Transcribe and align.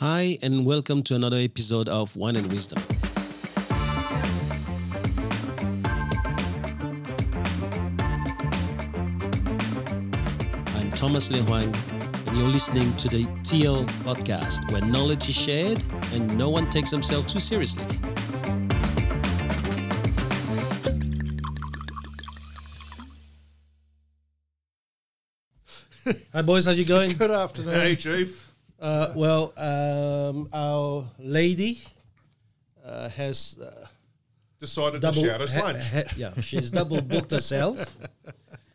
Hi, 0.00 0.36
and 0.42 0.66
welcome 0.66 1.02
to 1.04 1.14
another 1.14 1.38
episode 1.38 1.88
of 1.88 2.14
Wine 2.16 2.36
and 2.36 2.52
Wisdom. 2.52 2.82
I'm 10.76 10.90
Thomas 10.90 11.30
Le 11.30 11.38
Huang, 11.38 11.74
and 12.26 12.36
you're 12.36 12.46
listening 12.46 12.94
to 12.98 13.08
the 13.08 13.24
TL 13.42 13.86
podcast, 14.04 14.70
where 14.70 14.82
knowledge 14.82 15.30
is 15.30 15.34
shared 15.34 15.82
and 16.12 16.36
no 16.36 16.50
one 16.50 16.68
takes 16.68 16.90
themselves 16.90 17.32
too 17.32 17.40
seriously. 17.40 17.82
Hi, 26.34 26.42
boys. 26.42 26.66
How 26.66 26.72
you 26.72 26.84
going? 26.84 27.16
Good 27.16 27.30
afternoon. 27.30 27.72
Hey, 27.72 27.96
Chief. 27.96 28.45
Uh, 28.78 29.12
well, 29.14 29.52
um, 29.56 30.48
our 30.52 31.04
lady 31.18 31.80
uh, 32.84 33.08
has 33.10 33.56
uh, 33.62 33.86
Decided 34.60 35.00
double. 35.00 35.22
to 35.22 35.28
shout 35.28 35.40
us 35.40 35.52
ha- 35.52 35.62
lunch. 35.64 35.82
ha- 35.90 36.02
yeah, 36.16 36.32
she's 36.40 36.70
double 36.70 37.00
booked 37.00 37.30
herself. 37.30 37.96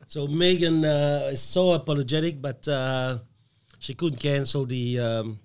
So 0.08 0.28
Megan 0.28 0.84
uh, 0.84 1.30
is 1.32 1.42
so 1.42 1.72
apologetic, 1.74 2.42
but 2.42 2.68
uh, 2.68 3.20
she 3.80 3.94
couldn't 3.94 4.20
cancel 4.20 4.66
the 4.66 5.00
um, 5.00 5.40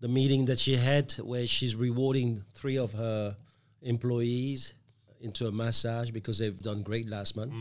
the 0.00 0.08
meeting 0.08 0.44
that 0.46 0.58
she 0.58 0.76
had, 0.76 1.12
where 1.14 1.46
she's 1.46 1.74
rewarding 1.74 2.44
three 2.54 2.78
of 2.78 2.92
her 2.92 3.36
employees 3.82 4.74
into 5.20 5.46
a 5.48 5.52
massage 5.52 6.10
because 6.10 6.38
they've 6.38 6.60
done 6.62 6.82
great 6.82 7.08
last 7.08 7.36
month. 7.36 7.52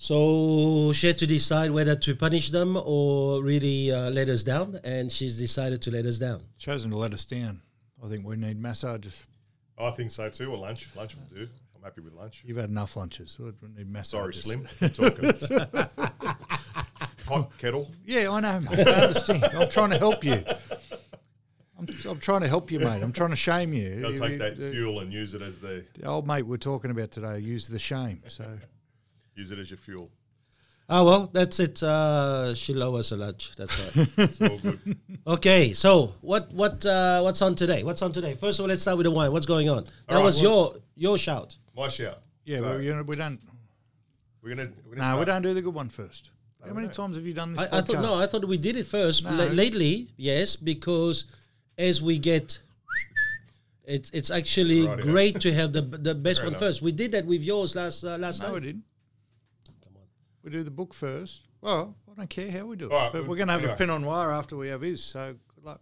So 0.00 0.92
she 0.92 1.08
had 1.08 1.18
to 1.18 1.26
decide 1.26 1.72
whether 1.72 1.96
to 1.96 2.14
punish 2.14 2.50
them 2.50 2.76
or 2.76 3.42
really 3.42 3.90
uh, 3.90 4.10
let 4.10 4.28
us 4.28 4.44
down, 4.44 4.78
and 4.84 5.10
she's 5.10 5.36
decided 5.36 5.82
to 5.82 5.90
let 5.90 6.06
us 6.06 6.18
down. 6.18 6.40
Chosen 6.56 6.92
to 6.92 6.96
let 6.96 7.12
us 7.12 7.24
down. 7.24 7.60
I 8.02 8.08
think 8.08 8.24
we 8.24 8.36
need 8.36 8.60
massages. 8.62 9.26
I 9.76 9.90
think 9.90 10.12
so 10.12 10.30
too. 10.30 10.52
Or 10.52 10.56
lunch. 10.56 10.88
Lunch 10.94 11.16
will 11.16 11.36
do. 11.36 11.48
I'm 11.74 11.82
happy 11.82 12.00
with 12.00 12.12
lunch. 12.12 12.42
You've 12.46 12.58
had 12.58 12.70
enough 12.70 12.96
lunches. 12.96 13.36
We 13.40 13.46
need 13.76 14.06
Sorry, 14.06 14.32
massages. 14.32 14.42
Slim. 14.44 14.66
Talking. 14.90 15.32
Hot 17.26 17.58
kettle. 17.58 17.90
Yeah, 18.06 18.30
I 18.30 18.38
know, 18.40 18.60
mate. 18.60 18.86
I 18.86 18.92
understand. 19.02 19.44
I'm 19.52 19.68
trying 19.68 19.90
to 19.90 19.98
help 19.98 20.22
you. 20.22 20.44
I'm, 21.76 21.88
I'm 22.08 22.20
trying 22.20 22.42
to 22.42 22.48
help 22.48 22.70
you, 22.70 22.78
mate. 22.78 23.02
I'm 23.02 23.12
trying 23.12 23.30
to 23.30 23.36
shame 23.36 23.72
you. 23.72 24.00
They'll 24.00 24.12
You- 24.12 24.18
take 24.20 24.38
that 24.38 24.56
the, 24.58 24.70
fuel 24.70 25.00
and 25.00 25.12
use 25.12 25.34
it 25.34 25.42
as 25.42 25.58
the 25.58 25.84
the 25.94 26.06
old 26.06 26.24
mate 26.26 26.42
we're 26.42 26.56
talking 26.56 26.92
about 26.92 27.10
today 27.10 27.40
Use 27.40 27.66
the 27.66 27.80
shame. 27.80 28.22
So 28.28 28.44
use 29.38 29.50
it 29.52 29.58
as 29.58 29.70
your 29.70 29.78
fuel. 29.78 30.10
Oh 30.90 31.04
well, 31.04 31.30
that's 31.32 31.60
it. 31.60 31.82
Uh, 31.82 32.54
she'll 32.54 32.96
us 32.96 33.12
a 33.12 33.16
lunch. 33.16 33.52
That's 33.56 33.78
right. 33.78 34.08
It's 34.18 34.40
all 34.40 34.58
good. 34.58 34.96
okay, 35.26 35.72
so 35.74 36.14
what 36.22 36.50
what 36.52 36.84
uh, 36.86 37.20
what's 37.20 37.42
on 37.42 37.54
today? 37.54 37.82
What's 37.82 38.00
on 38.02 38.12
today? 38.12 38.34
First 38.34 38.58
of 38.58 38.64
all, 38.64 38.68
let's 38.68 38.82
start 38.82 38.96
with 38.96 39.04
the 39.04 39.10
wine. 39.10 39.30
What's 39.32 39.46
going 39.46 39.68
on? 39.68 39.84
That 39.84 40.16
right, 40.16 40.24
was 40.24 40.42
well- 40.42 40.50
your 40.50 40.74
your 41.10 41.18
shout. 41.18 41.56
My 41.76 41.88
shout. 41.88 42.18
yeah, 42.44 42.58
So, 42.58 42.64
but 42.64 42.82
you 42.82 42.94
know, 42.94 43.02
we 43.02 43.16
don't. 43.16 43.38
we're 44.42 44.54
gonna. 44.54 44.70
We're 44.86 44.96
gonna 44.96 45.10
No, 45.10 45.16
we 45.18 45.24
start- 45.24 45.26
don't 45.26 45.42
do 45.42 45.54
the 45.54 45.62
good 45.62 45.74
one 45.74 45.88
first. 45.90 46.30
How 46.66 46.72
many 46.72 46.86
don't. 46.86 46.94
times 46.94 47.16
have 47.16 47.26
you 47.26 47.34
done 47.34 47.52
this? 47.52 47.68
I, 47.72 47.78
I 47.78 47.80
thought 47.82 48.00
no. 48.02 48.14
I 48.14 48.26
thought 48.26 48.44
we 48.48 48.56
did 48.58 48.76
it 48.76 48.86
first. 48.86 49.24
No. 49.24 49.30
La- 49.30 49.44
lately, 49.52 50.08
yes, 50.16 50.56
because 50.56 51.26
as 51.76 52.00
we 52.02 52.18
get, 52.18 52.60
it's 53.84 54.08
it's 54.10 54.30
actually 54.30 54.86
Right, 54.86 54.98
yeah. 54.98 55.04
great 55.04 55.40
to 55.42 55.52
have 55.52 55.72
the 55.74 55.82
the 55.82 56.14
best 56.14 56.40
Fair 56.40 56.46
one 56.46 56.54
enough. 56.54 56.60
first. 56.60 56.80
We 56.82 56.92
did 56.92 57.12
that 57.12 57.26
with 57.26 57.42
yours 57.42 57.76
last 57.76 58.04
uh, 58.04 58.16
last 58.18 58.40
No, 58.42 58.48
we 58.48 58.54
time. 58.54 58.62
didn't. 58.62 58.82
We 58.82 58.87
do 60.50 60.62
the 60.62 60.70
book 60.70 60.94
first. 60.94 61.42
Well, 61.60 61.94
I 62.10 62.14
don't 62.16 62.30
care 62.30 62.50
how 62.50 62.66
we 62.66 62.76
do 62.76 62.86
it. 62.86 62.92
All 62.92 62.98
right, 62.98 63.12
but 63.12 63.22
well, 63.22 63.30
we're 63.30 63.36
going 63.36 63.48
to 63.48 63.52
have 63.54 63.60
anyway. 63.62 63.74
a 63.74 63.76
pin 63.76 63.90
on 63.90 64.04
wire 64.04 64.30
after 64.32 64.56
we 64.56 64.68
have 64.68 64.80
his. 64.82 65.02
So 65.02 65.34
good 65.54 65.64
luck. 65.64 65.80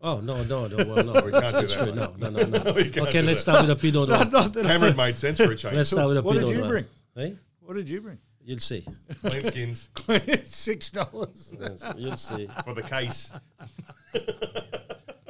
Oh 0.00 0.20
no 0.20 0.42
no 0.44 0.66
no 0.66 0.76
well 0.76 1.02
no 1.04 1.12
We 1.24 1.30
can't 1.32 1.32
do 1.32 1.40
that's 1.62 1.76
that 1.76 1.84
true 1.84 1.86
one. 1.94 2.18
no 2.20 2.30
no 2.30 2.44
no 2.46 2.62
no. 2.62 2.72
We 2.74 2.82
okay, 2.90 3.22
let's 3.22 3.42
that. 3.44 3.52
start 3.52 3.62
with 3.62 3.70
a 3.70 3.76
Pinot 3.76 4.08
Noir. 4.10 4.24
Not 4.30 4.52
that 4.52 4.66
I- 4.66 4.68
Cameron 4.68 4.96
made 4.96 5.16
sense 5.16 5.38
for 5.38 5.50
a 5.52 5.56
change. 5.56 5.74
Let's 5.76 5.90
start 5.90 6.08
with 6.08 6.18
a 6.18 6.22
pin 6.22 6.30
on 6.30 6.36
wire. 6.36 6.44
What 6.44 6.50
did 6.52 6.62
you 6.64 6.68
bring? 6.68 6.84
Hey, 7.16 7.36
What 7.60 7.74
did 7.76 7.88
you 7.88 8.00
bring? 8.02 8.18
you'll 8.44 8.58
see. 8.58 8.84
Clean 9.22 9.42
skins 9.44 9.88
Six 10.44 10.90
dollars. 10.90 11.54
Yes, 11.58 11.84
you'll 11.96 12.16
see. 12.16 12.48
for 12.64 12.74
the 12.74 12.82
case. 12.82 13.32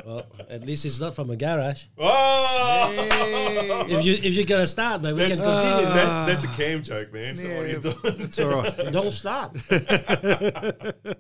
Well, 0.05 0.27
at 0.51 0.65
least 0.65 0.85
it's 0.85 1.01
not 1.01 1.15
from 1.15 1.31
a 1.31 1.37
garage. 1.37 1.85
Oh, 1.99 3.87
If 3.89 4.05
you 4.05 4.15
if 4.15 4.35
you're 4.35 4.45
gonna 4.45 4.67
start, 4.67 5.01
man, 5.03 5.15
we 5.15 5.21
that's, 5.27 5.41
can 5.41 5.51
continue. 5.51 5.95
that's 5.95 6.43
that's 6.43 6.45
a 6.45 6.49
cam 6.57 6.83
joke, 6.83 7.13
man. 7.13 7.37
So 7.37 7.45
what 7.49 7.53
are 7.53 7.67
you 7.67 7.75
Yeah, 7.75 7.79
doing? 7.81 7.97
It's 8.21 8.39
all 8.39 8.49
right. 8.63 8.93
Don't 8.93 9.13
start. 9.13 9.57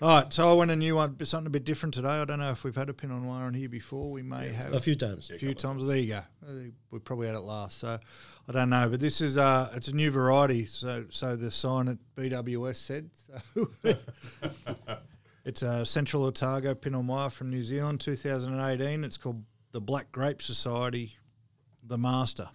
All 0.00 0.08
right. 0.08 0.32
So 0.32 0.50
I 0.50 0.52
went 0.54 0.72
a 0.72 0.76
new 0.76 0.96
one, 0.96 1.16
something 1.24 1.46
a 1.46 1.50
bit 1.50 1.62
different 1.64 1.94
today. 1.94 2.08
I 2.08 2.24
don't 2.24 2.40
know 2.40 2.50
if 2.50 2.64
we've 2.64 2.74
had 2.74 2.88
a 2.88 2.92
pin 2.94 3.12
on 3.12 3.24
wire 3.24 3.44
on 3.44 3.54
here 3.54 3.68
before. 3.68 4.10
We 4.10 4.22
may 4.22 4.48
have 4.48 4.72
A 4.72 4.80
few 4.80 4.96
times. 4.96 5.30
a 5.30 5.38
few 5.38 5.54
times. 5.54 5.86
There 5.86 5.96
you 5.96 6.08
go. 6.08 6.22
Uh, 6.44 6.52
We 6.90 6.98
probably 6.98 7.28
had 7.28 7.36
it 7.36 7.40
last, 7.42 7.78
so 7.78 8.00
I 8.48 8.52
don't 8.52 8.70
know. 8.70 8.88
But 8.88 8.98
this 8.98 9.20
is 9.20 9.36
uh, 9.36 9.70
it's 9.76 9.86
a 9.86 9.94
new 9.94 10.10
variety. 10.10 10.66
So 10.66 11.04
so 11.10 11.36
the 11.36 11.52
sign 11.52 11.86
at 11.88 11.98
BWS 12.16 12.76
said. 12.76 13.10
So 13.54 13.68
it's 15.44 15.62
a 15.62 15.84
Central 15.84 16.24
Otago 16.24 16.74
Pinot 16.74 17.04
Noir 17.04 17.30
from 17.30 17.50
New 17.50 17.62
Zealand, 17.62 18.00
2018. 18.00 19.04
It's 19.04 19.16
called 19.16 19.42
the 19.72 19.80
Black 19.80 20.12
Grape 20.12 20.40
Society, 20.40 21.16
the 21.82 21.98
Master. 21.98 22.48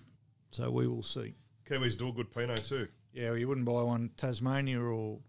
So 0.51 0.71
we 0.71 0.87
will 0.87 1.03
see. 1.03 1.35
Kiwis 1.69 1.97
do 1.97 2.09
a 2.09 2.11
good 2.13 2.31
Pinot 2.31 2.63
too. 2.63 2.87
Yeah, 3.13 3.29
well, 3.29 3.37
you 3.37 3.47
wouldn't 3.47 3.65
buy 3.65 3.81
one 3.81 4.11
Tasmania 4.15 4.79
or 4.79 5.19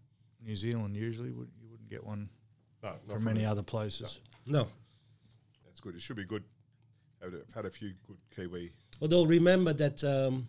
New 0.45 0.55
Zealand 0.55 0.95
usually. 0.95 1.31
Would 1.31 1.49
you 1.61 1.67
wouldn't 1.69 1.89
get 1.89 2.05
one 2.05 2.29
No, 2.83 2.89
not 2.89 3.09
from 3.09 3.27
any 3.27 3.45
other 3.45 3.63
places. 3.63 4.19
No. 4.45 4.67
That's 5.65 5.79
good. 5.79 5.95
It 5.95 6.01
should 6.01 6.15
be 6.15 6.25
good. 6.25 6.43
I've 7.23 7.33
had 7.53 7.65
a 7.65 7.69
few 7.69 7.93
good 8.07 8.17
Kiwi. 8.35 8.71
Although 9.01 9.25
remember 9.25 9.73
that 9.73 10.03
um, 10.03 10.47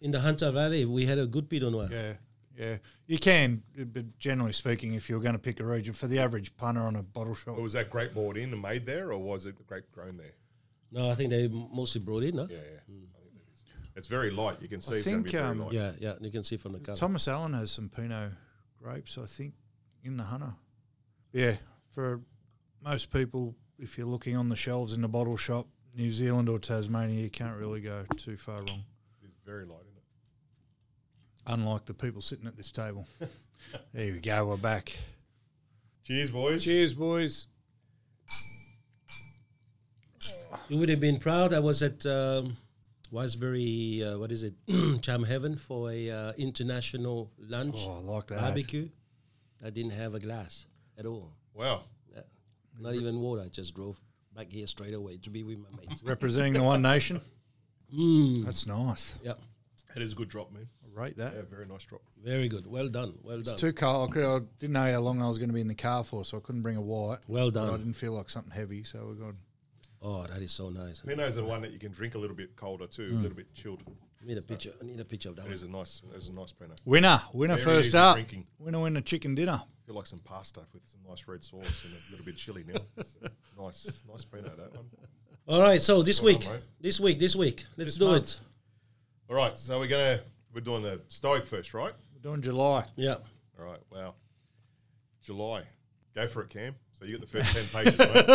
in 0.00 0.10
the 0.10 0.20
Hunter 0.20 0.50
Valley 0.50 0.84
we 0.84 1.06
had 1.06 1.18
a 1.18 1.26
good 1.26 1.48
Pinot 1.48 1.72
Noir. 1.72 1.88
Yeah, 1.90 2.12
yeah, 2.56 2.76
you 3.06 3.18
can. 3.18 3.62
But 3.76 4.18
generally 4.18 4.52
speaking, 4.52 4.94
if 4.94 5.08
you're 5.08 5.20
going 5.20 5.34
to 5.34 5.38
pick 5.38 5.60
a 5.60 5.64
region 5.64 5.94
for 5.94 6.06
the 6.06 6.18
average 6.18 6.56
punter 6.56 6.82
on 6.82 6.96
a 6.96 7.02
bottle 7.02 7.34
shop, 7.34 7.56
But 7.56 7.62
was 7.62 7.72
that 7.74 7.90
grape 7.90 8.14
brought 8.14 8.36
in 8.36 8.52
and 8.52 8.62
made 8.62 8.86
there, 8.86 9.12
or 9.12 9.18
was 9.18 9.46
it 9.46 9.56
the 9.56 9.64
grape 9.64 9.90
grown 9.92 10.16
there? 10.16 10.34
No, 10.92 11.10
I 11.10 11.14
think 11.14 11.30
they 11.30 11.48
mostly 11.48 12.00
brought 12.00 12.22
in, 12.22 12.36
no? 12.36 12.46
Yeah, 12.48 12.56
yeah. 12.56 12.60
I 12.60 12.86
think 12.86 13.00
that 13.12 13.20
is. 13.52 13.96
It's 13.96 14.08
very 14.08 14.30
light. 14.30 14.58
You 14.60 14.68
can 14.68 14.80
see 14.80 14.94
I 14.94 14.96
it's 14.98 15.06
going 15.06 15.24
to 15.24 15.30
think, 15.30 15.32
be 15.32 15.38
very 15.42 15.50
um. 15.50 15.68
Yeah, 15.72 15.92
yeah. 15.98 16.14
You 16.20 16.30
can 16.30 16.44
see 16.44 16.56
from 16.56 16.72
the 16.72 16.78
color. 16.78 16.96
Thomas 16.96 17.26
Allen 17.28 17.52
has 17.54 17.70
some 17.70 17.88
Pinot 17.88 18.32
grapes, 18.80 19.18
I 19.18 19.26
think, 19.26 19.54
in 20.02 20.16
the 20.16 20.24
Hunter. 20.24 20.54
Yeah, 21.32 21.56
for 21.90 22.20
most 22.82 23.12
people, 23.12 23.56
if 23.78 23.98
you're 23.98 24.06
looking 24.06 24.36
on 24.36 24.48
the 24.48 24.56
shelves 24.56 24.92
in 24.92 25.00
the 25.00 25.08
bottle 25.08 25.36
shop, 25.36 25.66
New 25.96 26.10
Zealand 26.10 26.48
or 26.48 26.58
Tasmania, 26.58 27.20
you 27.20 27.30
can't 27.30 27.56
really 27.56 27.80
go 27.80 28.04
too 28.16 28.36
far 28.36 28.56
wrong. 28.56 28.84
It's 29.24 29.38
very 29.44 29.64
light, 29.64 29.80
isn't 29.86 29.93
it? 29.93 29.93
Unlike 31.46 31.84
the 31.86 31.94
people 31.94 32.20
sitting 32.22 32.46
at 32.46 32.56
this 32.56 32.70
table. 32.72 33.06
there 33.92 34.12
we 34.12 34.18
go. 34.20 34.46
We're 34.46 34.56
back. 34.56 34.96
Cheers, 36.04 36.30
boys. 36.30 36.64
Cheers, 36.64 36.94
boys. 36.94 37.46
You 40.68 40.78
would 40.78 40.88
have 40.88 41.00
been 41.00 41.18
proud. 41.18 41.52
I 41.52 41.58
was 41.58 41.82
at 41.82 42.06
um, 42.06 42.56
Wiseberry, 43.12 44.02
uh, 44.02 44.18
what 44.18 44.32
is 44.32 44.42
it, 44.42 44.54
Charmhaven 44.66 45.60
for 45.60 45.90
a 45.90 46.10
uh, 46.10 46.32
international 46.38 47.30
lunch 47.38 47.76
Oh, 47.80 47.96
I 47.98 48.12
like 48.12 48.26
that. 48.28 48.40
barbecue. 48.40 48.88
I 49.64 49.70
didn't 49.70 49.92
have 49.92 50.14
a 50.14 50.20
glass 50.20 50.66
at 50.98 51.06
all. 51.06 51.32
Wow. 51.52 51.82
Not 52.80 52.94
even 52.94 53.20
water. 53.20 53.42
I 53.42 53.48
just 53.48 53.74
drove 53.74 54.00
back 54.34 54.50
here 54.50 54.66
straight 54.66 54.94
away 54.94 55.16
to 55.18 55.30
be 55.30 55.44
with 55.44 55.58
my 55.58 55.68
mates. 55.78 56.02
Representing 56.04 56.54
the 56.54 56.62
One 56.62 56.82
Nation. 56.82 57.20
Mm. 57.96 58.44
That's 58.44 58.66
nice. 58.66 59.14
Yeah, 59.22 59.34
It 59.96 60.02
is 60.02 60.12
a 60.12 60.14
good 60.16 60.28
drop, 60.28 60.52
man. 60.52 60.68
I 60.84 61.00
rate 61.00 61.16
that. 61.18 61.34
Yeah, 61.34 61.42
very 61.50 61.66
nice 61.66 61.84
drop. 61.84 62.02
very 62.22 62.48
good. 62.48 62.66
Well 62.66 62.88
done. 62.88 63.14
Well 63.22 63.36
done. 63.36 63.40
It's 63.40 63.50
done. 63.50 63.58
too 63.58 63.72
cold. 63.72 64.10
I, 64.10 64.12
could, 64.12 64.24
I 64.24 64.38
didn't 64.58 64.72
know 64.74 64.90
how 64.92 65.00
long 65.00 65.22
I 65.22 65.28
was 65.28 65.38
going 65.38 65.48
to 65.50 65.54
be 65.54 65.60
in 65.60 65.68
the 65.68 65.74
car 65.74 66.02
for, 66.04 66.24
so 66.24 66.36
I 66.36 66.40
couldn't 66.40 66.62
bring 66.62 66.76
a 66.76 66.80
white. 66.80 67.18
Well 67.28 67.50
But 67.50 67.72
I 67.72 67.76
didn't 67.76 67.94
feel 67.94 68.12
like 68.12 68.28
something 68.30 68.52
heavy, 68.52 68.82
so 68.84 69.06
we're 69.06 69.14
got. 69.26 69.34
Oh, 70.02 70.26
that 70.26 70.42
is 70.42 70.52
so 70.52 70.68
nice. 70.68 71.00
Pinot's 71.00 71.36
the 71.36 71.44
one 71.44 71.62
that 71.62 71.72
you 71.72 71.78
can 71.78 71.90
drink 71.90 72.14
a 72.14 72.18
little 72.18 72.36
bit 72.36 72.54
colder 72.56 72.86
too, 72.86 73.08
Mm. 73.10 73.18
a 73.18 73.22
little 73.22 73.36
bit 73.36 73.54
chilled. 73.54 73.82
I 74.22 74.26
need 74.26 74.36
a 74.38 74.42
picture. 74.42 74.72
I 74.80 74.84
need 74.84 75.00
a 75.00 75.04
picture 75.04 75.30
of 75.30 75.36
that 75.36 75.42
It 75.42 75.46
one. 75.46 75.54
is 75.54 75.62
a 75.62 75.68
nice, 75.68 76.02
it 76.12 76.16
is 76.18 76.28
a 76.28 76.32
nice 76.32 76.52
Pinot. 76.52 76.80
Winner, 76.84 77.22
winner 77.32 77.54
Very 77.54 77.64
first 77.64 77.94
up. 77.94 78.16
drinking. 78.16 78.46
Winner, 78.58 78.80
winner, 78.80 79.00
chicken 79.00 79.34
dinner. 79.34 79.62
feel 79.86 79.94
like 79.94 80.06
some 80.06 80.18
pasta 80.18 80.60
with 80.74 80.82
some 80.86 81.00
nice 81.08 81.26
red 81.26 81.42
sauce 81.44 81.84
and 81.84 81.94
a 81.94 82.10
little 82.10 82.24
bit 82.26 82.36
chili 82.36 82.64
now. 82.66 82.80
It's 82.98 83.14
nice, 83.58 83.90
nice 84.10 84.24
Pinot 84.24 84.56
that 84.56 84.74
one. 84.74 84.86
All 85.46 85.60
right. 85.60 85.82
So 85.82 86.02
this 86.02 86.20
Well 86.22 86.32
week, 86.34 86.44
done, 86.44 86.60
this 86.80 87.00
week, 87.00 87.18
this 87.18 87.34
week, 87.36 87.64
let's 87.76 87.92
This 87.92 87.96
do 87.98 88.06
month. 88.08 88.28
it. 88.28 88.40
All 89.30 89.36
right, 89.36 89.56
so 89.56 89.78
we're 89.78 89.86
gonna 89.88 90.20
we're 90.52 90.60
doing 90.60 90.82
the 90.82 91.00
Stoic 91.08 91.46
first, 91.46 91.74
right? 91.74 91.92
We're 92.14 92.20
doing 92.30 92.42
July. 92.42 92.84
Yeah. 92.96 93.16
All 93.58 93.64
right. 93.64 93.80
Wow. 93.90 94.14
July. 95.22 95.64
Go 96.14 96.28
for 96.28 96.42
it, 96.42 96.50
Cam. 96.50 96.74
So 96.98 97.04
you 97.06 97.18
got 97.18 97.28
the 97.28 97.38
first 97.42 97.72
ten 97.72 97.84
pages, 97.84 97.98
mate. 97.98 98.26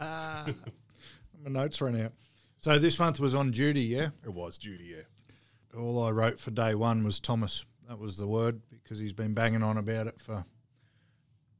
So 0.00 0.54
My 1.44 1.50
notes 1.50 1.80
ran 1.80 2.00
out. 2.00 2.12
So 2.58 2.78
this 2.78 2.98
month 2.98 3.18
was 3.18 3.34
on 3.34 3.50
duty, 3.50 3.80
yeah? 3.82 4.10
it 4.24 4.32
was 4.32 4.56
duty, 4.58 4.94
yeah. 4.96 5.78
All 5.78 6.02
I 6.04 6.10
wrote 6.10 6.38
for 6.38 6.50
day 6.52 6.74
one 6.76 7.02
was 7.02 7.18
Thomas. 7.18 7.64
That 7.88 7.98
was 7.98 8.16
the 8.16 8.26
word 8.28 8.60
because 8.70 8.98
he's 8.98 9.12
been 9.12 9.34
banging 9.34 9.62
on 9.62 9.76
about 9.78 10.06
it 10.06 10.20
for 10.20 10.44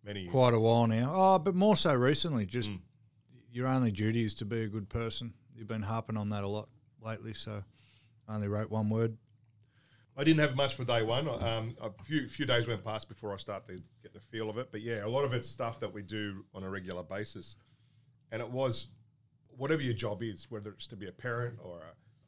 many 0.04 0.20
years. 0.20 0.30
quite 0.30 0.54
a 0.54 0.60
while 0.60 0.86
now. 0.86 1.10
Oh, 1.12 1.38
but 1.38 1.54
more 1.56 1.74
so 1.76 1.94
recently. 1.94 2.46
Just 2.46 2.70
Mm. 2.70 2.78
your 3.50 3.66
only 3.66 3.90
duty 3.90 4.24
is 4.24 4.34
to 4.34 4.44
be 4.44 4.62
a 4.62 4.68
good 4.68 4.88
person. 4.88 5.32
You've 5.62 5.69
been 5.69 5.82
harping 5.82 6.17
on 6.17 6.29
that 6.31 6.43
a 6.43 6.49
lot 6.49 6.69
lately, 7.00 7.35
so 7.35 7.62
I 8.26 8.35
only 8.35 8.49
wrote 8.49 8.69
one 8.69 8.91
word. 8.91 9.17
I 10.17 10.25
didn't 10.25 10.41
have 10.41 10.56
much 10.56 10.75
for 10.75 10.82
day 10.82 11.05
one. 11.05 11.29
Um, 11.29 11.76
a 11.81 11.93
few 12.03 12.26
few 12.26 12.47
days 12.47 12.67
went 12.67 12.85
past 12.85 13.09
before 13.09 13.32
I 13.32 13.37
start 13.37 13.69
to 13.69 13.81
get 14.03 14.12
the 14.12 14.19
feel 14.19 14.50
of 14.50 14.59
it. 14.59 14.73
But 14.73 14.81
yeah, 14.81 15.05
a 15.05 15.06
lot 15.06 15.23
of 15.23 15.32
it's 15.32 15.49
stuff 15.49 15.79
that 15.79 15.94
we 15.94 16.03
do 16.03 16.44
on 16.53 16.64
a 16.64 16.69
regular 16.69 17.05
basis, 17.05 17.55
and 18.32 18.43
it 18.43 18.50
was 18.50 18.88
whatever 19.56 19.82
your 19.82 19.94
job 19.94 20.25
is, 20.25 20.50
whether 20.50 20.70
it's 20.70 20.88
to 20.88 20.97
be 20.97 21.06
a 21.06 21.12
parent 21.12 21.61
or 21.62 21.82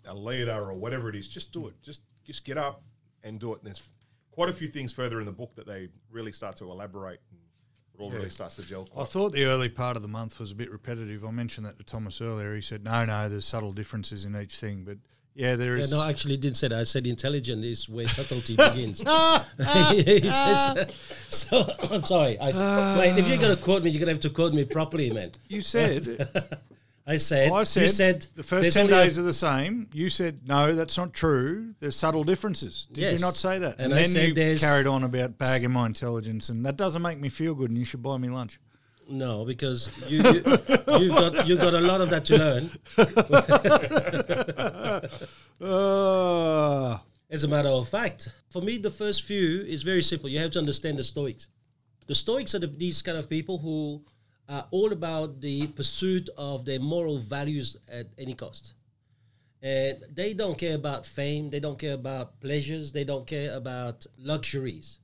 a, 0.07 0.13
a 0.13 0.15
leader 0.15 0.71
or 0.71 0.75
whatever 0.75 1.09
it 1.09 1.17
is, 1.17 1.27
just 1.27 1.53
do 1.53 1.67
it. 1.67 1.75
Just 1.83 2.03
just 2.25 2.45
get 2.45 2.57
up 2.57 2.85
and 3.25 3.41
do 3.41 3.53
it. 3.53 3.59
And 3.63 3.67
there's 3.67 3.83
quite 4.31 4.49
a 4.49 4.53
few 4.53 4.69
things 4.69 4.93
further 4.93 5.19
in 5.19 5.27
the 5.27 5.33
book 5.33 5.57
that 5.57 5.67
they 5.67 5.89
really 6.09 6.31
start 6.31 6.55
to 6.59 6.71
elaborate, 6.71 7.19
and 7.33 7.41
it 7.94 8.00
all 8.00 8.11
really 8.11 8.31
starts 8.31 8.56
to 8.56 8.62
gel. 8.62 8.88
I 8.96 9.05
thought 9.05 9.32
the 9.32 9.44
early 9.44 9.69
part 9.69 9.96
of 9.96 10.02
the 10.02 10.08
month 10.08 10.41
was 10.41 10.50
a 10.52 10.55
bit 10.55 10.70
repetitive. 10.70 11.25
I 11.25 11.31
mentioned 11.31 11.67
that 11.67 11.79
to 11.79 11.85
Thomas 11.85 12.20
earlier. 12.20 12.55
He 12.55 12.61
said, 12.61 12.82
"No, 12.85 13.05
no, 13.05 13.29
there's 13.29 13.44
subtle 13.44 13.73
differences 13.73 14.25
in 14.25 14.35
each 14.37 14.56
thing." 14.56 14.85
But 14.85 14.99
yeah, 15.35 15.56
there 15.56 15.76
is. 15.76 15.91
Yeah, 15.91 15.99
no, 15.99 16.02
I 16.05 16.11
actually 16.11 16.37
didn't 16.37 16.56
say 16.56 16.69
that. 16.69 16.79
I 16.79 16.85
said 16.85 17.06
intelligent 17.06 17.64
is 17.64 17.88
where 17.88 18.08
subtlety 18.08 18.56
begins. 18.56 18.99
He 19.93 20.20
says- 20.31 20.87
so 21.29 21.64
I'm 21.91 22.05
sorry, 22.05 22.38
I, 22.38 22.52
ah. 22.55 22.96
mate. 22.99 23.17
If 23.19 23.29
you're 23.29 23.38
gonna 23.38 23.56
quote 23.56 23.82
me, 23.82 23.91
you're 23.91 24.00
gonna 24.00 24.12
have 24.12 24.20
to 24.23 24.31
quote 24.31 24.52
me 24.52 24.64
properly, 24.64 25.11
man. 25.11 25.32
you 25.49 25.61
said. 25.61 26.26
I 27.06 27.19
said, 27.19 27.53
I 27.53 27.65
said, 27.65 27.83
you 27.83 27.89
said 27.89 28.27
the 28.35 28.43
first 28.43 28.73
ten 28.73 28.85
only 28.85 28.95
a- 28.97 29.05
days 29.05 29.19
are 29.19 29.23
the 29.23 29.35
same. 29.35 29.89
You 29.93 30.09
said 30.09 30.49
no, 30.49 30.75
that's 30.75 30.97
not 30.97 31.12
true. 31.12 31.75
There's 31.79 31.97
subtle 31.97 32.25
differences. 32.25 32.87
Did 32.91 33.12
you 33.12 33.19
not 33.19 33.37
say 33.37 33.59
that? 33.59 33.77
And 33.79 33.93
I 33.93 34.06
then 34.06 34.35
you 34.35 34.59
carried 34.59 34.87
on 34.87 35.05
about 35.05 35.37
bagging 35.37 35.71
my 35.71 35.85
intelligence, 35.85 36.49
and 36.49 36.65
that 36.65 36.77
doesn't 36.77 37.03
make 37.03 37.21
me 37.21 37.29
feel 37.29 37.55
good. 37.55 37.69
And 37.69 37.79
you 37.79 37.85
should 37.85 38.03
buy 38.03 38.17
me 38.17 38.29
lunch. 38.31 38.59
No, 39.06 39.45
because 39.45 40.11
you, 40.11 40.23
you 40.23 40.33
you've 40.99 41.15
got 41.15 41.47
you've 41.47 41.61
got 41.61 41.75
a 41.75 41.81
lot 41.81 42.01
of 42.01 42.09
that 42.09 42.25
to 42.25 42.39
learn. 42.39 42.71
Uh, 45.61 46.99
As 47.31 47.43
a 47.43 47.49
matter 47.49 47.69
of 47.69 47.89
fact, 47.89 48.29
for 48.49 48.62
me, 48.62 48.79
the 48.79 48.91
first 48.91 49.23
few 49.25 49.62
is 49.62 49.83
very 49.83 50.03
simple. 50.03 50.29
You 50.29 50.39
have 50.39 50.53
to 50.53 50.59
understand 50.59 50.99
the 50.99 51.05
Stoics. 51.05 51.49
The 52.07 52.15
Stoics 52.15 52.55
are 52.55 52.61
the, 52.61 52.67
these 52.69 53.03
kind 53.03 53.19
of 53.19 53.29
people 53.29 53.59
who 53.59 54.05
are 54.49 54.67
all 54.70 54.93
about 54.93 55.41
the 55.41 55.67
pursuit 55.69 56.29
of 56.37 56.64
their 56.64 56.81
moral 56.81 57.19
values 57.19 57.76
at 57.91 58.06
any 58.19 58.35
cost. 58.35 58.75
And 59.62 60.05
they 60.12 60.35
don't 60.35 60.58
care 60.58 60.75
about 60.75 61.06
fame, 61.06 61.49
they 61.49 61.61
don't 61.61 61.79
care 61.79 61.94
about 61.94 62.41
pleasures, 62.41 62.93
they 62.93 63.05
don't 63.05 63.26
care 63.26 63.56
about 63.56 64.06
luxuries. 64.19 64.99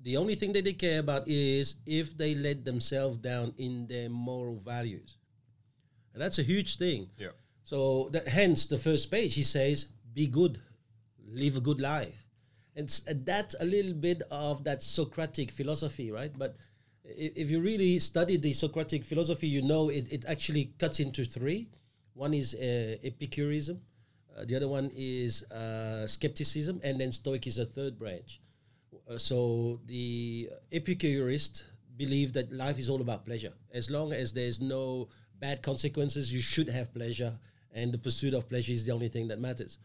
The 0.00 0.16
only 0.16 0.34
thing 0.34 0.52
that 0.54 0.64
they 0.64 0.72
care 0.72 0.98
about 0.98 1.28
is 1.28 1.76
if 1.86 2.18
they 2.18 2.34
let 2.34 2.64
themselves 2.64 3.18
down 3.18 3.54
in 3.58 3.86
their 3.86 4.08
moral 4.10 4.56
values. 4.56 5.16
And 6.12 6.20
that's 6.20 6.40
a 6.40 6.42
huge 6.42 6.76
thing. 6.76 7.10
Yeah. 7.16 7.28
So 7.64 8.08
that, 8.10 8.26
hence 8.26 8.66
the 8.66 8.78
first 8.78 9.10
page, 9.10 9.36
he 9.36 9.44
says, 9.44 9.86
"Be 10.12 10.26
good, 10.26 10.60
live 11.24 11.56
a 11.56 11.60
good 11.60 11.80
life," 11.80 12.26
and 12.74 12.88
that's 13.24 13.54
a 13.60 13.64
little 13.64 13.94
bit 13.94 14.22
of 14.30 14.64
that 14.64 14.82
Socratic 14.82 15.52
philosophy, 15.52 16.10
right? 16.10 16.36
But 16.36 16.56
if 17.04 17.50
you 17.50 17.60
really 17.60 17.98
study 17.98 18.36
the 18.36 18.52
Socratic 18.52 19.04
philosophy, 19.04 19.46
you 19.46 19.62
know 19.62 19.88
it, 19.88 20.12
it 20.12 20.24
actually 20.26 20.72
cuts 20.78 21.00
into 21.00 21.24
three. 21.24 21.68
One 22.14 22.34
is 22.34 22.54
uh, 22.54 22.96
Epicureanism, 23.02 23.80
uh, 24.36 24.44
the 24.44 24.56
other 24.56 24.68
one 24.68 24.90
is 24.94 25.42
uh, 25.50 26.06
skepticism, 26.06 26.80
and 26.84 27.00
then 27.00 27.12
Stoic 27.12 27.46
is 27.46 27.58
a 27.58 27.64
third 27.64 27.98
branch. 27.98 28.40
Uh, 29.10 29.18
so 29.18 29.80
the 29.86 30.50
Epicurist 30.70 31.64
believe 31.96 32.32
that 32.34 32.52
life 32.52 32.78
is 32.78 32.88
all 32.88 33.00
about 33.00 33.24
pleasure. 33.24 33.52
As 33.72 33.90
long 33.90 34.12
as 34.12 34.32
there's 34.32 34.60
no 34.60 35.08
bad 35.38 35.62
consequences, 35.62 36.32
you 36.32 36.40
should 36.40 36.68
have 36.68 36.94
pleasure, 36.94 37.38
and 37.72 37.92
the 37.92 37.98
pursuit 37.98 38.34
of 38.34 38.48
pleasure 38.48 38.72
is 38.72 38.84
the 38.84 38.92
only 38.92 39.08
thing 39.08 39.28
that 39.28 39.40
matters. 39.40 39.78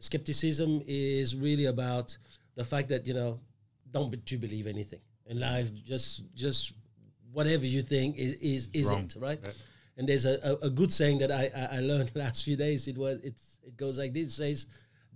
Skepticism 0.00 0.82
is 0.86 1.34
really 1.34 1.66
about 1.66 2.16
the 2.54 2.64
fact 2.64 2.88
that 2.88 3.06
you 3.06 3.14
know 3.14 3.40
don't 3.90 4.10
be, 4.10 4.18
to 4.18 4.36
believe 4.36 4.66
anything 4.66 5.00
in 5.26 5.40
life. 5.40 5.68
Just 5.84 6.22
just 6.34 6.72
whatever 7.32 7.66
you 7.66 7.82
think 7.82 8.16
is 8.16 8.34
is, 8.34 8.68
is 8.72 8.86
wrong. 8.86 9.04
it 9.04 9.16
right? 9.18 9.40
And 9.98 10.06
there's 10.06 10.26
a, 10.26 10.58
a, 10.62 10.68
good 10.68 10.92
saying 10.92 11.18
that 11.18 11.32
I, 11.32 11.50
I, 11.56 11.78
I 11.78 11.80
learned 11.80 12.12
last 12.14 12.44
few 12.44 12.56
days. 12.56 12.86
It 12.86 12.98
was 12.98 13.20
it's 13.22 13.58
it 13.66 13.76
goes 13.76 13.98
like 13.98 14.12
this: 14.12 14.28
it 14.28 14.32
says, 14.32 14.66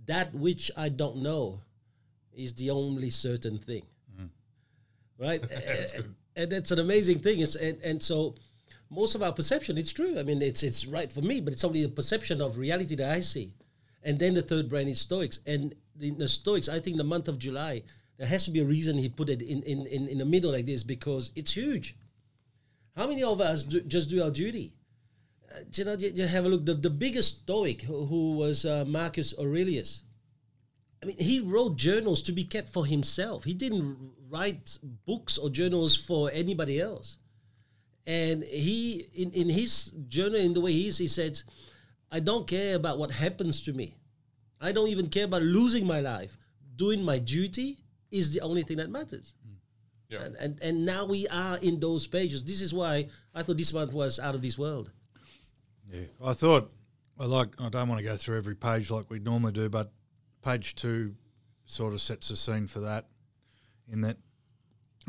"That 0.05 0.33
which 0.33 0.71
I 0.75 0.89
don't 0.89 1.17
know 1.17 1.61
is 2.33 2.53
the 2.53 2.71
only 2.71 3.09
certain 3.09 3.59
thing." 3.59 3.83
Mm. 4.19 4.29
Right? 5.19 5.41
that's 5.49 5.93
and, 5.93 6.15
and 6.35 6.51
that's 6.51 6.71
an 6.71 6.79
amazing 6.79 7.19
thing. 7.19 7.39
It's, 7.39 7.55
and 7.55 7.77
and 7.83 8.01
so 8.01 8.35
most 8.89 9.15
of 9.15 9.23
our 9.23 9.31
perception, 9.31 9.77
it's 9.77 9.93
true. 9.93 10.19
I 10.19 10.23
mean, 10.23 10.41
it's 10.41 10.63
it's 10.63 10.85
right 10.85 11.11
for 11.11 11.21
me, 11.21 11.41
but 11.41 11.53
it's 11.53 11.63
only 11.63 11.83
the 11.83 11.89
perception 11.89 12.41
of 12.41 12.57
reality 12.57 12.95
that 12.95 13.09
I 13.09 13.21
see. 13.21 13.53
And 14.03 14.17
then 14.17 14.33
the 14.33 14.41
third 14.41 14.67
brain 14.67 14.87
is 14.87 14.99
Stoics, 14.99 15.39
and 15.45 15.75
in 15.99 16.17
the 16.17 16.27
Stoics, 16.27 16.67
I 16.67 16.79
think 16.79 16.97
the 16.97 17.03
month 17.03 17.27
of 17.27 17.37
July, 17.37 17.83
there 18.21 18.29
has 18.29 18.45
to 18.45 18.51
be 18.51 18.59
a 18.59 18.65
reason 18.65 18.99
he 18.99 19.09
put 19.09 19.29
it 19.29 19.41
in 19.41 19.63
in 19.63 19.87
in, 19.87 20.07
in 20.07 20.19
the 20.19 20.25
middle 20.25 20.51
like 20.51 20.67
this 20.67 20.83
because 20.83 21.31
it's 21.35 21.53
huge. 21.53 21.95
How 22.95 23.07
many 23.07 23.23
of 23.23 23.41
us 23.41 23.63
do, 23.63 23.81
just 23.81 24.11
do 24.11 24.21
our 24.21 24.29
duty? 24.29 24.75
Uh, 25.49 25.61
you 25.73 25.85
know, 25.85 25.93
you, 25.93 26.11
you 26.13 26.27
have 26.27 26.45
a 26.45 26.49
look. 26.49 26.63
The, 26.63 26.75
the 26.75 26.91
biggest 26.91 27.39
Stoic, 27.39 27.81
who, 27.81 28.05
who 28.05 28.33
was 28.33 28.63
uh, 28.63 28.85
Marcus 28.85 29.33
Aurelius, 29.39 30.03
I 31.01 31.07
mean, 31.07 31.17
he 31.17 31.39
wrote 31.39 31.77
journals 31.77 32.21
to 32.23 32.31
be 32.31 32.43
kept 32.43 32.69
for 32.69 32.85
himself. 32.85 33.43
He 33.43 33.55
didn't 33.55 33.97
write 34.29 34.77
books 35.07 35.39
or 35.39 35.49
journals 35.49 35.95
for 35.95 36.29
anybody 36.31 36.79
else. 36.79 37.17
And 38.05 38.43
he, 38.43 39.07
in, 39.15 39.31
in 39.31 39.49
his 39.49 39.85
journal, 40.07 40.39
in 40.39 40.53
the 40.53 40.61
way 40.61 40.73
he 40.73 40.89
is, 40.89 40.99
he 40.99 41.07
said, 41.07 41.41
I 42.11 42.19
don't 42.19 42.45
care 42.45 42.75
about 42.75 42.99
what 42.99 43.09
happens 43.09 43.63
to 43.63 43.73
me. 43.73 43.95
I 44.59 44.73
don't 44.73 44.89
even 44.89 45.07
care 45.07 45.25
about 45.25 45.41
losing 45.41 45.87
my 45.87 46.01
life. 46.01 46.37
Doing 46.75 47.03
my 47.03 47.17
duty 47.17 47.80
is 48.11 48.33
the 48.33 48.41
only 48.41 48.63
thing 48.63 48.77
that 48.77 48.89
matters. 48.89 49.33
Yeah. 50.09 50.23
And, 50.23 50.35
and, 50.35 50.59
and 50.61 50.85
now 50.85 51.05
we 51.05 51.27
are 51.29 51.57
in 51.59 51.79
those 51.79 52.05
pages. 52.05 52.43
This 52.43 52.61
is 52.61 52.73
why 52.73 53.07
I 53.33 53.43
thought 53.43 53.57
this 53.57 53.73
month 53.73 53.93
was 53.93 54.19
out 54.19 54.35
of 54.35 54.41
this 54.41 54.57
world. 54.57 54.91
Yeah, 55.89 56.01
I 56.23 56.33
thought 56.33 56.71
I 57.17 57.25
like. 57.25 57.49
I 57.59 57.69
don't 57.69 57.87
want 57.87 57.99
to 57.99 58.03
go 58.03 58.15
through 58.15 58.37
every 58.37 58.55
page 58.55 58.91
like 58.91 59.09
we 59.09 59.19
normally 59.19 59.53
do, 59.53 59.69
but 59.69 59.91
page 60.43 60.75
two 60.75 61.15
sort 61.65 61.93
of 61.93 62.01
sets 62.01 62.29
the 62.29 62.35
scene 62.35 62.67
for 62.67 62.79
that. 62.81 63.07
In 63.89 64.01
that, 64.01 64.17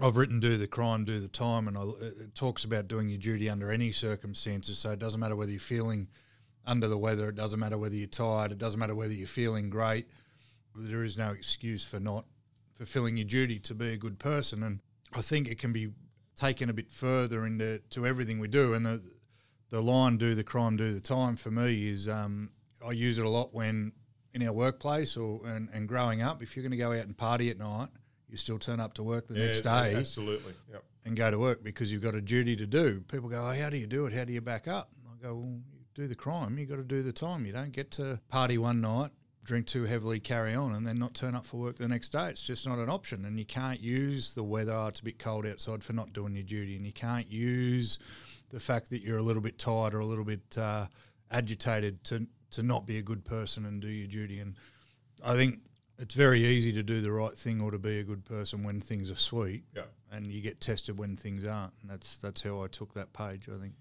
I've 0.01 0.17
written 0.17 0.41
"Do 0.41 0.57
the 0.57 0.67
crime, 0.67 1.05
do 1.05 1.21
the 1.21 1.29
time," 1.29 1.69
and 1.69 1.77
I, 1.77 1.83
it 2.01 2.35
talks 2.35 2.65
about 2.65 2.89
doing 2.89 3.09
your 3.09 3.19
duty 3.19 3.49
under 3.49 3.71
any 3.71 3.93
circumstances. 3.93 4.79
So 4.79 4.91
it 4.91 4.99
doesn't 4.99 5.21
matter 5.21 5.37
whether 5.37 5.51
you're 5.53 5.61
feeling 5.61 6.09
under 6.65 6.89
the 6.89 6.99
weather. 6.99 7.29
It 7.29 7.37
doesn't 7.37 7.59
matter 7.59 7.79
whether 7.79 7.95
you're 7.95 8.09
tired. 8.09 8.53
It 8.53 8.59
doesn't 8.59 8.79
matter 8.79 8.95
whether 8.95 9.13
you're 9.13 9.27
feeling 9.27 9.71
great. 9.71 10.09
There 10.75 11.05
is 11.05 11.19
no 11.19 11.31
excuse 11.31 11.85
for 11.85 12.01
not 12.01 12.25
fulfilling 12.83 13.17
your 13.17 13.27
duty 13.27 13.61
to 13.61 13.75
be 13.75 13.93
a 13.93 13.97
good 13.97 14.19
person, 14.19 14.65
and 14.65 14.81
I 15.15 15.21
think 15.21 15.47
it 15.47 15.57
can 15.57 15.73
be 15.73 15.91
taken 16.35 16.69
a 16.69 16.73
bit 16.73 16.91
further 16.91 17.47
into 17.47 17.79
to 17.91 18.05
everything 18.05 18.41
we 18.41 18.49
do. 18.49 18.75
And 18.75 18.85
the 18.85 19.01
the 19.71 19.81
line 19.81 20.17
"do 20.17 20.35
the 20.35 20.43
crime, 20.43 20.77
do 20.77 20.93
the 20.93 21.01
time" 21.01 21.37
for 21.37 21.53
me 21.53 21.89
is 21.89 22.09
um, 22.09 22.51
I 22.85 22.91
use 22.91 23.21
it 23.21 23.25
a 23.25 23.29
lot 23.29 23.55
when 23.55 23.93
in 24.35 24.45
our 24.45 24.53
workplace 24.53 25.17
or 25.17 25.47
and, 25.47 25.69
and 25.73 25.87
growing 25.87 26.23
up. 26.23 26.43
If 26.43 26.57
you're 26.57 26.65
going 26.65 26.73
to 26.73 26.77
go 26.77 26.93
out 26.93 27.07
and 27.07 27.17
party 27.17 27.51
at 27.51 27.59
night, 27.59 27.89
you 28.29 28.37
still 28.37 28.59
turn 28.59 28.81
up 28.81 28.95
to 28.95 29.05
work 29.05 29.29
the 29.29 29.39
next 29.39 29.61
day 29.61 29.95
Absolutely. 29.95 30.55
Yep. 30.73 30.85
and 31.05 31.17
go 31.17 31.31
to 31.31 31.39
work 31.39 31.63
because 31.63 31.93
you've 31.93 32.03
got 32.03 32.17
a 32.17 32.21
duty 32.21 32.57
to 32.57 32.67
do. 32.67 33.05
People 33.07 33.29
go, 33.29 33.47
oh, 33.47 33.53
how 33.53 33.71
do 33.71 33.77
you 33.77 33.87
do 33.87 34.07
it? 34.07 34.13
How 34.13 34.25
do 34.25 34.33
you 34.33 34.41
back 34.41 34.67
up? 34.67 34.91
I 35.07 35.23
go, 35.23 35.35
well, 35.35 35.61
you 35.73 35.85
do 35.95 36.09
the 36.09 36.17
crime. 36.17 36.59
You 36.59 36.67
got 36.67 36.77
to 36.77 36.83
do 36.83 37.03
the 37.03 37.13
time. 37.13 37.47
You 37.47 37.53
don't 37.53 37.73
get 37.73 37.93
to 37.93 38.19
party 38.29 38.59
one 38.59 38.81
night, 38.81 39.13
drink 39.45 39.67
too 39.67 39.85
heavily, 39.85 40.21
carry 40.21 40.55
on, 40.55 40.73
and 40.75 40.87
then 40.87 40.99
not 40.99 41.15
turn 41.15 41.35
up 41.35 41.45
for 41.45 41.57
work 41.59 41.77
the 41.79 41.89
next 41.89 42.11
day. 42.11 42.29
It's 42.31 42.43
just 42.47 42.67
not 42.67 42.79
an 42.79 42.89
option. 42.89 43.25
And 43.25 43.39
you 43.39 43.45
can't 43.45 43.81
use 43.81 44.35
the 44.35 44.43
weather. 44.45 44.73
Oh, 44.73 44.87
it's 44.87 45.01
a 45.01 45.05
bit 45.05 45.19
cold 45.19 45.47
outside 45.47 45.83
for 45.83 45.93
not 45.93 46.13
doing 46.13 46.35
your 46.35 46.45
duty, 46.45 46.77
and 46.77 46.87
you 46.87 46.93
can't 46.93 47.31
use 47.31 47.99
the 48.51 48.61
fact 48.61 48.91
that 48.91 49.03
you're 49.03 49.19
a 49.19 49.23
little 49.23 49.43
bit 49.43 49.59
tired 49.59 49.95
or 49.95 50.01
a 50.01 50.07
little 50.07 50.25
bit 50.25 50.57
uh, 50.59 50.87
agitated 51.31 52.05
to 52.05 52.27
to 52.51 52.63
not 52.63 52.85
be 52.87 52.99
a 52.99 53.03
good 53.03 53.25
person 53.25 53.65
and 53.65 53.81
do 53.81 53.89
your 53.89 54.07
duty. 54.07 54.39
And 54.39 54.57
I 55.25 55.35
think 55.35 55.61
it's 55.99 56.15
very 56.15 56.45
easy 56.45 56.71
to 56.75 56.83
do 56.83 57.01
the 57.01 57.11
right 57.11 57.37
thing 57.37 57.63
or 57.63 57.71
to 57.71 57.79
be 57.79 57.99
a 57.99 58.05
good 58.05 58.25
person 58.27 58.63
when 58.63 58.79
things 58.81 59.11
are 59.11 59.15
sweet 59.15 59.65
Yeah. 59.75 59.85
and 60.11 60.27
you 60.27 60.43
get 60.43 60.61
tested 60.61 60.99
when 60.99 61.17
things 61.17 61.47
aren't. 61.47 61.73
And 61.81 61.91
that's 61.91 62.19
that's 62.19 62.43
how 62.43 62.63
I 62.63 62.67
took 62.67 62.93
that 62.95 63.13
page. 63.15 63.49
I 63.49 63.59
think. 63.59 63.73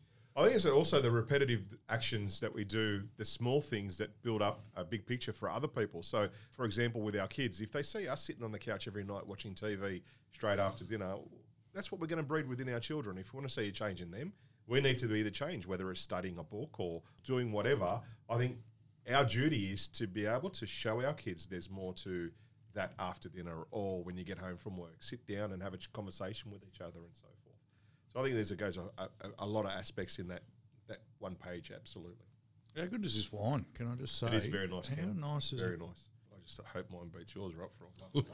I 0.42 0.46
think 0.46 0.56
it's 0.56 0.66
also 0.66 1.02
the 1.02 1.12
repetitive 1.12 1.76
actions 1.88 2.40
that 2.40 2.52
we 2.52 2.64
do, 2.64 3.04
the 3.18 3.26
small 3.26 3.62
things 3.62 3.98
that 3.98 4.24
build 4.24 4.42
up 4.42 4.62
a 4.76 4.84
big 4.84 5.06
picture 5.06 5.34
for 5.34 5.50
other 5.50 5.68
people. 5.68 6.02
So, 6.02 6.30
for 6.52 6.66
example, 6.66 7.02
with 7.02 7.16
our 7.16 7.28
kids, 7.28 7.62
if 7.62 7.72
they 7.72 7.84
see 7.84 8.08
us 8.08 8.24
sitting 8.24 8.44
on 8.44 8.52
the 8.52 8.58
couch 8.58 8.88
every 8.88 9.04
night 9.04 9.28
watching 9.28 9.54
TV 9.54 10.02
straight 10.32 10.58
after 10.58 10.84
dinner, 10.84 11.16
that's 11.76 11.92
what 11.92 12.02
we're 12.02 12.08
going 12.08 12.22
to 12.22 12.28
breed 12.28 12.48
within 12.48 12.74
our 12.74 12.80
children. 12.80 13.20
If 13.20 13.34
we 13.34 13.38
want 13.38 13.50
to 13.50 13.54
see 13.54 13.68
a 13.68 13.72
change 13.72 14.02
in 14.02 14.10
them, 14.10 14.34
we 14.68 14.82
need 14.82 14.98
to 15.00 15.08
be 15.08 15.22
the 15.22 15.32
change, 15.32 15.68
whether 15.68 15.92
it's 15.92 16.02
studying 16.02 16.40
a 16.40 16.44
book 16.44 16.80
or 16.80 17.04
doing 17.24 17.52
whatever. 17.52 18.00
I 18.30 18.38
think 18.38 18.58
our 19.12 19.26
duty 19.26 19.72
is 19.74 19.88
to 19.90 20.08
be 20.08 20.26
able 20.26 20.50
to 20.52 20.66
show 20.66 21.04
our 21.06 21.14
kids 21.14 21.46
there's 21.46 21.70
more 21.70 21.94
to 21.96 22.32
that 22.74 22.94
after 22.98 23.30
dinner 23.30 23.66
or 23.72 24.04
when 24.04 24.18
you 24.18 24.24
get 24.24 24.38
home 24.38 24.58
from 24.58 24.78
work. 24.78 25.04
Sit 25.04 25.28
down 25.28 25.52
and 25.52 25.62
have 25.62 25.74
a 25.74 25.78
conversation 25.94 26.52
with 26.52 26.64
each 26.64 26.82
other 26.82 27.00
and 27.00 27.14
so 27.14 27.26
forth. 27.26 27.41
So 28.13 28.20
I 28.20 28.24
think 28.24 28.36
there's 28.36 28.51
a 28.51 28.56
goes 28.56 28.77
a, 28.77 28.82
a, 28.98 29.10
a 29.39 29.46
lot 29.46 29.65
of 29.65 29.72
aspects 29.72 30.20
in 30.20 30.27
that 30.27 30.41
that 30.88 31.00
one 31.20 31.36
page. 31.36 31.72
Absolutely, 31.74 32.25
How 32.77 32.86
good 32.86 33.06
is 33.06 33.15
this 33.15 33.32
wine? 33.32 33.65
Can 33.74 33.88
I 33.91 33.96
just 33.96 34.18
say? 34.20 34.27
it 34.27 34.34
is 34.34 34.46
very 34.46 34.68
nice. 34.68 34.88
How 34.88 35.06
nice 35.15 35.53
is 35.53 35.62
very 35.62 35.75
it? 35.75 35.80
nice. 35.80 36.08
I 36.34 36.36
just 36.46 36.60
hope 36.74 36.88
mine 36.91 37.10
beats 37.18 37.36
yours. 37.36 37.53
Right 37.56 37.70
for 37.77 37.86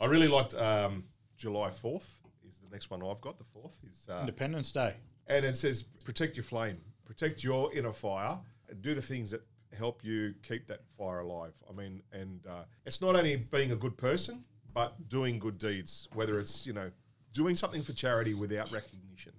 I 0.00 0.06
really 0.06 0.28
liked 0.28 0.54
um, 0.54 1.04
July 1.36 1.70
fourth. 1.70 2.20
Is 2.48 2.58
the 2.58 2.70
next 2.70 2.90
one 2.90 3.02
I've 3.04 3.20
got. 3.20 3.38
The 3.38 3.44
fourth 3.44 3.76
is 3.88 4.06
uh, 4.08 4.20
Independence 4.20 4.72
Day. 4.72 4.94
and 5.26 5.44
it 5.44 5.56
says 5.56 5.82
protect 6.04 6.36
your 6.36 6.44
flame, 6.44 6.78
protect 7.04 7.44
your 7.44 7.72
inner 7.74 7.92
fire, 7.92 8.38
and 8.68 8.80
do 8.82 8.94
the 8.94 9.02
things 9.02 9.30
that 9.30 9.42
help 9.76 10.04
you 10.04 10.34
keep 10.42 10.66
that 10.68 10.80
fire 10.98 11.20
alive. 11.20 11.52
I 11.68 11.72
mean, 11.72 12.02
and 12.12 12.40
uh, 12.48 12.64
it's 12.86 13.00
not 13.00 13.14
only 13.16 13.36
being 13.36 13.72
a 13.72 13.76
good 13.76 13.96
person, 13.96 14.44
but 14.74 15.08
doing 15.08 15.38
good 15.38 15.58
deeds. 15.58 16.08
Whether 16.14 16.40
it's 16.40 16.66
you 16.66 16.72
know 16.72 16.90
doing 17.32 17.56
something 17.56 17.82
for 17.82 17.92
charity 17.92 18.34
without 18.34 18.70
recognition, 18.72 19.32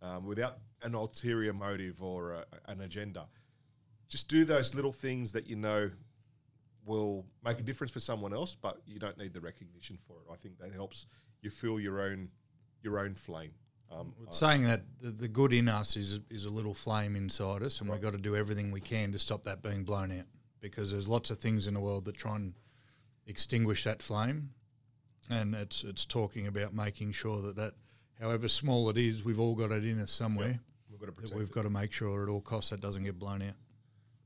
um, 0.00 0.26
without 0.26 0.58
an 0.82 0.94
ulterior 0.94 1.52
motive 1.52 2.02
or 2.02 2.32
a, 2.32 2.44
an 2.66 2.80
agenda. 2.80 3.26
Just 4.08 4.28
do 4.28 4.44
those 4.44 4.74
little 4.74 4.92
things 4.92 5.32
that 5.32 5.46
you 5.46 5.56
know 5.56 5.90
will 6.84 7.24
make 7.44 7.58
a 7.60 7.62
difference 7.62 7.92
for 7.92 8.00
someone 8.00 8.32
else, 8.34 8.56
but 8.60 8.78
you 8.86 8.98
don't 8.98 9.16
need 9.16 9.32
the 9.32 9.40
recognition 9.40 9.98
for 10.06 10.14
it. 10.16 10.32
I 10.32 10.36
think 10.36 10.58
that 10.58 10.72
helps 10.72 11.06
you 11.40 11.50
feel 11.50 11.78
your 11.80 12.00
own 12.00 12.28
your 12.82 12.98
own 12.98 13.14
flame. 13.14 13.52
Um, 13.90 14.14
I- 14.28 14.32
Saying 14.32 14.62
that 14.64 14.82
the, 15.00 15.10
the 15.10 15.28
good 15.28 15.52
in 15.52 15.68
us 15.68 15.96
is 15.96 16.18
is 16.30 16.44
a 16.44 16.52
little 16.52 16.74
flame 16.74 17.14
inside 17.16 17.62
us, 17.62 17.80
and 17.80 17.88
we've 17.88 18.00
got 18.02 18.12
to 18.12 18.18
do 18.18 18.34
everything 18.34 18.70
we 18.72 18.80
can 18.80 19.12
to 19.12 19.18
stop 19.18 19.44
that 19.44 19.62
being 19.62 19.84
blown 19.84 20.10
out. 20.18 20.26
Because 20.60 20.90
there's 20.92 21.08
lots 21.08 21.30
of 21.30 21.38
things 21.38 21.66
in 21.66 21.74
the 21.74 21.80
world 21.80 22.04
that 22.04 22.16
try 22.16 22.36
and 22.36 22.54
extinguish 23.26 23.84
that 23.84 24.00
flame, 24.02 24.50
and 25.30 25.54
it's 25.54 25.84
it's 25.84 26.04
talking 26.04 26.46
about 26.46 26.74
making 26.74 27.12
sure 27.12 27.40
that 27.42 27.56
that, 27.56 27.74
however 28.20 28.48
small 28.48 28.88
it 28.90 28.96
is, 28.98 29.24
we've 29.24 29.40
all 29.40 29.54
got 29.54 29.70
it 29.72 29.84
in 29.84 30.00
us 30.00 30.10
somewhere. 30.10 30.58
we've 30.90 31.00
got 31.00 31.06
to 31.06 31.12
protect 31.12 31.34
we've 31.34 31.48
it. 31.48 31.54
got 31.54 31.62
to 31.62 31.70
make 31.70 31.92
sure 31.92 32.22
at 32.22 32.28
all 32.28 32.40
costs 32.40 32.70
that 32.70 32.80
doesn't 32.80 33.04
get 33.04 33.18
blown 33.18 33.42
out. 33.42 33.54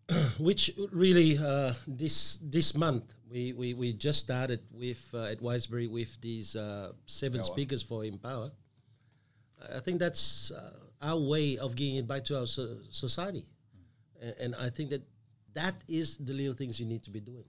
which 0.38 0.70
really 0.92 1.36
uh, 1.36 1.72
this 1.86 2.38
this 2.42 2.76
month 2.76 3.14
we, 3.28 3.52
we, 3.52 3.74
we 3.74 3.92
just 3.92 4.20
started 4.20 4.60
with 4.72 5.10
uh, 5.12 5.24
at 5.24 5.40
Wiseberry 5.40 5.90
with 5.90 6.20
these 6.20 6.54
uh, 6.54 6.92
seven 7.06 7.40
Empower. 7.40 7.52
speakers 7.52 7.82
for 7.82 8.04
Empower. 8.04 8.50
I 9.74 9.80
think 9.80 9.98
that's 9.98 10.52
uh, 10.52 10.70
our 11.02 11.18
way 11.18 11.58
of 11.58 11.74
giving 11.74 11.96
it 11.96 12.06
back 12.06 12.24
to 12.26 12.38
our 12.38 12.46
so- 12.46 12.78
society, 12.90 13.46
and, 14.22 14.34
and 14.40 14.54
I 14.54 14.70
think 14.70 14.90
that 14.90 15.02
that 15.54 15.74
is 15.88 16.18
the 16.18 16.34
little 16.34 16.54
things 16.54 16.78
you 16.78 16.86
need 16.86 17.02
to 17.04 17.10
be 17.10 17.20
doing. 17.20 17.44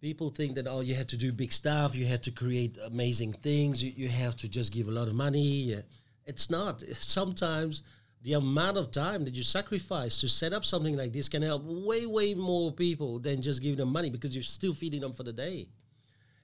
People 0.00 0.30
think 0.30 0.54
that 0.54 0.66
oh 0.66 0.80
you 0.80 0.94
had 0.94 1.08
to 1.10 1.16
do 1.16 1.32
big 1.32 1.52
stuff, 1.52 1.94
you 1.94 2.06
had 2.06 2.22
to 2.22 2.30
create 2.30 2.78
amazing 2.84 3.32
things, 3.34 3.82
you, 3.82 3.92
you 3.94 4.08
have 4.08 4.36
to 4.38 4.48
just 4.48 4.72
give 4.72 4.88
a 4.88 4.90
lot 4.90 5.08
of 5.08 5.14
money. 5.14 5.76
It's 6.24 6.48
not. 6.48 6.82
Sometimes 7.00 7.82
the 8.22 8.34
amount 8.34 8.76
of 8.76 8.90
time 8.90 9.24
that 9.24 9.34
you 9.34 9.42
sacrifice 9.42 10.20
to 10.20 10.28
set 10.28 10.52
up 10.52 10.64
something 10.64 10.96
like 10.96 11.12
this 11.12 11.28
can 11.28 11.42
help 11.42 11.62
way 11.64 12.06
way 12.06 12.34
more 12.34 12.72
people 12.72 13.18
than 13.18 13.42
just 13.42 13.62
giving 13.62 13.76
them 13.78 13.92
money 13.92 14.10
because 14.10 14.34
you're 14.34 14.42
still 14.42 14.74
feeding 14.74 15.00
them 15.00 15.12
for 15.12 15.22
the 15.22 15.32
day. 15.32 15.68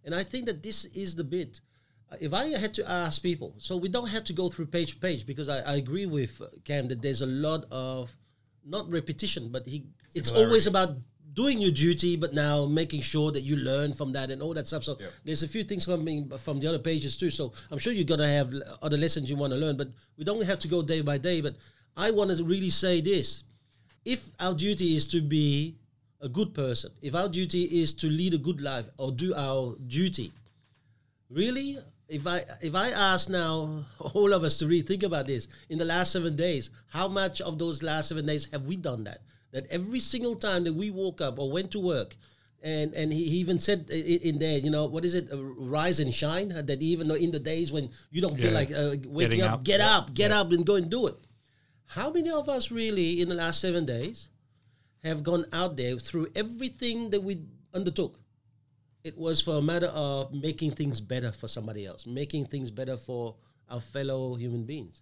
And 0.05 0.15
I 0.15 0.23
think 0.23 0.47
that 0.47 0.63
this 0.63 0.85
is 0.87 1.17
the 1.17 1.25
bit. 1.25 1.61
Uh, 2.11 2.17
If 2.21 2.33
I 2.33 2.49
had 2.49 2.75
to 2.75 2.89
ask 2.89 3.21
people, 3.23 3.55
so 3.59 3.77
we 3.77 3.89
don't 3.89 4.09
have 4.09 4.25
to 4.25 4.33
go 4.33 4.49
through 4.49 4.67
page 4.67 4.93
to 4.93 4.99
page 4.99 5.27
because 5.27 5.49
I, 5.49 5.59
I 5.61 5.77
agree 5.77 6.07
with 6.07 6.41
uh, 6.41 6.47
Cam 6.65 6.89
that 6.89 7.03
there's 7.03 7.23
a 7.23 7.27
lot 7.27 7.65
of 7.71 8.15
not 8.65 8.89
repetition, 8.91 9.51
but 9.51 9.67
he 9.67 9.87
it's 10.15 10.31
always 10.31 10.67
about 10.67 10.97
doing 11.37 11.59
your 11.61 11.71
duty, 11.71 12.17
but 12.17 12.33
now 12.35 12.65
making 12.67 13.03
sure 13.03 13.31
that 13.31 13.43
you 13.43 13.57
learn 13.57 13.93
from 13.93 14.13
that 14.17 14.31
and 14.33 14.41
all 14.43 14.55
that 14.55 14.67
stuff. 14.67 14.83
So 14.83 14.97
Yeah. 14.99 15.09
there's 15.25 15.43
a 15.45 15.49
few 15.55 15.63
things 15.71 15.85
coming 15.87 16.29
from 16.47 16.59
the 16.61 16.67
other 16.67 16.79
pages 16.91 17.17
too. 17.17 17.31
So 17.31 17.53
I'm 17.71 17.79
sure 17.79 17.93
you're 17.93 18.13
gonna 18.15 18.33
have 18.41 18.53
other 18.83 18.97
lessons 18.97 19.29
you 19.31 19.37
want 19.37 19.53
to 19.53 19.59
learn, 19.65 19.77
but 19.77 19.89
we 20.17 20.25
don't 20.25 20.43
have 20.43 20.59
to 20.65 20.69
go 20.69 20.83
day 20.83 21.03
by 21.03 21.19
day. 21.19 21.41
But 21.43 21.55
I 21.97 22.11
want 22.11 22.35
to 22.37 22.43
really 22.43 22.71
say 22.71 23.01
this: 23.01 23.45
if 24.05 24.21
our 24.41 24.55
duty 24.55 24.97
is 24.97 25.07
to 25.09 25.21
be 25.21 25.77
a 26.21 26.29
good 26.29 26.55
person, 26.55 26.91
if 27.03 27.15
our 27.15 27.29
duty 27.29 27.65
is 27.83 27.93
to 28.01 28.07
lead 28.09 28.33
a 28.35 28.39
good 28.49 28.61
life 28.61 28.87
or 28.97 29.13
do 29.13 29.35
our 29.35 29.77
duty, 29.87 30.33
really, 31.29 31.79
if 32.09 32.27
I 32.27 32.45
if 32.63 32.75
I 32.75 32.91
ask 32.91 33.29
now 33.29 33.85
all 34.15 34.33
of 34.33 34.43
us 34.45 34.57
to 34.59 34.65
rethink 34.65 35.03
about 35.03 35.27
this 35.27 35.49
in 35.69 35.77
the 35.79 35.85
last 35.85 36.13
seven 36.13 36.35
days, 36.37 36.71
how 36.89 37.09
much 37.09 37.41
of 37.41 37.59
those 37.59 37.83
last 37.83 38.09
seven 38.09 38.25
days 38.27 38.47
have 38.53 38.65
we 38.65 38.77
done 38.77 39.05
that? 39.05 39.21
That 39.57 39.65
every 39.73 40.01
single 40.01 40.37
time 40.37 40.65
that 40.65 40.75
we 40.75 40.91
woke 40.91 41.23
up 41.27 41.39
or 41.41 41.51
went 41.51 41.71
to 41.73 41.81
work, 41.81 42.11
and 42.63 42.93
and 42.93 43.09
he, 43.11 43.25
he 43.33 43.37
even 43.45 43.59
said 43.59 43.89
in 43.91 44.39
there, 44.39 44.59
you 44.59 44.71
know, 44.71 44.85
what 44.85 45.05
is 45.09 45.15
it, 45.15 45.33
uh, 45.33 45.43
rise 45.77 45.99
and 45.99 46.13
shine? 46.13 46.49
That 46.51 46.83
even 46.83 47.09
though 47.09 47.15
in 47.27 47.31
the 47.33 47.41
days 47.41 47.73
when 47.73 47.89
you 48.11 48.21
don't 48.21 48.37
feel 48.37 48.53
Yeah. 48.53 48.61
like 48.61 48.71
uh, 48.83 48.97
waking 49.19 49.41
up, 49.41 49.53
up. 49.55 49.65
get 49.65 49.81
Yeah. 49.81 49.97
up, 49.97 50.13
get 50.13 50.31
up, 50.31 50.53
and 50.53 50.67
go 50.71 50.77
and 50.77 50.91
do 50.91 51.07
it. 51.07 51.17
How 51.97 52.11
many 52.11 52.29
of 52.41 52.51
us 52.57 52.71
really 52.71 53.09
in 53.23 53.29
the 53.33 53.35
last 53.35 53.61
seven 53.63 53.87
days 53.87 54.29
have 55.09 55.23
gone 55.23 55.47
out 55.53 55.77
there 55.81 55.97
through 55.99 56.27
everything 56.35 57.11
that 57.11 57.23
we 57.23 57.41
undertook? 57.73 58.21
It 59.05 59.17
was 59.17 59.41
for 59.41 59.55
a 59.57 59.63
matter 59.63 59.87
of 59.95 60.35
making 60.35 60.73
things 60.73 61.01
better 61.01 61.33
for 61.33 61.49
somebody 61.49 61.87
else, 61.87 62.05
making 62.05 62.47
things 62.53 62.71
better 62.71 62.97
for 62.99 63.37
our 63.71 63.81
fellow 63.81 64.35
human 64.35 64.65
beings. 64.65 65.01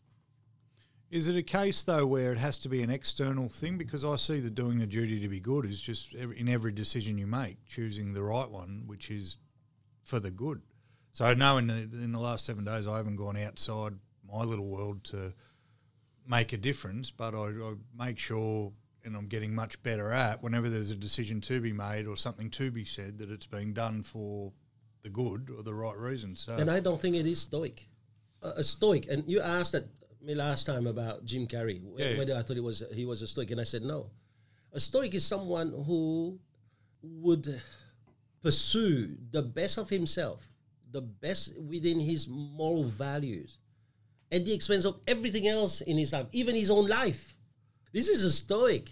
Is 1.11 1.29
it 1.29 1.37
a 1.37 1.43
case 1.43 1.83
though 1.83 2.07
where 2.07 2.33
it 2.33 2.39
has 2.39 2.59
to 2.59 2.69
be 2.69 2.83
an 2.83 2.91
external 2.91 3.49
thing? 3.49 3.79
Because 3.79 4.05
I 4.05 4.17
see 4.17 4.41
the 4.41 4.51
doing 4.51 4.79
the 4.79 4.87
duty 4.87 5.21
to 5.21 5.29
be 5.29 5.41
good 5.41 5.65
is 5.65 5.81
just 5.81 6.15
ev- 6.15 6.33
in 6.33 6.49
every 6.49 6.73
decision 6.73 7.19
you 7.19 7.27
make, 7.27 7.65
choosing 7.67 8.13
the 8.13 8.23
right 8.23 8.51
one, 8.51 8.85
which 8.87 9.11
is 9.11 9.37
for 10.03 10.19
the 10.19 10.31
good. 10.31 10.63
So 11.13 11.25
I 11.25 11.35
know 11.35 11.59
in 11.59 11.69
the, 11.69 11.75
in 11.75 12.13
the 12.13 12.19
last 12.19 12.45
seven 12.45 12.65
days 12.65 12.89
I 12.89 12.97
haven't 12.97 13.17
gone 13.17 13.37
outside 13.37 13.95
my 14.27 14.43
little 14.43 14.67
world 14.67 15.05
to 15.05 15.33
make 16.27 16.53
a 16.53 16.57
difference, 16.57 17.11
but 17.11 17.35
I, 17.35 17.47
I 17.47 17.75
make 17.97 18.19
sure, 18.19 18.73
and 19.05 19.17
I'm 19.17 19.29
getting 19.29 19.55
much 19.55 19.83
better 19.83 20.11
at 20.11 20.43
whenever 20.43 20.69
there's 20.69 20.91
a 20.91 20.97
decision 20.97 21.41
to 21.43 21.61
be 21.61 21.73
made 21.73 22.07
or 22.07 22.17
something 22.17 22.51
to 22.51 22.71
be 22.71 22.85
said 22.85 23.19
that 23.19 23.31
it's 23.31 23.47
being 23.47 23.73
done 23.73 24.03
for 24.03 24.53
the 25.03 25.11
good 25.11 25.51
or 25.57 25.63
the 25.63 25.75
right 25.75 25.97
reason. 25.97 26.35
So 26.35 26.57
And 26.57 26.71
I 26.71 26.81
don't 26.81 27.01
think 27.01 27.15
it 27.15 27.27
is 27.27 27.41
stoic. 27.41 27.87
A 28.43 28.65
stoic, 28.65 29.07
and 29.09 29.23
you 29.27 29.41
asked 29.41 29.73
that 29.73 29.87
me 30.25 30.35
last 30.35 30.65
time 30.65 30.87
about 30.87 31.25
Jim 31.25 31.47
Carrey, 31.47 31.81
Yeah. 31.99 32.17
whether 32.17 32.35
I 32.35 32.43
thought 32.43 32.57
it 32.57 32.63
was 32.65 32.83
he 32.93 33.05
was 33.05 33.23
a 33.23 33.29
stoic, 33.29 33.51
and 33.51 33.61
I 33.61 33.65
said 33.65 33.83
no. 33.83 34.11
A 34.73 34.81
stoic 34.81 35.15
is 35.15 35.25
someone 35.25 35.71
who 35.87 36.39
would 37.03 37.61
pursue 38.43 39.17
the 39.31 39.43
best 39.43 39.79
of 39.79 39.91
himself, 39.91 40.49
the 40.91 41.01
best 41.03 41.59
within 41.61 42.01
his 42.01 42.27
moral 42.29 42.85
values, 42.85 43.59
at 44.33 44.45
the 44.45 44.53
expense 44.53 44.85
of 44.85 45.01
everything 45.07 45.47
else 45.47 45.81
in 45.83 45.99
his 45.99 46.13
life, 46.13 46.27
even 46.33 46.55
his 46.57 46.71
own 46.71 46.87
life. 46.89 47.37
This 47.93 48.09
is 48.09 48.25
a 48.25 48.31
stoic. 48.31 48.91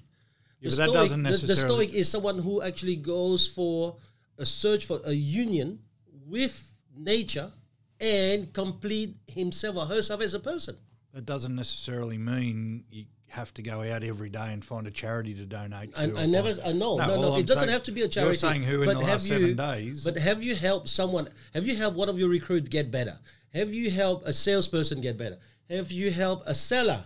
Yeah, 0.61 0.71
but 0.71 0.77
that 0.77 0.93
doesn't 0.93 1.23
the- 1.25 1.31
the, 1.31 1.57
stoic 1.57 1.93
is 1.93 2.09
someone 2.09 2.39
who 2.39 2.63
actually 2.63 2.97
goes 2.97 3.47
for 3.49 3.97
a 4.39 4.47
search 4.47 4.87
for 4.87 5.01
a 5.05 5.13
union 5.13 5.81
with 6.27 6.73
nature 6.97 7.51
and 7.99 8.53
complete 8.53 9.17
himself 9.27 9.77
or 9.77 9.87
herself 9.87 10.21
as 10.21 10.35
a 10.35 10.41
person. 10.41 10.77
That 11.13 11.27
doesn't 11.27 11.55
necessarily 11.55 12.19
mean 12.19 12.85
you 12.91 13.05
have 13.29 13.53
to 13.55 13.63
go 13.63 13.83
out 13.83 14.05
every 14.05 14.29
day 14.29 14.53
and 14.53 14.65
find 14.65 14.87
a 14.87 14.91
charity 14.91 15.35
to 15.35 15.45
donate 15.47 15.95
to. 15.95 16.15
I, 16.17 16.23
I 16.23 16.27
never, 16.27 16.55
I 16.65 16.73
know, 16.73 16.97
no, 16.97 17.07
no, 17.07 17.15
all 17.15 17.37
it 17.37 17.41
I'm 17.41 17.45
doesn't 17.45 17.61
saying- 17.61 17.73
have 17.73 17.83
to 17.85 17.93
be 17.93 18.03
a 18.03 18.09
charity. 18.09 18.29
You're 18.29 18.35
saying 18.35 18.63
who 18.65 18.83
in 18.83 18.87
but 18.87 18.95
the 18.95 19.01
have 19.01 19.09
last 19.09 19.29
you, 19.29 19.35
seven 19.39 19.57
days? 19.57 20.05
But 20.05 20.19
have 20.19 20.43
you 20.43 20.55
helped 20.55 20.89
someone? 20.89 21.29
Have 21.55 21.67
you 21.67 21.77
helped 21.77 21.97
one 21.97 22.09
of 22.09 22.19
your 22.19 22.29
recruits 22.29 22.69
get 22.69 22.91
better? 22.91 23.19
Have 23.55 23.73
you 23.73 23.91
helped 23.91 24.27
a 24.27 24.33
salesperson 24.33 25.01
get 25.01 25.17
better? 25.17 25.39
Have 25.71 25.91
you 25.91 26.11
helped 26.11 26.47
a 26.47 26.55
seller 26.55 27.05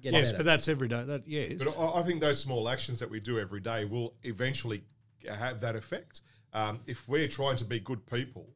get 0.00 0.12
yes, 0.12 0.28
better? 0.28 0.38
but 0.38 0.46
that's 0.46 0.68
every 0.68 0.88
day. 0.88 1.04
That 1.04 1.26
yes. 1.26 1.54
But 1.58 1.78
I, 1.78 2.00
I 2.00 2.02
think 2.02 2.20
those 2.20 2.38
small 2.38 2.68
actions 2.68 2.98
that 2.98 3.10
we 3.10 3.20
do 3.20 3.38
every 3.38 3.60
day 3.60 3.84
will 3.86 4.14
eventually 4.22 4.82
have 5.26 5.60
that 5.60 5.76
effect. 5.76 6.20
Um, 6.52 6.80
if 6.86 7.08
we're 7.08 7.28
trying 7.28 7.56
to 7.56 7.64
be 7.64 7.80
good 7.80 8.04
people, 8.06 8.48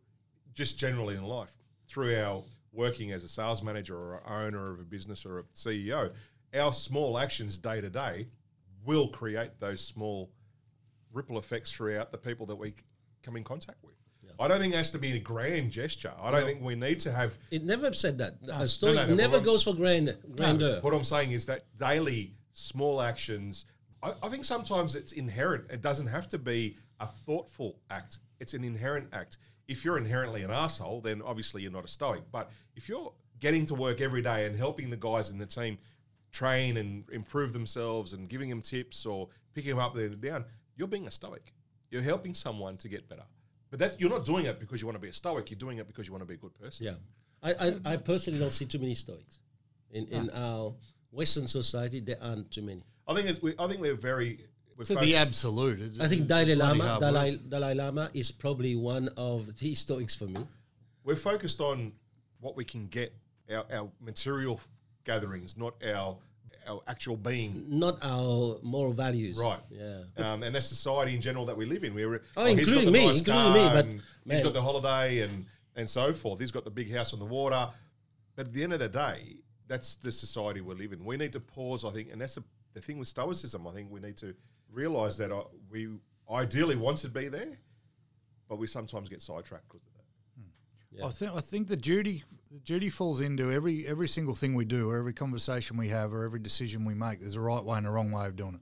just 0.54 0.78
generally 0.78 1.16
in 1.16 1.24
life, 1.24 1.52
through 1.88 2.18
our 2.18 2.44
working 2.78 3.12
as 3.12 3.24
a 3.24 3.28
sales 3.28 3.62
manager 3.62 3.96
or 3.96 4.22
owner 4.26 4.72
of 4.72 4.78
a 4.78 4.84
business 4.84 5.26
or 5.26 5.40
a 5.40 5.42
CEO, 5.54 6.12
our 6.54 6.72
small 6.72 7.18
actions 7.18 7.58
day 7.58 7.80
to 7.80 7.90
day 7.90 8.28
will 8.86 9.08
create 9.08 9.50
those 9.58 9.84
small 9.84 10.30
ripple 11.12 11.38
effects 11.38 11.72
throughout 11.72 12.12
the 12.12 12.16
people 12.16 12.46
that 12.46 12.56
we 12.56 12.72
come 13.22 13.36
in 13.36 13.44
contact 13.44 13.78
with. 13.82 13.94
I 14.40 14.46
don't 14.46 14.60
think 14.60 14.74
it 14.74 14.76
has 14.76 14.92
to 14.92 14.98
be 14.98 15.12
a 15.12 15.18
grand 15.18 15.72
gesture. 15.72 16.12
I 16.20 16.30
don't 16.30 16.44
think 16.44 16.62
we 16.62 16.76
need 16.76 17.00
to 17.00 17.12
have 17.12 17.36
it 17.50 17.64
never 17.64 17.92
said 17.92 18.18
that. 18.18 18.36
a 18.52 18.68
stoic 18.68 18.94
no, 18.94 19.06
no, 19.06 19.14
never 19.14 19.40
goes 19.40 19.64
for 19.64 19.74
grand, 19.74 20.16
grandeur. 20.36 20.80
what 20.80 20.94
I'm 20.94 21.02
saying 21.02 21.32
is 21.32 21.46
that 21.46 21.64
daily 21.76 22.34
small 22.52 23.00
actions. 23.00 23.64
I, 24.02 24.12
I 24.22 24.28
think 24.28 24.44
sometimes 24.44 24.94
it's 24.94 25.12
inherent. 25.12 25.70
It 25.70 25.80
doesn't 25.80 26.06
have 26.06 26.28
to 26.28 26.38
be 26.38 26.76
a 27.00 27.06
thoughtful 27.06 27.80
act. 27.90 28.18
It's 28.38 28.54
an 28.54 28.62
inherent 28.62 29.08
act. 29.12 29.38
If 29.68 29.84
you're 29.84 29.98
inherently 29.98 30.42
an 30.42 30.50
asshole, 30.50 31.00
then 31.02 31.22
obviously 31.22 31.62
you're 31.62 31.70
not 31.72 31.84
a 31.84 31.88
stoic. 31.88 32.22
But 32.32 32.50
if 32.74 32.88
you're 32.88 33.12
getting 33.38 33.66
to 33.66 33.74
work 33.74 34.00
every 34.00 34.22
day 34.22 34.46
and 34.46 34.56
helping 34.56 34.90
the 34.90 34.96
guys 34.96 35.30
in 35.30 35.38
the 35.38 35.46
team 35.46 35.78
train 36.32 36.76
and 36.76 37.04
improve 37.12 37.52
themselves 37.52 38.12
and 38.12 38.28
giving 38.28 38.48
them 38.48 38.62
tips 38.62 39.06
or 39.06 39.28
picking 39.54 39.70
them 39.70 39.78
up 39.78 39.94
there 39.94 40.06
and 40.06 40.20
down, 40.20 40.44
you're 40.76 40.88
being 40.88 41.06
a 41.06 41.10
stoic. 41.10 41.52
You're 41.90 42.02
helping 42.02 42.34
someone 42.34 42.76
to 42.78 42.88
get 42.88 43.08
better. 43.08 43.24
But 43.70 43.78
that's 43.78 44.00
you're 44.00 44.10
not 44.10 44.24
doing 44.24 44.46
it 44.46 44.58
because 44.58 44.80
you 44.80 44.86
want 44.86 44.96
to 44.96 45.00
be 45.00 45.08
a 45.08 45.12
stoic. 45.12 45.50
You're 45.50 45.58
doing 45.58 45.78
it 45.78 45.86
because 45.86 46.06
you 46.06 46.12
want 46.12 46.22
to 46.22 46.26
be 46.26 46.34
a 46.34 46.38
good 46.38 46.58
person. 46.58 46.86
Yeah. 46.86 46.94
I, 47.42 47.52
I, 47.52 47.92
I 47.92 47.96
personally 47.96 48.38
don't 48.38 48.52
see 48.52 48.64
too 48.64 48.78
many 48.78 48.94
Stoics 48.94 49.40
in 49.90 50.06
in 50.06 50.30
ah. 50.34 50.62
our 50.62 50.74
Western 51.10 51.46
society. 51.46 52.00
There 52.00 52.16
aren't 52.20 52.50
too 52.50 52.62
many. 52.62 52.82
I 53.06 53.14
think 53.14 53.28
it, 53.28 53.42
we, 53.42 53.54
I 53.58 53.66
think 53.68 53.80
we're 53.80 53.94
very. 53.94 54.46
We're 54.78 54.84
To 54.84 54.94
the 54.94 55.16
absolute. 55.16 55.80
It's- 55.80 55.98
I 56.00 56.06
think 56.06 56.28
Dalai 56.28 56.54
Lama, 56.54 56.98
Dalai. 57.00 57.36
Dalai 57.48 57.74
Lama 57.74 58.10
is 58.14 58.30
probably 58.30 58.76
one 58.76 59.08
of 59.16 59.58
the 59.58 59.74
Stoics 59.74 60.14
for 60.14 60.26
me. 60.26 60.46
we're 61.04 61.16
focused 61.16 61.60
on 61.60 61.92
what 62.40 62.54
we 62.56 62.64
can 62.64 62.86
get 62.86 63.12
our, 63.50 63.64
our 63.72 63.90
material 64.00 64.60
gatherings, 65.04 65.56
not 65.56 65.74
our 65.84 66.16
our 66.68 66.82
actual 66.86 67.16
being. 67.16 67.64
Not 67.66 67.98
our 68.02 68.58
moral 68.62 68.92
values. 68.92 69.38
Right. 69.38 69.58
Yeah. 69.70 70.02
Um, 70.18 70.42
and 70.42 70.54
that's 70.54 70.66
society 70.66 71.14
in 71.14 71.22
general 71.22 71.46
that 71.46 71.56
we 71.56 71.64
live 71.64 71.82
in. 71.82 71.94
We're 71.94 72.22
Oh, 72.36 72.44
he's 72.44 72.56
got 72.56 72.58
including 72.58 72.84
the 72.84 72.90
me, 72.92 73.06
nice 73.06 73.18
including 73.20 73.52
me, 73.54 73.68
but, 73.72 73.84
and 73.86 73.92
he's 73.94 74.02
man. 74.26 74.42
got 74.44 74.52
the 74.52 74.62
holiday 74.62 75.20
and 75.20 75.46
and 75.76 75.88
so 75.88 76.12
forth. 76.12 76.38
He's 76.40 76.50
got 76.50 76.64
the 76.64 76.70
big 76.70 76.92
house 76.94 77.12
on 77.14 77.18
the 77.20 77.24
water. 77.24 77.70
But 78.36 78.48
at 78.48 78.52
the 78.52 78.62
end 78.62 78.74
of 78.74 78.80
the 78.80 78.88
day, 78.88 79.36
that's 79.66 79.94
the 79.96 80.12
society 80.12 80.60
we 80.60 80.74
live 80.74 80.92
in. 80.92 81.04
We 81.04 81.16
need 81.16 81.32
to 81.32 81.40
pause, 81.40 81.84
I 81.84 81.90
think, 81.90 82.12
and 82.12 82.20
that's 82.20 82.34
the, 82.36 82.44
the 82.78 82.86
thing 82.86 82.98
with 82.98 83.08
Stoicism. 83.08 83.66
I 83.66 83.72
think 83.72 83.90
we 83.90 84.00
need 84.00 84.16
to 84.18 84.34
realize 84.72 85.16
that 85.18 85.32
uh, 85.32 85.44
we 85.70 85.88
ideally 86.30 86.76
want 86.76 86.98
to 86.98 87.08
be 87.08 87.28
there, 87.28 87.58
but 88.48 88.58
we 88.58 88.66
sometimes 88.66 89.08
get 89.08 89.20
sidetracked 89.20 89.68
because 89.68 89.86
of 89.86 89.92
that. 89.94 90.04
Yeah. 90.90 91.06
I 91.06 91.10
think 91.10 91.32
I 91.34 91.40
think 91.40 91.68
the 91.68 91.76
duty 91.76 92.24
the 92.50 92.60
duty 92.60 92.88
falls 92.88 93.20
into 93.20 93.52
every 93.52 93.86
every 93.86 94.08
single 94.08 94.34
thing 94.34 94.54
we 94.54 94.64
do, 94.64 94.90
or 94.90 94.96
every 94.96 95.12
conversation 95.12 95.76
we 95.76 95.88
have, 95.88 96.14
or 96.14 96.24
every 96.24 96.40
decision 96.40 96.84
we 96.84 96.94
make. 96.94 97.20
There's 97.20 97.36
a 97.36 97.40
right 97.40 97.62
way 97.62 97.78
and 97.78 97.86
a 97.86 97.90
wrong 97.90 98.10
way 98.10 98.26
of 98.26 98.36
doing 98.36 98.54
it, 98.54 98.60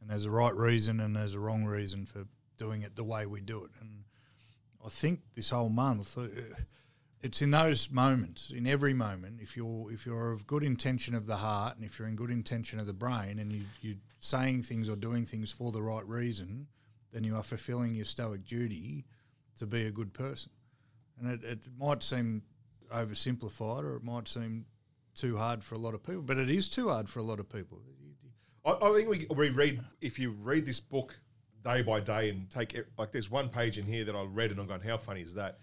and 0.00 0.10
there's 0.10 0.24
a 0.24 0.30
right 0.30 0.54
reason 0.56 0.98
and 0.98 1.14
there's 1.14 1.34
a 1.34 1.40
wrong 1.40 1.64
reason 1.64 2.06
for 2.06 2.24
doing 2.56 2.82
it 2.82 2.96
the 2.96 3.04
way 3.04 3.26
we 3.26 3.40
do 3.40 3.64
it. 3.64 3.70
And 3.80 4.04
I 4.84 4.88
think 4.88 5.20
this 5.36 5.50
whole 5.50 5.68
month, 5.68 6.18
uh, 6.18 6.26
it's 7.22 7.40
in 7.40 7.52
those 7.52 7.90
moments, 7.90 8.50
in 8.50 8.66
every 8.66 8.92
moment, 8.92 9.40
if 9.40 9.56
you're 9.56 9.90
if 9.92 10.04
you're 10.04 10.32
of 10.32 10.46
good 10.46 10.62
intention 10.62 11.14
of 11.14 11.26
the 11.26 11.36
heart, 11.36 11.76
and 11.76 11.84
if 11.84 11.98
you're 11.98 12.08
in 12.08 12.16
good 12.16 12.30
intention 12.30 12.80
of 12.80 12.86
the 12.86 12.92
brain, 12.92 13.38
and 13.38 13.52
you 13.52 13.62
you're 13.80 13.96
saying 14.18 14.62
things 14.62 14.88
or 14.88 14.96
doing 14.96 15.24
things 15.24 15.52
for 15.52 15.70
the 15.70 15.82
right 15.82 16.06
reason, 16.06 16.66
then 17.12 17.24
you 17.24 17.36
are 17.36 17.42
fulfilling 17.42 17.94
your 17.94 18.04
stoic 18.04 18.44
duty 18.44 19.04
to 19.58 19.66
be 19.66 19.86
a 19.86 19.90
good 19.90 20.12
person. 20.12 20.50
And 21.20 21.32
it, 21.32 21.44
it 21.44 21.68
might 21.78 22.02
seem 22.02 22.42
oversimplified 22.92 23.84
or 23.84 23.96
it 23.96 24.04
might 24.04 24.28
seem 24.28 24.66
too 25.14 25.36
hard 25.36 25.62
for 25.62 25.74
a 25.74 25.78
lot 25.78 25.94
of 25.94 26.02
people, 26.02 26.22
but 26.22 26.38
it 26.38 26.50
is 26.50 26.68
too 26.68 26.88
hard 26.88 27.08
for 27.08 27.20
a 27.20 27.22
lot 27.22 27.38
of 27.38 27.48
people. 27.48 27.80
I, 28.64 28.76
I 28.82 28.92
think 28.92 29.08
we, 29.08 29.26
we 29.34 29.50
read 29.50 29.80
if 30.00 30.18
you 30.18 30.30
read 30.30 30.66
this 30.66 30.80
book 30.80 31.18
day 31.64 31.82
by 31.82 32.00
day 32.00 32.30
and 32.30 32.50
take 32.50 32.74
it, 32.74 32.88
like 32.98 33.12
there's 33.12 33.30
one 33.30 33.48
page 33.48 33.78
in 33.78 33.86
here 33.86 34.04
that 34.04 34.16
I 34.16 34.24
read 34.24 34.50
and 34.50 34.58
I'm 34.58 34.66
going, 34.66 34.80
how 34.80 34.96
funny 34.96 35.20
is 35.20 35.34
that? 35.34 35.58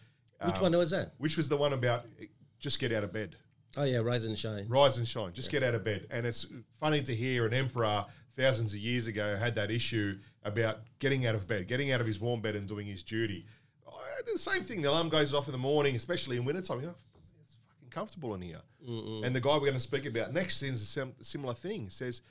Which 0.45 0.55
Um, 0.57 0.61
one 0.61 0.77
was 0.77 0.91
that? 0.91 1.13
Which 1.17 1.35
was 1.37 1.49
the 1.49 1.57
one 1.57 1.73
about 1.73 2.05
eh, 2.19 2.25
just 2.59 2.79
get 2.79 2.91
out 2.91 3.03
of 3.03 3.11
bed, 3.13 3.35
Oh 3.77 3.83
yeah, 3.83 3.99
Rise 3.99 4.25
and 4.25 4.37
Shine. 4.37 4.67
rise 4.67 4.97
and 4.97 5.07
shine, 5.07 5.31
just 5.33 5.51
get 5.51 5.63
out 5.63 5.75
of 5.75 5.83
bed. 5.83 6.07
And 6.09 6.25
it's 6.25 6.45
funny 6.79 7.01
to 7.03 7.15
hear 7.15 7.45
an 7.45 7.53
emperor 7.53 8.05
thousands 8.35 8.73
of 8.73 8.79
years 8.79 9.07
ago 9.07 9.35
had 9.37 9.55
that 9.55 9.69
issue 9.69 10.17
about 10.43 10.79
getting 10.99 11.25
out 11.25 11.35
of 11.35 11.45
bed, 11.47 11.67
getting 11.67 11.91
out 11.91 12.01
of 12.01 12.07
his 12.07 12.19
warm 12.19 12.41
bed 12.41 12.55
and 12.55 12.67
doing 12.67 12.87
his 12.87 13.03
duty. 13.03 13.45
I- 13.87 14.21
The 14.31 14.37
same 14.39 14.63
thing. 14.63 14.81
The 14.81 14.89
alarm 14.89 15.09
goes 15.09 15.33
off 15.33 15.47
in 15.47 15.51
the 15.51 15.57
morning, 15.57 15.95
especially 15.95 16.37
in 16.37 16.45
wintertime. 16.45 16.79
You 16.81 16.87
know, 16.87 16.95
it's 17.43 17.55
fucking 17.67 17.89
comfortable 17.89 18.33
in 18.35 18.41
here. 18.41 18.61
And 18.87 19.35
the 19.35 19.41
guy 19.41 19.53
we're 19.53 19.59
going 19.61 19.73
to 19.73 19.79
speak 19.79 20.05
about 20.05 20.33
next 20.33 20.57
sends 20.57 20.81
a 20.81 20.85
sim- 20.85 21.15
similar 21.21 21.53
thing. 21.53 21.89
Says, 21.89 22.21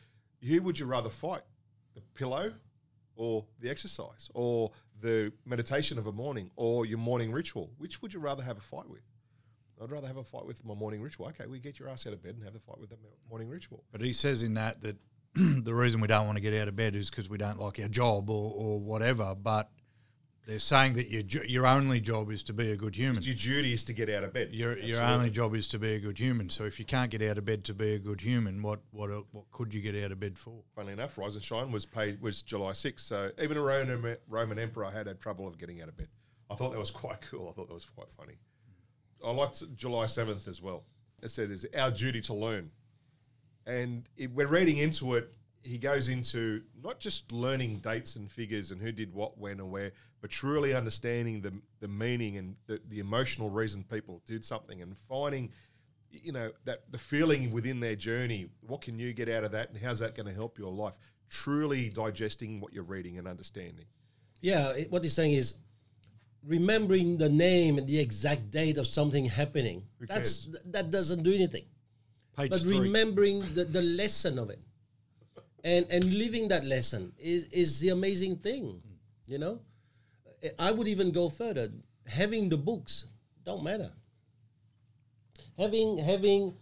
"Who 0.43 0.61
would 0.63 0.79
you 0.79 0.87
rather 0.87 1.11
fight, 1.11 1.43
the 1.95 2.01
pillow, 2.15 2.55
or 3.19 3.45
the 3.61 3.69
exercise, 3.69 4.31
or 4.33 4.73
the 5.01 5.33
meditation 5.45 5.99
of 5.99 6.07
a 6.07 6.13
morning, 6.13 6.51
or 6.57 6.87
your 6.87 6.99
morning 6.99 7.31
ritual? 7.31 7.71
Which 7.77 8.01
would 8.01 8.15
you 8.15 8.21
rather 8.21 8.43
have 8.43 8.57
a 8.57 8.63
fight 8.63 8.89
with?" 8.89 9.03
I'd 9.83 9.91
rather 9.91 10.07
have 10.07 10.17
a 10.17 10.25
fight 10.25 10.47
with 10.47 10.65
my 10.65 10.75
morning 10.75 11.01
ritual. 11.01 11.27
Okay, 11.29 11.47
we 11.47 11.59
get 11.61 11.79
your 11.79 11.89
ass 11.89 12.07
out 12.07 12.13
of 12.13 12.23
bed 12.23 12.35
and 12.35 12.43
have 12.45 12.53
the 12.53 12.61
fight 12.61 12.81
with 12.81 12.91
the 12.91 12.97
morning 13.29 13.49
ritual. 13.49 13.85
But 13.93 14.01
he 14.01 14.13
says 14.13 14.43
in 14.43 14.55
that 14.55 14.83
that 14.83 14.97
the 15.35 15.75
reason 15.75 16.01
we 16.01 16.09
don't 16.09 16.27
want 16.27 16.37
to 16.37 16.43
get 16.43 16.55
out 16.55 16.69
of 16.69 16.77
bed 16.77 16.97
is 16.97 17.11
because 17.11 17.29
we 17.29 17.39
don't 17.39 17.61
like 17.61 17.79
our 17.79 17.89
job 17.89 18.31
or, 18.31 18.53
or 18.55 18.81
whatever. 18.81 19.35
But 19.41 19.71
they're 20.49 20.59
saying 20.59 20.95
that 20.95 21.11
your 21.11 21.45
your 21.45 21.67
only 21.67 22.01
job 22.01 22.31
is 22.31 22.43
to 22.45 22.55
be 22.55 22.73
a 22.73 22.77
good 22.77 22.97
human. 22.97 23.23
Your 23.23 23.35
duty 23.35 23.75
is 23.75 23.83
to 23.85 23.93
get 23.93 24.09
out 24.09 24.25
of 24.25 24.33
bed. 24.33 24.49
Your 24.53 24.79
your 24.79 25.03
only 25.03 25.29
job 25.29 25.55
is 25.55 25.69
to 25.69 25.79
be 25.79 25.93
a 25.93 26.01
good 26.01 26.19
human. 26.19 26.49
So 26.49 26.65
if 26.65 26.79
you 26.79 26.87
can't 26.87 27.11
get 27.11 27.21
out 27.23 27.37
of 27.37 27.45
bed 27.45 27.65
to 27.65 27.75
be 27.75 27.93
a 27.93 27.99
good 27.99 28.23
human, 28.23 28.63
what 28.63 28.81
what 28.91 29.11
uh, 29.11 29.23
what 29.33 29.45
could 29.53 29.75
you 29.75 29.83
get 29.83 29.95
out 30.03 30.11
of 30.11 30.19
bed 30.19 30.39
for? 30.39 30.63
funnily 30.75 30.95
enough, 30.95 31.19
Rise 31.19 31.35
and 31.35 31.45
Shine 31.45 31.71
was 31.71 31.85
paid 31.85 32.23
was 32.23 32.41
July 32.41 32.73
6th. 32.73 33.01
So 33.01 33.31
even 33.39 33.59
a 33.59 33.61
Roman, 33.61 34.17
Roman 34.27 34.59
emperor 34.59 34.91
had 34.91 35.07
had 35.07 35.21
trouble 35.21 35.47
of 35.47 35.59
getting 35.59 35.83
out 35.83 35.89
of 35.89 35.99
bed. 35.99 36.09
I 36.51 36.55
thought 36.55 36.73
that 36.73 36.79
was 36.79 36.91
quite 36.91 37.21
cool. 37.31 37.51
I 37.51 37.53
thought 37.53 37.69
that 37.69 37.75
was 37.75 37.85
quite 37.85 38.09
funny. 38.17 38.39
I 39.23 39.31
liked 39.31 39.63
July 39.77 40.07
7th 40.07 40.49
as 40.49 40.63
well. 40.63 40.85
It 41.23 41.31
said 41.31 41.51
it's 41.51 41.67
our 41.77 41.91
duty 41.91 42.23
to 42.23 42.35
learn. 42.35 42.71
And 43.67 44.09
it, 44.17 44.33
we're 44.33 44.47
reading 44.47 44.79
into 44.79 45.15
it, 45.17 45.31
he 45.63 45.77
goes 45.77 46.09
into 46.09 46.63
not 46.83 47.01
just 47.01 47.33
learning 47.33 47.79
dates 47.79 48.17
and 48.17 48.31
figures 48.31 48.71
and 48.71 48.81
who 48.81 48.93
did 48.93 49.13
what, 49.13 49.39
when, 49.39 49.61
and 49.61 49.71
where, 49.71 49.93
but 50.21 50.31
truly 50.31 50.75
understanding 50.75 51.41
the, 51.41 51.53
the 51.81 51.89
meaning 51.89 52.37
and 52.37 52.57
the, 52.67 52.81
the 52.89 52.99
emotional 52.99 53.51
reason 53.51 53.85
people 53.85 54.23
did 54.27 54.45
something 54.45 54.83
and 54.83 54.97
finding, 55.09 55.51
you 56.11 56.33
know, 56.33 56.51
that 56.65 56.91
the 56.91 56.99
feeling 56.99 57.51
within 57.51 57.81
their 57.81 57.97
journey. 57.97 58.49
What 58.67 58.81
can 58.83 58.99
you 58.99 59.13
get 59.13 59.29
out 59.29 59.45
of 59.45 59.53
that, 59.53 59.71
and 59.71 59.79
how's 59.79 59.99
that 60.01 60.15
going 60.15 60.27
to 60.27 60.35
help 60.35 60.59
your 60.59 60.73
life? 60.73 60.99
Truly 61.31 61.91
digesting 61.91 62.61
what 62.61 62.73
you're 62.73 62.85
reading 62.85 63.19
and 63.19 63.29
understanding. 63.29 63.87
Yeah, 64.41 64.71
it, 64.71 64.91
what 64.91 65.03
he's 65.03 65.15
saying 65.15 65.33
is 65.33 65.55
remembering 66.47 67.19
the 67.19 67.29
name 67.29 67.79
and 67.79 67.87
the 67.87 67.99
exact 67.99 68.51
date 68.51 68.79
of 68.79 68.87
something 68.87 69.25
happening. 69.27 69.85
Who 69.99 70.07
That's 70.07 70.47
th- 70.47 70.63
that 70.67 70.91
doesn't 70.91 71.23
do 71.23 71.35
anything. 71.35 71.65
Page 72.37 72.51
But 72.51 72.61
three. 72.61 72.79
remembering 72.79 73.41
the, 73.55 73.65
the 73.65 73.83
lesson 73.83 74.39
of 74.39 74.49
it 74.51 74.61
and 75.65 75.87
and 75.91 76.05
living 76.15 76.49
that 76.49 76.65
lesson 76.65 77.13
is 77.19 77.45
is 77.49 77.81
the 77.81 77.91
amazing 77.91 78.37
thing. 78.37 78.81
You 79.27 79.39
know, 79.39 79.61
I 80.59 80.73
would 80.73 80.89
even 80.89 81.11
go 81.11 81.29
further. 81.29 81.71
Having 82.07 82.49
the 82.51 82.57
books 82.57 83.05
don't 83.45 83.63
matter. 83.63 83.93
Having 85.57 85.99
having 85.99 86.55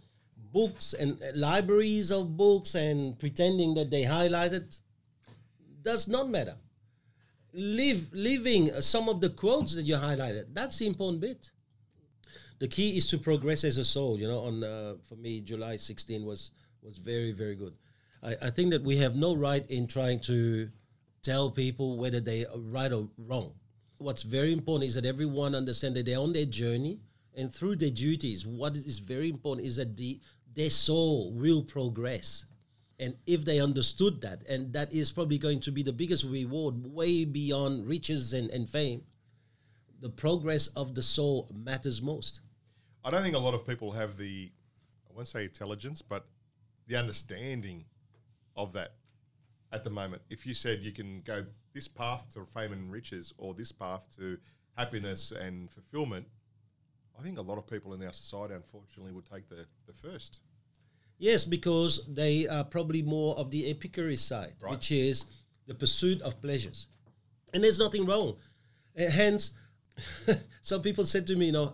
books 0.51 0.93
and 0.93 1.21
uh, 1.21 1.31
libraries 1.35 2.11
of 2.11 2.35
books 2.37 2.75
and 2.75 3.17
pretending 3.19 3.73
that 3.75 3.91
they 3.91 4.03
highlighted 4.03 4.77
does 5.83 6.07
not 6.07 6.29
matter. 6.29 6.55
Live 7.53 8.09
living 8.13 8.71
uh, 8.71 8.81
some 8.81 9.09
of 9.09 9.21
the 9.21 9.29
quotes 9.29 9.75
that 9.75 9.83
you 9.83 9.95
highlighted. 9.95 10.45
That's 10.53 10.79
the 10.79 10.87
important 10.87 11.21
bit. 11.21 11.51
The 12.59 12.67
key 12.67 12.97
is 12.97 13.07
to 13.07 13.17
progress 13.17 13.63
as 13.63 13.77
a 13.77 13.85
soul. 13.85 14.19
You 14.19 14.27
know, 14.27 14.39
on 14.39 14.63
uh, 14.63 14.95
for 15.07 15.15
me, 15.15 15.41
July 15.41 15.77
16 15.77 16.25
was 16.25 16.51
was 16.81 16.97
very 16.97 17.31
very 17.31 17.55
good. 17.55 17.73
I, 18.23 18.35
I 18.41 18.49
think 18.49 18.71
that 18.71 18.83
we 18.83 18.97
have 18.97 19.15
no 19.15 19.35
right 19.35 19.69
in 19.69 19.87
trying 19.87 20.19
to 20.21 20.69
tell 21.21 21.51
people 21.51 21.97
whether 21.97 22.19
they 22.19 22.45
are 22.45 22.59
right 22.59 22.91
or 22.91 23.09
wrong. 23.17 23.53
What's 23.97 24.23
very 24.23 24.53
important 24.53 24.89
is 24.89 24.95
that 24.95 25.05
everyone 25.05 25.55
understand 25.55 25.95
that 25.95 26.05
they're 26.05 26.19
on 26.19 26.33
their 26.33 26.45
journey 26.45 26.99
and 27.35 27.53
through 27.53 27.77
their 27.77 27.89
duties. 27.89 28.45
What 28.45 28.75
is 28.75 28.99
very 28.99 29.29
important 29.29 29.67
is 29.67 29.77
that 29.77 29.97
the 29.97 30.19
their 30.55 30.69
soul 30.71 31.31
will 31.33 31.61
progress. 31.61 32.45
And 32.99 33.15
if 33.27 33.45
they 33.45 33.59
understood 33.59 34.21
that, 34.21 34.41
and 34.49 34.73
that 34.73 34.91
is 34.91 35.11
probably 35.11 35.37
going 35.37 35.59
to 35.61 35.71
be 35.71 35.83
the 35.83 35.93
biggest 35.93 36.25
reward, 36.25 36.83
way 36.83 37.25
beyond 37.25 37.87
riches 37.87 38.33
and, 38.33 38.49
and 38.49 38.67
fame, 38.67 39.03
the 40.01 40.09
progress 40.09 40.67
of 40.69 40.95
the 40.95 41.03
soul 41.03 41.47
matters 41.53 42.01
most. 42.01 42.41
I 43.05 43.11
don't 43.11 43.21
think 43.21 43.35
a 43.35 43.39
lot 43.39 43.53
of 43.53 43.67
people 43.67 43.91
have 43.91 44.17
the, 44.17 44.51
I 45.07 45.13
won't 45.15 45.27
say 45.27 45.43
intelligence, 45.43 46.01
but 46.01 46.25
the 46.87 46.95
understanding 46.95 47.85
of 48.55 48.73
that 48.73 48.93
at 49.71 49.83
the 49.83 49.91
moment. 49.91 50.23
If 50.29 50.45
you 50.47 50.55
said 50.55 50.81
you 50.81 50.91
can 50.91 51.21
go 51.21 51.45
this 51.77 51.87
path 51.87 52.25
to 52.33 52.43
fame 52.43 52.73
and 52.73 52.91
riches 52.91 53.33
or 53.37 53.53
this 53.53 53.71
path 53.71 54.03
to 54.17 54.37
happiness 54.75 55.31
and 55.31 55.69
fulfillment, 55.69 56.25
I 57.19 57.21
think 57.21 57.37
a 57.37 57.41
lot 57.41 57.59
of 57.59 57.67
people 57.67 57.93
in 57.93 58.03
our 58.03 58.13
society, 58.13 58.55
unfortunately, 58.55 59.11
would 59.13 59.29
take 59.31 59.47
the, 59.47 59.65
the 59.85 59.93
first. 59.93 60.39
Yes, 61.19 61.45
because 61.45 62.01
they 62.07 62.47
are 62.47 62.63
probably 62.63 63.03
more 63.03 63.35
of 63.37 63.51
the 63.51 63.69
Epicurus 63.69 64.21
side, 64.23 64.55
Right. 64.59 64.71
which 64.71 64.91
is 64.91 65.25
the 65.67 65.75
pursuit 65.75 66.19
of 66.23 66.41
pleasures. 66.41 66.87
And 67.53 67.63
there's 67.63 67.79
nothing 67.79 68.05
wrong. 68.07 68.37
Uh, 68.99 69.09
hence, 69.11 69.51
some 70.63 70.81
people 70.81 71.05
said 71.05 71.27
to 71.27 71.35
me, 71.35 71.47
you 71.47 71.51
know, 71.51 71.73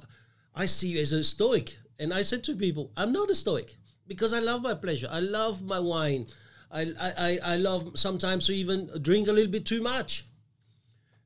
I 0.54 0.66
see 0.66 0.90
you 0.90 1.00
as 1.02 1.14
a 1.14 1.24
stoic. 1.24 1.78
And 1.98 2.14
I 2.14 2.24
said 2.24 2.44
to 2.46 2.56
people, 2.56 2.92
I'm 2.98 3.14
not 3.14 3.30
a 3.30 3.36
stoic 3.36 3.78
because 4.06 4.34
I 4.34 4.40
love 4.40 4.62
my 4.62 4.74
pleasure. 4.74 5.08
I 5.10 5.20
love 5.22 5.64
my 5.64 5.80
wine. 5.80 6.28
I, 6.74 6.82
I, 7.00 7.14
I, 7.18 7.40
I 7.54 7.56
love 7.58 7.92
sometimes 7.98 8.48
to 8.48 8.54
even 8.54 8.90
drink 9.02 9.28
a 9.28 9.32
little 9.32 9.52
bit 9.52 9.66
too 9.66 9.82
much. 9.82 10.26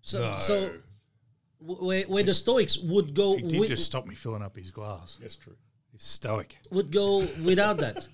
So, 0.01 0.37
so 0.39 0.71
where, 1.59 2.03
where 2.03 2.23
the 2.23 2.33
Stoics 2.33 2.77
would 2.77 3.13
go 3.13 3.35
He 3.37 3.43
did 3.43 3.59
with, 3.59 3.69
just 3.69 3.85
stop 3.85 4.05
me 4.05 4.15
filling 4.15 4.41
up 4.41 4.55
his 4.55 4.71
glass. 4.71 5.17
That's 5.21 5.35
true. 5.35 5.55
He's 5.91 6.03
stoic. 6.03 6.57
would 6.71 6.91
go 6.91 7.19
without 7.43 7.77
that. 7.77 8.07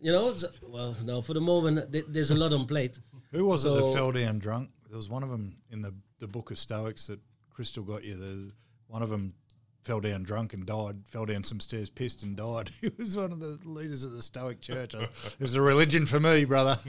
You 0.00 0.12
know, 0.12 0.32
so- 0.34 0.48
well, 0.68 0.96
no, 1.04 1.22
for 1.22 1.34
the 1.34 1.40
moment, 1.40 1.92
th- 1.92 2.06
there's 2.08 2.30
a 2.30 2.34
lot 2.34 2.52
on 2.52 2.66
plate. 2.66 2.98
Who 3.32 3.44
was 3.46 3.64
it 3.64 3.70
that 3.74 3.92
fell 3.94 4.12
down 4.12 4.38
drunk? 4.38 4.70
There 4.88 4.96
was 4.96 5.08
one 5.08 5.22
of 5.22 5.30
them 5.30 5.56
in 5.70 5.80
the, 5.82 5.94
the 6.18 6.26
book 6.26 6.50
of 6.50 6.58
Stoics 6.58 7.06
that 7.06 7.20
Crystal 7.50 7.82
got 7.82 8.02
you. 8.04 8.16
The, 8.16 8.52
one 8.88 9.02
of 9.02 9.08
them 9.10 9.34
fell 9.82 10.00
down 10.00 10.22
drunk 10.22 10.54
and 10.54 10.64
died. 10.64 10.96
Fell 11.06 11.26
down 11.26 11.44
some 11.44 11.60
stairs, 11.60 11.90
pissed 11.90 12.22
and 12.22 12.36
died. 12.36 12.70
He 12.80 12.90
was 12.96 13.16
one 13.16 13.32
of 13.32 13.40
the 13.40 13.58
leaders 13.64 14.04
of 14.04 14.12
the 14.12 14.22
Stoic 14.22 14.60
Church. 14.60 14.94
it 14.94 15.40
was 15.40 15.54
a 15.54 15.62
religion 15.62 16.06
for 16.06 16.20
me, 16.20 16.44
brother. 16.44 16.78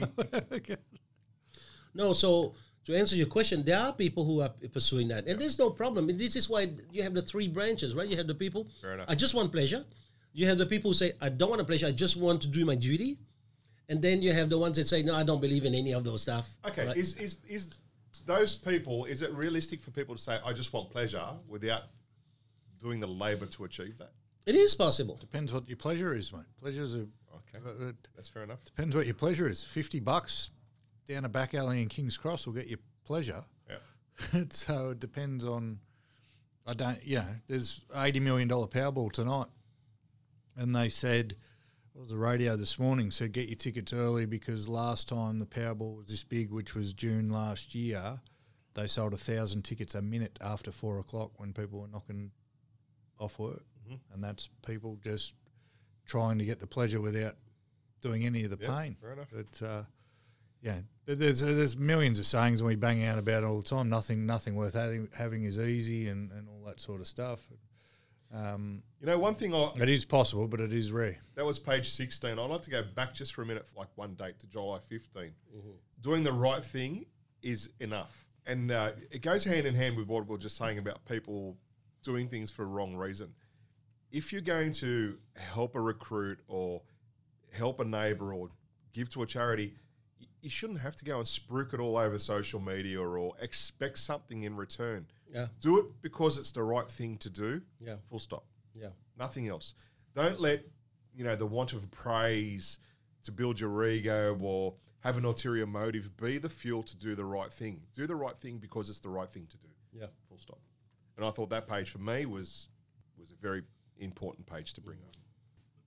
No, 1.96 2.12
so 2.12 2.56
to 2.86 2.96
answer 2.96 3.14
your 3.14 3.28
question, 3.28 3.64
there 3.64 3.78
are 3.78 3.92
people 3.92 4.24
who 4.24 4.40
are 4.40 4.50
pursuing 4.72 5.06
that, 5.08 5.26
and 5.26 5.40
there's 5.40 5.60
no 5.60 5.70
problem. 5.70 6.08
And 6.08 6.18
this 6.18 6.34
is 6.34 6.50
why 6.50 6.72
you 6.90 7.04
have 7.04 7.14
the 7.14 7.22
three 7.22 7.46
branches, 7.46 7.94
right? 7.94 8.08
You 8.08 8.16
have 8.16 8.26
the 8.26 8.34
people, 8.34 8.66
I 9.06 9.14
just 9.14 9.32
want 9.32 9.52
pleasure. 9.52 9.84
You 10.32 10.48
have 10.48 10.58
the 10.58 10.66
people 10.66 10.90
who 10.90 10.94
say, 10.94 11.12
I 11.20 11.28
don't 11.28 11.50
want 11.50 11.60
a 11.60 11.64
pleasure, 11.64 11.86
I 11.86 11.92
just 11.92 12.16
want 12.16 12.42
to 12.42 12.48
do 12.48 12.64
my 12.64 12.74
duty. 12.74 13.18
And 13.88 14.02
then 14.02 14.22
you 14.22 14.32
have 14.32 14.50
the 14.50 14.58
ones 14.58 14.76
that 14.76 14.88
say, 14.88 15.04
no, 15.04 15.14
I 15.14 15.22
don't 15.22 15.40
believe 15.40 15.64
in 15.64 15.74
any 15.74 15.92
of 15.92 16.02
those 16.02 16.22
stuff. 16.22 16.50
Okay, 16.66 16.86
right? 16.86 16.96
is, 16.96 17.14
is 17.16 17.38
is 17.48 17.74
those 18.26 18.56
people? 18.56 19.04
Is 19.04 19.22
it 19.22 19.32
realistic 19.34 19.80
for 19.80 19.90
people 19.90 20.14
to 20.14 20.20
say, 20.20 20.38
"I 20.44 20.54
just 20.54 20.72
want 20.72 20.90
pleasure," 20.90 21.22
without 21.48 21.82
doing 22.84 23.00
the 23.00 23.08
labour 23.08 23.46
to 23.46 23.64
achieve 23.64 23.98
that? 23.98 24.12
it 24.46 24.54
is 24.54 24.74
possible. 24.74 25.16
Depends 25.16 25.52
what 25.54 25.66
your 25.66 25.78
pleasure 25.78 26.14
is, 26.14 26.30
mate. 26.32 26.42
Pleasure's 26.60 26.94
are 26.94 27.06
Okay, 27.56 27.58
uh, 27.66 27.92
that's 28.14 28.28
fair 28.28 28.42
enough. 28.44 28.62
depends 28.64 28.94
what 28.94 29.06
your 29.06 29.14
pleasure 29.14 29.48
is. 29.48 29.64
Fifty 29.64 29.98
bucks 30.00 30.50
down 31.08 31.24
a 31.24 31.28
back 31.28 31.54
alley 31.54 31.82
in 31.82 31.88
Kings 31.88 32.16
Cross 32.16 32.46
will 32.46 32.52
get 32.54 32.68
you 32.68 32.76
pleasure. 33.04 33.42
Yeah, 33.68 34.44
so 34.50 34.90
it 34.90 35.00
depends 35.00 35.44
on. 35.44 35.80
I 36.66 36.74
don't. 36.74 37.02
You 37.04 37.16
know, 37.16 37.26
there's 37.48 37.84
eighty 37.96 38.20
million 38.20 38.46
dollar 38.48 38.66
Powerball 38.68 39.10
tonight, 39.10 39.48
and 40.56 40.76
they 40.76 40.88
said, 40.90 41.32
It 41.94 41.98
was 41.98 42.10
the 42.10 42.16
radio 42.18 42.56
this 42.56 42.78
morning 42.78 43.10
said 43.10 43.32
get 43.32 43.48
your 43.48 43.56
tickets 43.56 43.92
early 43.92 44.26
because 44.26 44.68
last 44.68 45.08
time 45.08 45.38
the 45.40 45.46
Powerball 45.46 45.96
was 45.96 46.06
this 46.06 46.22
big, 46.24 46.50
which 46.50 46.74
was 46.74 46.92
June 46.92 47.28
last 47.32 47.74
year, 47.74 48.20
they 48.74 48.86
sold 48.86 49.12
a 49.14 49.18
thousand 49.18 49.62
tickets 49.62 49.94
a 49.94 50.02
minute 50.02 50.38
after 50.40 50.70
four 50.70 50.98
o'clock 50.98 51.32
when 51.38 51.52
people 51.52 51.80
were 51.80 51.88
knocking 51.88 52.30
off 53.18 53.38
work, 53.38 53.62
and 54.12 54.22
that's 54.22 54.48
people 54.66 54.98
just 55.02 55.34
trying 56.06 56.38
to 56.38 56.44
get 56.44 56.58
the 56.60 56.66
pleasure 56.66 57.00
without 57.00 57.34
doing 58.00 58.24
any 58.26 58.44
of 58.44 58.50
the 58.50 58.58
Yeah, 58.62 58.76
pain. 58.78 58.96
fair 59.00 59.12
enough. 59.12 59.28
But 59.32 59.62
uh, 59.66 59.82
yeah, 60.62 60.80
there- 61.06 61.16
there's 61.16 61.40
there's 61.40 61.76
millions 61.76 62.18
of 62.18 62.26
sayings 62.26 62.60
and 62.60 62.66
we 62.68 62.76
bang 62.76 63.04
out 63.04 63.18
about 63.18 63.42
it 63.42 63.46
all 63.46 63.56
the 63.58 63.62
time. 63.68 63.88
Nothing 63.88 64.26
nothing 64.26 64.54
worth 64.56 64.74
having, 64.74 65.08
having 65.14 65.44
is 65.44 65.58
easy 65.58 66.08
and, 66.08 66.30
and 66.32 66.48
all 66.48 66.62
that 66.66 66.80
sort 66.80 67.00
of 67.00 67.06
stuff. 67.06 67.40
Um, 68.32 68.82
you 69.00 69.06
know, 69.06 69.18
one 69.18 69.34
thing 69.36 69.54
I, 69.54 69.70
it 69.80 69.88
is 69.88 70.04
possible, 70.04 70.48
but 70.48 70.60
it 70.60 70.72
is 70.72 70.90
rare. 70.90 71.18
that 71.36 71.44
was 71.44 71.58
page 71.58 71.90
sixteen. 71.90 72.38
I'd 72.38 72.50
like 72.50 72.62
to 72.62 72.70
go 72.70 72.82
back 72.82 73.14
just 73.14 73.32
for 73.32 73.42
a 73.42 73.46
minute, 73.46 73.66
for 73.66 73.78
like 73.78 73.88
one 73.96 74.14
date 74.14 74.38
to 74.40 74.46
July 74.46 74.78
15 74.80 75.30
Doing 76.00 76.24
the 76.24 76.32
right 76.32 76.64
thing 76.64 77.06
is 77.42 77.70
enough, 77.80 78.26
and 78.46 78.70
uh, 78.72 78.92
it 79.10 79.22
goes 79.22 79.44
hand 79.44 79.66
in 79.66 79.74
hand 79.74 79.96
with 79.96 80.08
what 80.08 80.26
we're 80.26 80.36
just 80.38 80.56
saying 80.56 80.78
about 80.78 81.04
people 81.04 81.56
doing 82.04 82.28
things 82.28 82.50
for 82.50 82.62
the 82.62 82.68
wrong 82.68 82.94
reason. 82.94 83.34
If 84.12 84.32
you're 84.32 84.42
going 84.42 84.72
to 84.74 85.18
help 85.36 85.74
a 85.74 85.80
recruit 85.80 86.38
or 86.46 86.82
help 87.50 87.80
a 87.80 87.84
neighbour 87.84 88.32
or 88.32 88.50
give 88.92 89.10
to 89.10 89.22
a 89.22 89.26
charity, 89.26 89.74
you 90.40 90.50
shouldn't 90.50 90.80
have 90.80 90.94
to 90.96 91.04
go 91.04 91.18
and 91.18 91.26
spruik 91.26 91.74
it 91.74 91.80
all 91.80 91.96
over 91.96 92.18
social 92.18 92.60
media 92.60 93.00
or 93.00 93.32
expect 93.40 93.98
something 93.98 94.44
in 94.44 94.56
return. 94.56 95.06
Yeah. 95.32 95.46
Do 95.60 95.78
it 95.78 95.86
because 96.02 96.38
it's 96.38 96.52
the 96.52 96.62
right 96.62 96.88
thing 96.88 97.16
to 97.18 97.30
do. 97.30 97.62
Yeah. 97.80 97.96
Full 98.08 98.20
stop. 98.20 98.44
Yeah. 98.74 98.90
Nothing 99.18 99.48
else. 99.48 99.74
Don't 100.14 100.38
let 100.38 100.62
you 101.14 101.24
know 101.24 101.34
the 101.34 101.46
want 101.46 101.72
of 101.72 101.90
praise 101.90 102.78
to 103.24 103.32
build 103.32 103.58
your 103.58 103.84
ego 103.86 104.38
or 104.40 104.74
have 105.00 105.16
an 105.16 105.24
ulterior 105.24 105.66
motive 105.66 106.16
be 106.16 106.38
the 106.38 106.48
fuel 106.48 106.82
to 106.82 106.96
do 106.96 107.14
the 107.14 107.24
right 107.24 107.52
thing. 107.52 107.80
Do 107.94 108.06
the 108.06 108.14
right 108.14 108.36
thing 108.38 108.58
because 108.58 108.90
it's 108.90 109.00
the 109.00 109.08
right 109.08 109.30
thing 109.30 109.46
to 109.46 109.56
do. 109.56 109.68
Yeah. 109.92 110.06
Full 110.28 110.38
stop. 110.38 110.58
And 111.16 111.24
I 111.24 111.30
thought 111.30 111.50
that 111.50 111.68
page 111.68 111.90
for 111.90 111.98
me 111.98 112.26
was 112.26 112.68
was 113.18 113.30
a 113.30 113.36
very 113.40 113.62
important 113.98 114.46
page 114.46 114.72
to 114.74 114.80
bring 114.80 114.98
up. 115.08 115.16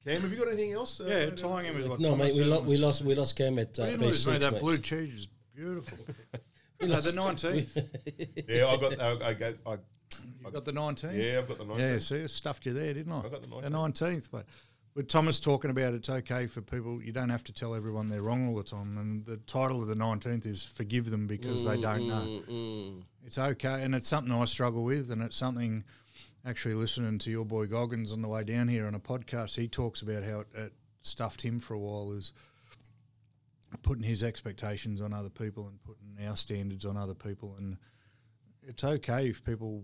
Cam, 0.05 0.21
have 0.21 0.31
you 0.31 0.37
got 0.37 0.47
anything 0.47 0.71
else? 0.73 1.01
uh, 1.01 1.05
Yeah, 1.05 1.29
tying 1.31 1.65
in 1.65 1.75
with 1.75 1.87
what 1.87 1.99
No, 1.99 2.11
Thomas 2.11 2.33
mate, 2.35 2.41
we, 2.41 2.49
lo- 2.49 2.61
we 2.61 2.77
lost 2.77 3.01
we 3.01 3.13
lost 3.15 3.35
Cam 3.35 3.59
at 3.59 3.77
uh, 3.77 3.83
Well, 3.83 3.91
you 3.91 3.97
know, 3.97 4.03
page 4.03 4.11
he's 4.13 4.23
six, 4.23 4.39
that 4.39 4.53
mate. 4.53 4.61
blue 4.61 4.77
cheese 4.77 5.13
is 5.15 5.27
beautiful. 5.53 5.97
We 6.79 6.87
no, 6.87 6.93
lost- 6.93 7.05
the 7.07 7.11
nineteenth. 7.13 7.75
Yeah, 8.47 8.67
I 8.67 8.77
got. 8.77 9.01
I, 9.01 9.29
I 9.29 9.33
got. 9.33 9.53
I, 9.65 9.71
You 10.45 10.51
got 10.51 10.63
the 10.63 10.71
nineteenth. 10.71 11.15
yeah, 11.15 11.39
I've 11.39 11.47
got 11.47 11.57
the 11.57 11.65
ninth. 11.65 11.79
Yeah, 11.79 11.97
see, 11.99 12.21
I 12.23 12.27
stuffed 12.27 12.67
you 12.67 12.73
there, 12.73 12.93
didn't 12.93 13.11
I? 13.11 13.19
I 13.19 13.29
got 13.29 13.41
the 13.41 13.61
The 13.61 13.69
nineteenth, 13.71 14.29
but 14.31 14.45
with 14.97 15.07
Thomas 15.07 15.39
talking 15.39 15.69
about 15.69 15.93
it's 15.93 16.09
okay 16.09 16.47
for 16.47 16.59
people. 16.59 17.01
You 17.03 17.11
don't 17.11 17.29
have 17.29 17.43
to 17.43 17.53
tell 17.53 17.75
everyone 17.75 18.09
they're 18.09 18.23
wrong 18.23 18.47
all 18.47 18.55
the 18.55 18.63
time. 18.63 18.97
And 18.97 19.23
the 19.23 19.37
title 19.37 19.83
of 19.83 19.87
the 19.87 19.95
nineteenth 19.95 20.45
is 20.45 20.65
"Forgive 20.65 21.11
Them 21.11 21.27
Because 21.27 21.63
They 21.63 21.79
Don't 21.79 22.07
Know." 22.07 22.41
Mm, 22.49 23.03
It's 23.23 23.37
okay, 23.37 23.83
and 23.83 23.93
it's 23.93 24.07
something 24.07 24.33
I 24.33 24.43
struggle 24.45 24.83
with, 24.83 25.11
and 25.11 25.21
it's 25.21 25.37
something. 25.37 25.85
Actually, 26.45 26.73
listening 26.73 27.19
to 27.19 27.29
your 27.29 27.45
boy 27.45 27.67
Goggins 27.67 28.11
on 28.11 28.21
the 28.21 28.27
way 28.27 28.43
down 28.43 28.69
here 28.69 28.87
on 28.87 28.95
a 28.95 28.99
podcast, 28.99 29.55
he 29.55 29.67
talks 29.67 30.01
about 30.01 30.23
how 30.23 30.39
it, 30.39 30.47
it 30.55 30.73
stuffed 31.01 31.43
him 31.43 31.59
for 31.59 31.75
a 31.75 31.79
while. 31.79 32.11
Is 32.13 32.33
putting 33.83 34.03
his 34.03 34.23
expectations 34.23 34.99
on 34.99 35.13
other 35.13 35.29
people 35.29 35.67
and 35.67 35.81
putting 35.83 36.25
our 36.27 36.35
standards 36.35 36.85
on 36.85 36.97
other 36.97 37.13
people, 37.13 37.53
and 37.59 37.77
it's 38.63 38.83
okay 38.83 39.29
if 39.29 39.43
people. 39.45 39.83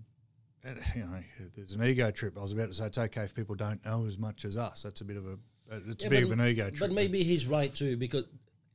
And, 0.64 0.80
You 0.96 1.02
know, 1.02 1.24
there's 1.56 1.74
an 1.74 1.84
ego 1.84 2.12
trip. 2.12 2.38
I 2.38 2.42
was 2.42 2.52
about 2.52 2.70
to 2.70 2.74
say 2.74 2.86
it's 2.88 2.98
okay 2.98 3.24
if 3.24 3.36
people 3.36 3.56
don't 3.56 3.84
know 3.86 4.06
as 4.06 4.18
much 4.18 4.46
as 4.46 4.58
us. 4.58 4.84
That's 4.84 5.02
a 5.02 5.06
bit 5.06 5.18
of 5.18 5.26
a 5.26 5.34
uh, 5.72 5.80
it's 5.88 6.04
Yeah, 6.04 6.08
a 6.08 6.12
bit 6.12 6.24
of 6.24 6.32
an 6.32 6.42
ego 6.42 6.70
trip. 6.70 6.80
But 6.80 6.92
maybe 6.92 7.24
he's 7.24 7.48
right 7.48 7.74
too, 7.74 7.98
because 7.98 8.28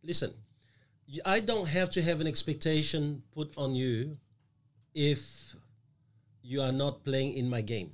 listen, 0.03 0.33
I 1.25 1.41
don't 1.41 1.67
have 1.67 1.91
to 1.91 2.03
have 2.03 2.21
an 2.21 2.27
expectation 2.27 3.23
put 3.33 3.53
on 3.57 3.75
you 3.75 4.19
if 4.95 5.55
you 6.43 6.61
are 6.61 6.73
not 6.73 7.05
playing 7.05 7.35
in 7.35 7.49
my 7.49 7.61
game. 7.61 7.93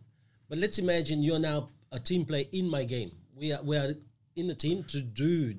But 0.49 0.59
let's 0.59 0.79
imagine 0.79 1.23
you're 1.23 1.39
now 1.39 1.71
a 1.93 1.99
team 1.99 2.25
player 2.25 2.47
in 2.53 2.69
my 2.69 2.85
game. 2.85 3.11
We 3.37 3.53
are 3.53 3.63
we 3.63 3.77
are 3.77 3.95
in 4.37 4.47
the 4.49 4.55
team 4.55 4.85
to 4.85 5.01
do 5.01 5.55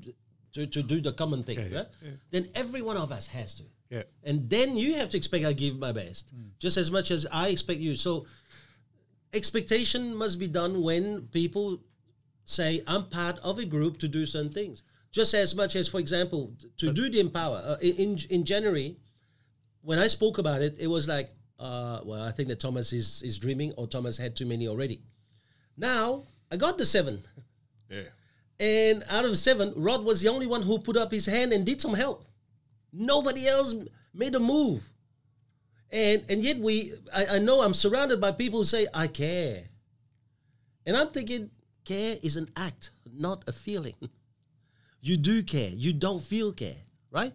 to, 0.53 0.65
to 0.67 0.83
do 0.83 1.01
the 1.01 1.13
common 1.13 1.43
thing. 1.43 1.59
Yeah, 1.59 1.67
yeah, 1.67 1.77
right? 1.77 2.17
Then 2.31 2.47
every 2.55 2.81
one 2.81 2.97
of 2.97 3.11
us 3.11 3.27
has 3.27 3.55
to. 3.55 3.63
Yeah, 3.89 4.03
And 4.23 4.49
then 4.49 4.75
you 4.77 4.95
have 4.95 5.09
to 5.09 5.17
expect 5.17 5.45
I 5.45 5.53
give 5.53 5.77
my 5.77 5.91
best, 5.91 6.33
just 6.59 6.77
as 6.77 6.89
much 6.89 7.11
as 7.11 7.25
I 7.31 7.49
expect 7.49 7.79
you. 7.79 7.95
So 7.95 8.25
expectation 9.33 10.15
must 10.15 10.39
be 10.39 10.47
done 10.47 10.81
when 10.81 11.23
people 11.27 11.81
say 12.45 12.81
I'm 12.87 13.05
part 13.05 13.39
of 13.39 13.59
a 13.59 13.65
group 13.65 13.97
to 13.99 14.07
do 14.07 14.25
certain 14.25 14.51
things. 14.51 14.83
Just 15.11 15.33
as 15.33 15.55
much 15.55 15.75
as, 15.75 15.87
for 15.87 15.99
example, 15.99 16.53
to 16.77 16.91
do 16.91 17.09
the 17.09 17.19
empower 17.19 17.57
uh, 17.65 17.77
in 17.81 18.17
in 18.29 18.43
January, 18.43 18.97
when 19.81 19.97
I 19.97 20.07
spoke 20.07 20.37
about 20.39 20.61
it, 20.61 20.75
it 20.77 20.87
was 20.87 21.07
like, 21.07 21.29
uh, 21.57 22.01
well, 22.03 22.21
I 22.21 22.31
think 22.31 22.49
that 22.49 22.59
Thomas 22.59 22.91
is 22.91 23.21
is 23.23 23.39
dreaming, 23.39 23.71
or 23.77 23.87
Thomas 23.87 24.17
had 24.17 24.35
too 24.35 24.45
many 24.45 24.67
already. 24.67 25.01
Now 25.77 26.23
I 26.51 26.57
got 26.57 26.77
the 26.77 26.85
seven, 26.85 27.23
Yeah. 27.89 28.09
and 28.59 29.03
out 29.09 29.23
of 29.25 29.37
seven, 29.37 29.73
Rod 29.77 30.03
was 30.03 30.19
the 30.21 30.27
only 30.27 30.47
one 30.47 30.63
who 30.63 30.79
put 30.79 30.97
up 30.97 31.11
his 31.11 31.25
hand 31.27 31.53
and 31.53 31.65
did 31.65 31.79
some 31.79 31.93
help. 31.93 32.25
Nobody 32.95 33.47
else 33.47 33.75
made 34.13 34.35
a 34.35 34.39
move. 34.39 34.81
And 35.91 36.23
and 36.29 36.41
yet 36.41 36.57
we 36.57 36.93
I, 37.13 37.25
I 37.35 37.39
know 37.39 37.61
I'm 37.61 37.73
surrounded 37.73 38.19
by 38.21 38.31
people 38.31 38.59
who 38.59 38.65
say, 38.65 38.87
I 38.93 39.07
care. 39.07 39.63
And 40.85 40.95
I'm 40.95 41.09
thinking, 41.09 41.49
care 41.83 42.17
is 42.23 42.35
an 42.37 42.49
act, 42.55 42.91
not 43.11 43.43
a 43.47 43.53
feeling. 43.53 43.95
You 45.01 45.17
do 45.17 45.43
care. 45.43 45.69
You 45.69 45.93
don't 45.93 46.19
feel 46.19 46.51
care, 46.51 46.81
right? 47.11 47.31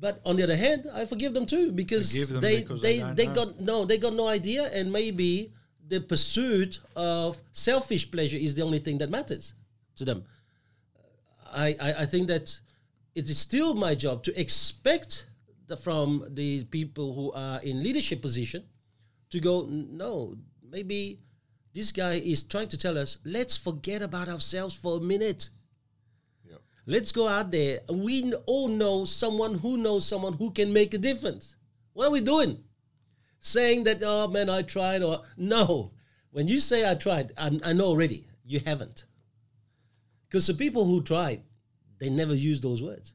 But 0.00 0.20
on 0.24 0.34
the 0.34 0.42
other 0.42 0.56
hand, 0.56 0.88
I 0.92 1.04
forgive 1.04 1.34
them 1.34 1.46
too 1.46 1.70
because 1.70 2.10
them 2.28 2.40
they 2.40 2.62
because 2.62 2.82
they, 2.82 2.98
they 2.98 3.12
they 3.14 3.26
got 3.26 3.60
no 3.60 3.84
they 3.84 3.96
got 3.96 4.12
no 4.12 4.26
idea 4.26 4.64
and 4.74 4.90
maybe 4.90 5.52
the 5.86 6.00
pursuit 6.00 6.80
of 6.96 7.38
selfish 7.52 8.10
pleasure 8.10 8.36
is 8.36 8.56
the 8.56 8.62
only 8.62 8.80
thing 8.80 8.98
that 8.98 9.08
matters 9.10 9.54
to 9.96 10.04
them. 10.04 10.24
I, 11.52 11.76
I, 11.80 11.92
I 12.02 12.06
think 12.06 12.26
that 12.26 12.58
it 13.14 13.28
is 13.28 13.38
still 13.38 13.74
my 13.74 13.94
job 13.94 14.22
to 14.24 14.40
expect 14.40 15.26
the, 15.66 15.76
from 15.76 16.24
the 16.30 16.64
people 16.64 17.14
who 17.14 17.32
are 17.32 17.60
in 17.62 17.82
leadership 17.82 18.20
position 18.22 18.64
to 19.30 19.40
go 19.40 19.66
no 19.70 20.36
maybe 20.70 21.20
this 21.72 21.92
guy 21.92 22.14
is 22.14 22.42
trying 22.42 22.68
to 22.68 22.76
tell 22.76 22.98
us 22.98 23.18
let's 23.24 23.56
forget 23.56 24.02
about 24.02 24.28
ourselves 24.28 24.74
for 24.74 24.98
a 24.98 25.00
minute. 25.00 25.50
Yeah. 26.44 26.56
let's 26.86 27.12
go 27.12 27.28
out 27.28 27.50
there. 27.50 27.80
We 27.88 28.32
all 28.46 28.68
know 28.68 29.04
someone 29.04 29.54
who 29.58 29.76
knows 29.76 30.06
someone 30.06 30.34
who 30.34 30.50
can 30.50 30.72
make 30.72 30.94
a 30.94 30.98
difference. 30.98 31.56
What 31.92 32.08
are 32.08 32.10
we 32.10 32.20
doing? 32.20 32.64
Saying 33.38 33.84
that 33.84 34.02
oh 34.02 34.28
man 34.28 34.50
i 34.50 34.62
tried 34.62 35.02
or 35.02 35.22
no. 35.36 35.92
When 36.32 36.48
you 36.48 36.60
say 36.60 36.88
i 36.88 36.94
tried 36.94 37.32
i, 37.38 37.58
I 37.62 37.72
know 37.72 37.86
already 37.86 38.26
you 38.44 38.60
haven't. 38.60 39.06
Because 40.28 40.46
the 40.46 40.54
people 40.54 40.84
who 40.84 41.02
tried 41.02 41.42
they 42.00 42.10
never 42.10 42.34
use 42.34 42.60
those 42.60 42.82
words 42.82 43.14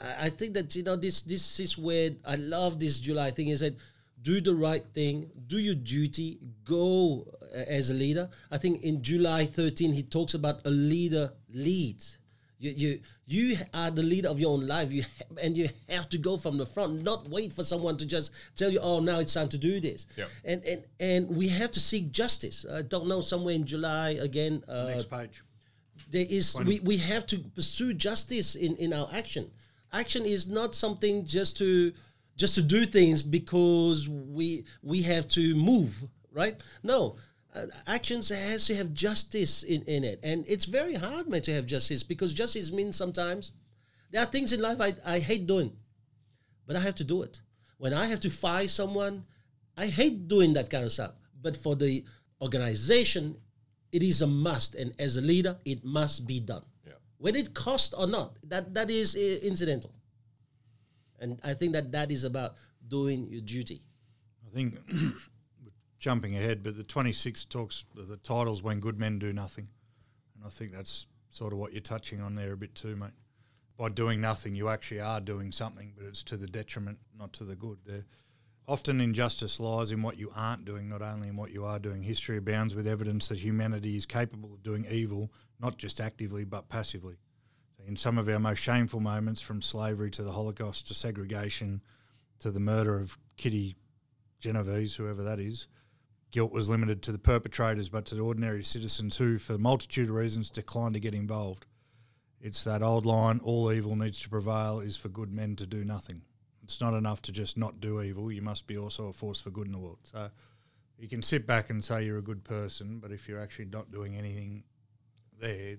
I, 0.00 0.26
I 0.26 0.30
think 0.30 0.54
that 0.54 0.74
you 0.74 0.82
know 0.82 0.96
this 0.96 1.22
this 1.22 1.60
is 1.60 1.78
where 1.78 2.10
I 2.26 2.36
love 2.36 2.78
this 2.78 3.00
July 3.00 3.30
thing 3.30 3.48
is 3.48 3.60
that 3.60 3.76
do 4.20 4.40
the 4.40 4.54
right 4.54 4.84
thing, 4.94 5.30
do 5.46 5.58
your 5.58 5.76
duty, 5.76 6.38
go 6.64 7.26
uh, 7.42 7.56
as 7.56 7.88
a 7.90 7.94
leader. 7.94 8.28
I 8.50 8.58
think 8.58 8.82
in 8.82 9.02
July 9.02 9.46
13 9.46 9.92
he 9.92 10.02
talks 10.02 10.34
about 10.34 10.66
a 10.66 10.70
leader 10.70 11.32
leads. 11.52 12.18
You, 12.58 12.72
you 12.72 13.00
you 13.24 13.56
are 13.72 13.90
the 13.92 14.02
leader 14.02 14.28
of 14.28 14.40
your 14.40 14.52
own 14.52 14.66
life. 14.66 14.90
You 14.90 15.02
ha- 15.02 15.36
and 15.40 15.56
you 15.56 15.68
have 15.88 16.08
to 16.08 16.18
go 16.18 16.36
from 16.36 16.56
the 16.56 16.66
front, 16.66 17.04
not 17.04 17.28
wait 17.28 17.52
for 17.52 17.62
someone 17.62 17.96
to 17.98 18.06
just 18.06 18.32
tell 18.56 18.70
you, 18.72 18.80
"Oh, 18.80 18.98
now 18.98 19.20
it's 19.20 19.32
time 19.34 19.48
to 19.50 19.58
do 19.58 19.78
this." 19.78 20.08
Yeah. 20.16 20.24
And 20.44 20.64
and 20.64 20.82
and 20.98 21.28
we 21.30 21.48
have 21.48 21.70
to 21.72 21.80
seek 21.80 22.10
justice. 22.10 22.66
I 22.68 22.82
don't 22.82 23.06
know 23.06 23.20
somewhere 23.20 23.54
in 23.54 23.64
July 23.64 24.18
again. 24.20 24.64
Uh, 24.66 24.88
Next 24.88 25.08
page. 25.08 25.42
There 26.10 26.26
is 26.28 26.56
we, 26.64 26.80
we 26.80 26.96
have 26.98 27.26
to 27.28 27.38
pursue 27.38 27.94
justice 27.94 28.54
in, 28.54 28.76
in 28.76 28.92
our 28.92 29.08
action. 29.12 29.50
Action 29.92 30.24
is 30.24 30.46
not 30.46 30.74
something 30.74 31.24
just 31.24 31.56
to 31.58 31.92
just 32.36 32.54
to 32.54 32.62
do 32.62 32.86
things 32.86 33.22
because 33.22 34.08
we 34.08 34.64
we 34.82 35.02
have 35.02 35.28
to 35.28 35.54
move 35.54 36.04
right? 36.32 36.56
No 36.82 37.16
uh, 37.54 37.66
actions 37.86 38.28
has 38.28 38.66
to 38.66 38.74
have 38.74 38.92
justice 38.92 39.62
in, 39.62 39.82
in 39.82 40.04
it. 40.04 40.20
And 40.22 40.44
it's 40.46 40.64
very 40.64 40.94
hard 40.94 41.28
man 41.28 41.42
to 41.42 41.54
have 41.54 41.66
justice 41.66 42.02
because 42.02 42.32
justice 42.34 42.70
means 42.70 42.96
sometimes 42.96 43.52
there 44.10 44.22
are 44.22 44.26
things 44.26 44.52
in 44.52 44.60
life 44.60 44.80
I, 44.80 44.94
I 45.04 45.18
hate 45.18 45.46
doing 45.46 45.72
but 46.66 46.76
i 46.76 46.80
have 46.80 46.94
to 46.96 47.04
do 47.04 47.22
it. 47.22 47.40
When 47.78 47.92
i 47.92 48.06
have 48.06 48.20
to 48.20 48.30
fire 48.30 48.68
someone 48.68 49.24
i 49.76 49.86
hate 49.86 50.28
doing 50.28 50.52
that 50.54 50.70
kind 50.70 50.84
of 50.84 50.92
stuff. 50.92 51.12
But 51.40 51.56
for 51.56 51.76
the 51.76 52.04
organization 52.40 53.36
it 53.92 54.02
is 54.02 54.22
a 54.22 54.26
must 54.26 54.74
and 54.74 54.92
as 54.98 55.16
a 55.16 55.20
leader 55.20 55.56
it 55.64 55.84
must 55.84 56.26
be 56.26 56.40
done 56.40 56.64
Yeah. 56.86 56.92
whether 57.18 57.38
it 57.38 57.54
costs 57.54 57.92
or 57.94 58.06
not 58.06 58.36
that 58.48 58.74
that 58.74 58.90
is 58.90 59.16
uh, 59.16 59.20
incidental 59.46 59.92
and 61.18 61.40
i 61.44 61.54
think 61.54 61.72
that 61.72 61.92
that 61.92 62.10
is 62.10 62.24
about 62.24 62.54
doing 62.86 63.26
your 63.30 63.40
duty 63.42 63.82
I 64.46 64.54
think 64.54 64.78
jumping 65.98 66.34
ahead, 66.36 66.62
but 66.62 66.76
the 66.76 66.84
26 66.84 67.44
talks 67.46 67.84
the 67.94 68.16
titles 68.16 68.62
when 68.62 68.80
good 68.80 68.98
men 68.98 69.18
do 69.18 69.30
nothing, 69.32 69.68
and 70.34 70.44
I 70.44 70.48
think 70.48 70.72
that's 70.72 71.06
sort 71.28 71.52
of 71.52 71.58
what 71.58 71.72
you're 71.72 71.82
touching 71.82 72.22
on 72.22 72.34
there 72.34 72.52
a 72.54 72.56
bit 72.56 72.74
too, 72.74 72.96
mate. 72.96 73.10
By 73.76 73.90
doing 73.90 74.20
nothing, 74.22 74.54
you 74.54 74.70
actually 74.70 75.00
are 75.00 75.20
doing 75.20 75.52
something, 75.52 75.92
but 75.96 76.06
it's 76.06 76.22
to 76.24 76.38
the 76.38 76.46
detriment, 76.46 76.98
not 77.18 77.34
to 77.34 77.44
the 77.44 77.56
good. 77.56 77.76
There, 77.84 78.04
often 78.68 79.00
injustice 79.00 79.58
lies 79.58 79.90
in 79.90 80.02
what 80.02 80.18
you 80.18 80.30
aren't 80.36 80.66
doing, 80.66 80.90
not 80.90 81.00
only 81.00 81.28
in 81.28 81.36
what 81.36 81.50
you 81.50 81.64
are 81.64 81.78
doing. 81.78 82.02
History 82.02 82.36
abounds 82.36 82.74
with 82.74 82.86
evidence 82.86 83.26
that 83.28 83.38
humanity 83.38 83.96
is 83.96 84.04
capable 84.04 84.52
of 84.52 84.62
doing 84.62 84.86
evil, 84.90 85.32
not 85.58 85.78
just 85.78 86.00
actively 86.00 86.44
but 86.44 86.68
passively. 86.68 87.16
In 87.86 87.96
some 87.96 88.18
of 88.18 88.28
our 88.28 88.38
most 88.38 88.58
shameful 88.58 89.00
moments, 89.00 89.40
from 89.40 89.62
slavery 89.62 90.10
to 90.10 90.22
the 90.22 90.32
Holocaust 90.32 90.86
to 90.88 90.94
segregation 90.94 91.82
to 92.40 92.50
the 92.50 92.60
murder 92.60 93.00
of 93.00 93.18
Kitty 93.38 93.76
Genovese, 94.38 94.96
whoever 94.96 95.22
that 95.22 95.40
is, 95.40 95.66
guilt 96.30 96.52
was 96.52 96.68
limited 96.68 97.00
to 97.02 97.12
the 97.12 97.18
perpetrators, 97.18 97.88
but 97.88 98.04
to 98.04 98.14
the 98.14 98.20
ordinary 98.20 98.62
citizens 98.62 99.16
who, 99.16 99.38
for 99.38 99.54
a 99.54 99.58
multitude 99.58 100.10
of 100.10 100.14
reasons, 100.14 100.50
declined 100.50 100.92
to 100.92 101.00
get 101.00 101.14
involved. 101.14 101.64
It's 102.38 102.62
that 102.64 102.82
old 102.82 103.06
line: 103.06 103.40
"All 103.42 103.72
evil 103.72 103.96
needs 103.96 104.20
to 104.20 104.28
prevail 104.28 104.80
is 104.80 104.98
for 104.98 105.08
good 105.08 105.32
men 105.32 105.56
to 105.56 105.66
do 105.66 105.84
nothing." 105.84 106.22
It's 106.68 106.82
not 106.82 106.92
enough 106.92 107.22
to 107.22 107.32
just 107.32 107.56
not 107.56 107.80
do 107.80 108.02
evil; 108.02 108.30
you 108.30 108.42
must 108.42 108.66
be 108.66 108.76
also 108.76 109.06
a 109.06 109.12
force 109.14 109.40
for 109.40 109.48
good 109.48 109.66
in 109.66 109.72
the 109.72 109.78
world. 109.78 110.00
So, 110.02 110.30
you 110.98 111.08
can 111.08 111.22
sit 111.22 111.46
back 111.46 111.70
and 111.70 111.82
say 111.82 112.04
you're 112.04 112.18
a 112.18 112.22
good 112.22 112.44
person, 112.44 112.98
but 112.98 113.10
if 113.10 113.26
you're 113.26 113.40
actually 113.40 113.64
not 113.64 113.90
doing 113.90 114.16
anything 114.16 114.64
there, 115.40 115.76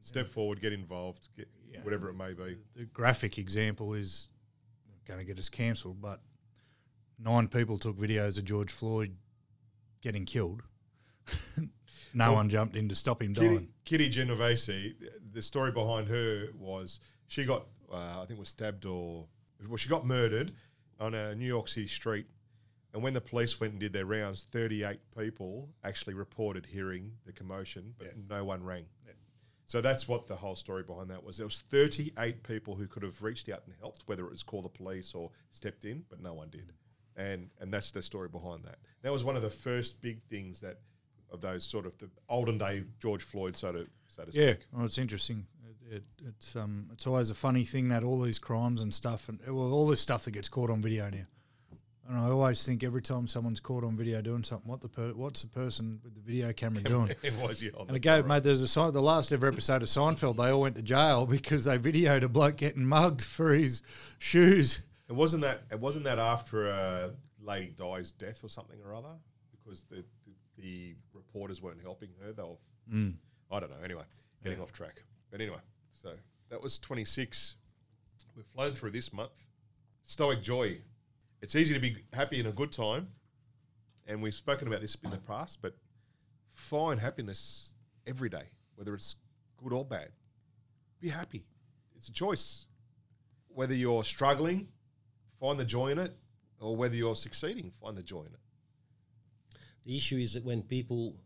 Step 0.00 0.28
forward, 0.28 0.60
get 0.60 0.72
involved, 0.72 1.28
get 1.36 1.48
Yeah. 1.72 1.80
whatever 1.82 2.08
it 2.08 2.14
may 2.14 2.34
be. 2.34 2.56
the 2.74 2.84
graphic 2.84 3.36
example 3.36 3.94
is 3.94 4.28
going 5.06 5.18
to 5.18 5.24
get 5.24 5.40
us 5.40 5.48
cancelled, 5.48 6.00
but 6.00 6.20
nine 7.18 7.48
people 7.48 7.76
took 7.78 7.96
videos 7.96 8.38
of 8.38 8.44
George 8.44 8.70
Floyd 8.70 9.16
getting 10.02 10.24
killed. 10.24 10.62
no 12.14 12.26
Well, 12.26 12.34
one 12.34 12.48
jumped 12.48 12.76
in 12.76 12.88
to 12.88 12.94
stop 12.94 13.22
him 13.22 13.34
Kitty, 13.34 13.46
dying. 13.48 13.68
Kitty 13.84 14.08
Genovese, 14.08 14.94
the 15.32 15.42
story 15.42 15.72
behind 15.72 16.06
her 16.08 16.48
was 16.56 17.00
she 17.26 17.44
got, 17.44 17.66
uh, 17.92 18.20
I 18.22 18.24
think, 18.26 18.38
was 18.38 18.48
stabbed 18.50 18.84
or 18.84 19.26
well, 19.68 19.76
she 19.76 19.88
got 19.88 20.06
murdered 20.06 20.52
on 21.00 21.14
a 21.14 21.34
New 21.34 21.46
York 21.46 21.68
City 21.68 21.86
street. 21.86 22.26
And 22.94 23.02
when 23.02 23.14
the 23.14 23.20
police 23.22 23.58
went 23.58 23.72
and 23.72 23.80
did 23.80 23.92
their 23.94 24.04
rounds, 24.04 24.46
38 24.52 24.98
people 25.18 25.70
actually 25.82 26.12
reported 26.14 26.66
hearing 26.66 27.12
the 27.24 27.32
commotion, 27.32 27.94
but 27.98 28.12
no 28.28 28.44
one 28.44 28.62
rang. 28.62 28.84
So 29.64 29.80
that's 29.80 30.06
what 30.06 30.26
the 30.26 30.36
whole 30.36 30.56
story 30.56 30.82
behind 30.82 31.08
that 31.10 31.24
was. 31.24 31.38
There 31.38 31.46
was 31.46 31.60
38 31.70 32.42
people 32.42 32.74
who 32.74 32.86
could 32.86 33.02
have 33.02 33.22
reached 33.22 33.48
out 33.48 33.62
and 33.64 33.74
helped, 33.80 34.02
whether 34.06 34.24
it 34.26 34.30
was 34.30 34.42
call 34.42 34.60
the 34.60 34.68
police 34.68 35.14
or 35.14 35.30
stepped 35.50 35.86
in, 35.86 36.04
but 36.10 36.20
no 36.20 36.34
one 36.34 36.50
did. 36.50 36.72
And 37.16 37.48
and 37.60 37.72
that's 37.72 37.90
the 37.90 38.02
story 38.02 38.28
behind 38.28 38.64
that. 38.64 38.78
That 39.02 39.12
was 39.12 39.24
one 39.24 39.36
of 39.36 39.42
the 39.42 39.50
first 39.50 40.02
big 40.02 40.20
things 40.24 40.60
that 40.60 40.80
of 41.30 41.40
those 41.40 41.64
sort 41.64 41.86
of 41.86 41.96
the 41.98 42.10
olden 42.28 42.58
day 42.58 42.84
George 43.00 43.22
Floyd, 43.22 43.56
so 43.56 43.72
to 43.72 43.86
so 44.08 44.24
to 44.24 44.30
Yeah, 44.38 44.54
speak. 44.54 44.66
well, 44.72 44.84
it's 44.84 44.98
interesting. 44.98 45.46
It, 45.90 45.96
it, 45.96 46.02
it's 46.28 46.56
um, 46.56 46.88
it's 46.92 47.06
always 47.06 47.30
a 47.30 47.34
funny 47.34 47.64
thing 47.64 47.88
that 47.88 48.02
all 48.02 48.20
these 48.20 48.38
crimes 48.38 48.82
and 48.82 48.92
stuff, 48.92 49.28
and 49.28 49.38
well, 49.46 49.72
all 49.72 49.86
this 49.86 50.00
stuff 50.00 50.24
that 50.24 50.32
gets 50.32 50.48
caught 50.48 50.70
on 50.70 50.80
video 50.80 51.10
now. 51.10 51.26
And 52.08 52.18
I 52.18 52.30
always 52.30 52.64
think 52.66 52.82
every 52.82 53.00
time 53.00 53.28
someone's 53.28 53.60
caught 53.60 53.84
on 53.84 53.96
video 53.96 54.20
doing 54.20 54.42
something, 54.42 54.68
what 54.68 54.80
the 54.80 54.88
per- 54.88 55.12
what's 55.12 55.42
the 55.42 55.48
person 55.48 56.00
with 56.02 56.14
the 56.14 56.20
video 56.20 56.52
camera 56.52 56.82
doing? 56.82 57.14
it 57.22 57.34
was 57.34 57.62
yeah. 57.62 57.70
on 57.78 57.86
And 57.88 57.96
again, 57.96 58.26
mate, 58.26 58.42
there's 58.42 58.62
a 58.62 58.68
sign. 58.68 58.92
The 58.92 59.00
last 59.00 59.32
ever 59.32 59.46
episode 59.46 59.82
of 59.82 59.88
Seinfeld, 59.88 60.36
they 60.36 60.50
all 60.50 60.62
went 60.62 60.74
to 60.74 60.82
jail 60.82 61.26
because 61.30 61.64
they 61.64 61.78
videoed 61.78 62.22
a 62.22 62.28
bloke 62.28 62.56
getting 62.56 62.84
mugged 62.84 63.22
for 63.22 63.54
his 63.54 63.82
shoes. 64.18 64.80
It 65.08 65.12
wasn't 65.12 65.42
that. 65.42 65.62
It 65.70 65.78
wasn't 65.78 66.04
that 66.04 66.18
after 66.18 66.68
a 66.68 67.12
lady 67.40 67.72
dies 67.76 68.10
death 68.10 68.42
or 68.42 68.48
something 68.48 68.78
or 68.84 68.94
other 68.94 69.16
because 69.52 69.84
the 69.84 70.04
the, 70.26 70.32
the 70.58 70.94
reporters 71.14 71.62
weren't 71.62 71.82
helping 71.82 72.10
her. 72.20 72.32
They 72.32 72.42
were. 72.42 72.56
I 73.50 73.60
don't 73.60 73.70
know. 73.70 73.84
Anyway, 73.84 74.04
getting 74.42 74.60
off 74.60 74.72
track. 74.72 75.02
But 75.30 75.40
anyway, 75.40 75.58
so 76.02 76.14
that 76.50 76.60
was 76.60 76.78
26. 76.78 77.54
We've 78.34 78.44
flown 78.46 78.72
through 78.72 78.90
this 78.90 79.12
month. 79.12 79.30
Stoic 80.04 80.42
joy. 80.42 80.78
It's 81.40 81.54
easy 81.54 81.74
to 81.74 81.80
be 81.80 81.96
happy 82.12 82.40
in 82.40 82.46
a 82.46 82.52
good 82.52 82.72
time, 82.72 83.08
and 84.06 84.20
we've 84.20 84.34
spoken 84.34 84.66
about 84.66 84.80
this 84.80 84.96
in 85.04 85.10
the 85.10 85.18
past. 85.18 85.60
But 85.62 85.76
find 86.54 87.00
happiness 87.00 87.74
every 88.06 88.28
day, 88.28 88.44
whether 88.74 88.94
it's 88.94 89.16
good 89.62 89.72
or 89.72 89.84
bad. 89.84 90.08
Be 91.00 91.08
happy. 91.08 91.44
It's 91.96 92.08
a 92.08 92.12
choice. 92.12 92.66
Whether 93.48 93.74
you're 93.74 94.04
struggling, 94.04 94.68
find 95.38 95.58
the 95.58 95.64
joy 95.64 95.88
in 95.88 95.98
it, 95.98 96.16
or 96.60 96.74
whether 96.76 96.96
you're 96.96 97.16
succeeding, 97.16 97.72
find 97.80 97.96
the 97.96 98.02
joy 98.02 98.20
in 98.20 98.26
it. 98.26 99.60
the 99.84 99.96
issue 99.96 100.16
is 100.16 100.32
that 100.32 100.44
when 100.44 100.62
people 100.62 101.16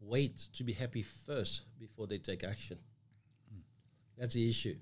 wait 0.00 0.36
to 0.52 0.64
be 0.64 0.72
happy 0.72 1.02
first 1.02 1.62
before 1.78 2.06
they 2.06 2.18
take 2.18 2.44
action 2.44 2.78
that's 4.16 4.34
the 4.34 4.48
issue 4.48 4.76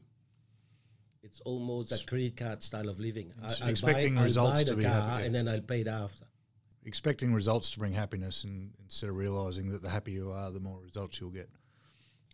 it's 1.23 1.41
almost 1.41 1.91
a 1.93 2.07
credit 2.07 2.37
card 2.37 2.63
style 2.63 2.89
of 2.89 3.01
living 3.01 3.33
I, 3.43 3.71
expecting 3.71 4.15
buy, 4.17 4.25
results 4.25 4.65
to 4.65 4.77
be 4.77 4.85
car 4.85 5.01
happy, 5.01 5.27
and 5.27 5.35
then 5.35 5.49
i'll 5.49 5.61
pay 5.61 5.81
it 5.81 5.89
after 5.89 6.25
Expecting 6.87 7.33
results 7.33 7.71
to 7.71 7.79
bring 7.79 7.95
happiness, 7.95 8.45
and 8.45 8.71
instead 8.83 9.09
of 9.09 9.17
realizing 9.17 9.71
that 9.71 9.81
the 9.81 9.89
happier 9.89 10.17
you 10.17 10.33
are, 10.33 10.51
the 10.51 10.61
more 10.61 10.79
results 10.81 11.19
you'll 11.19 11.31
get. 11.31 11.49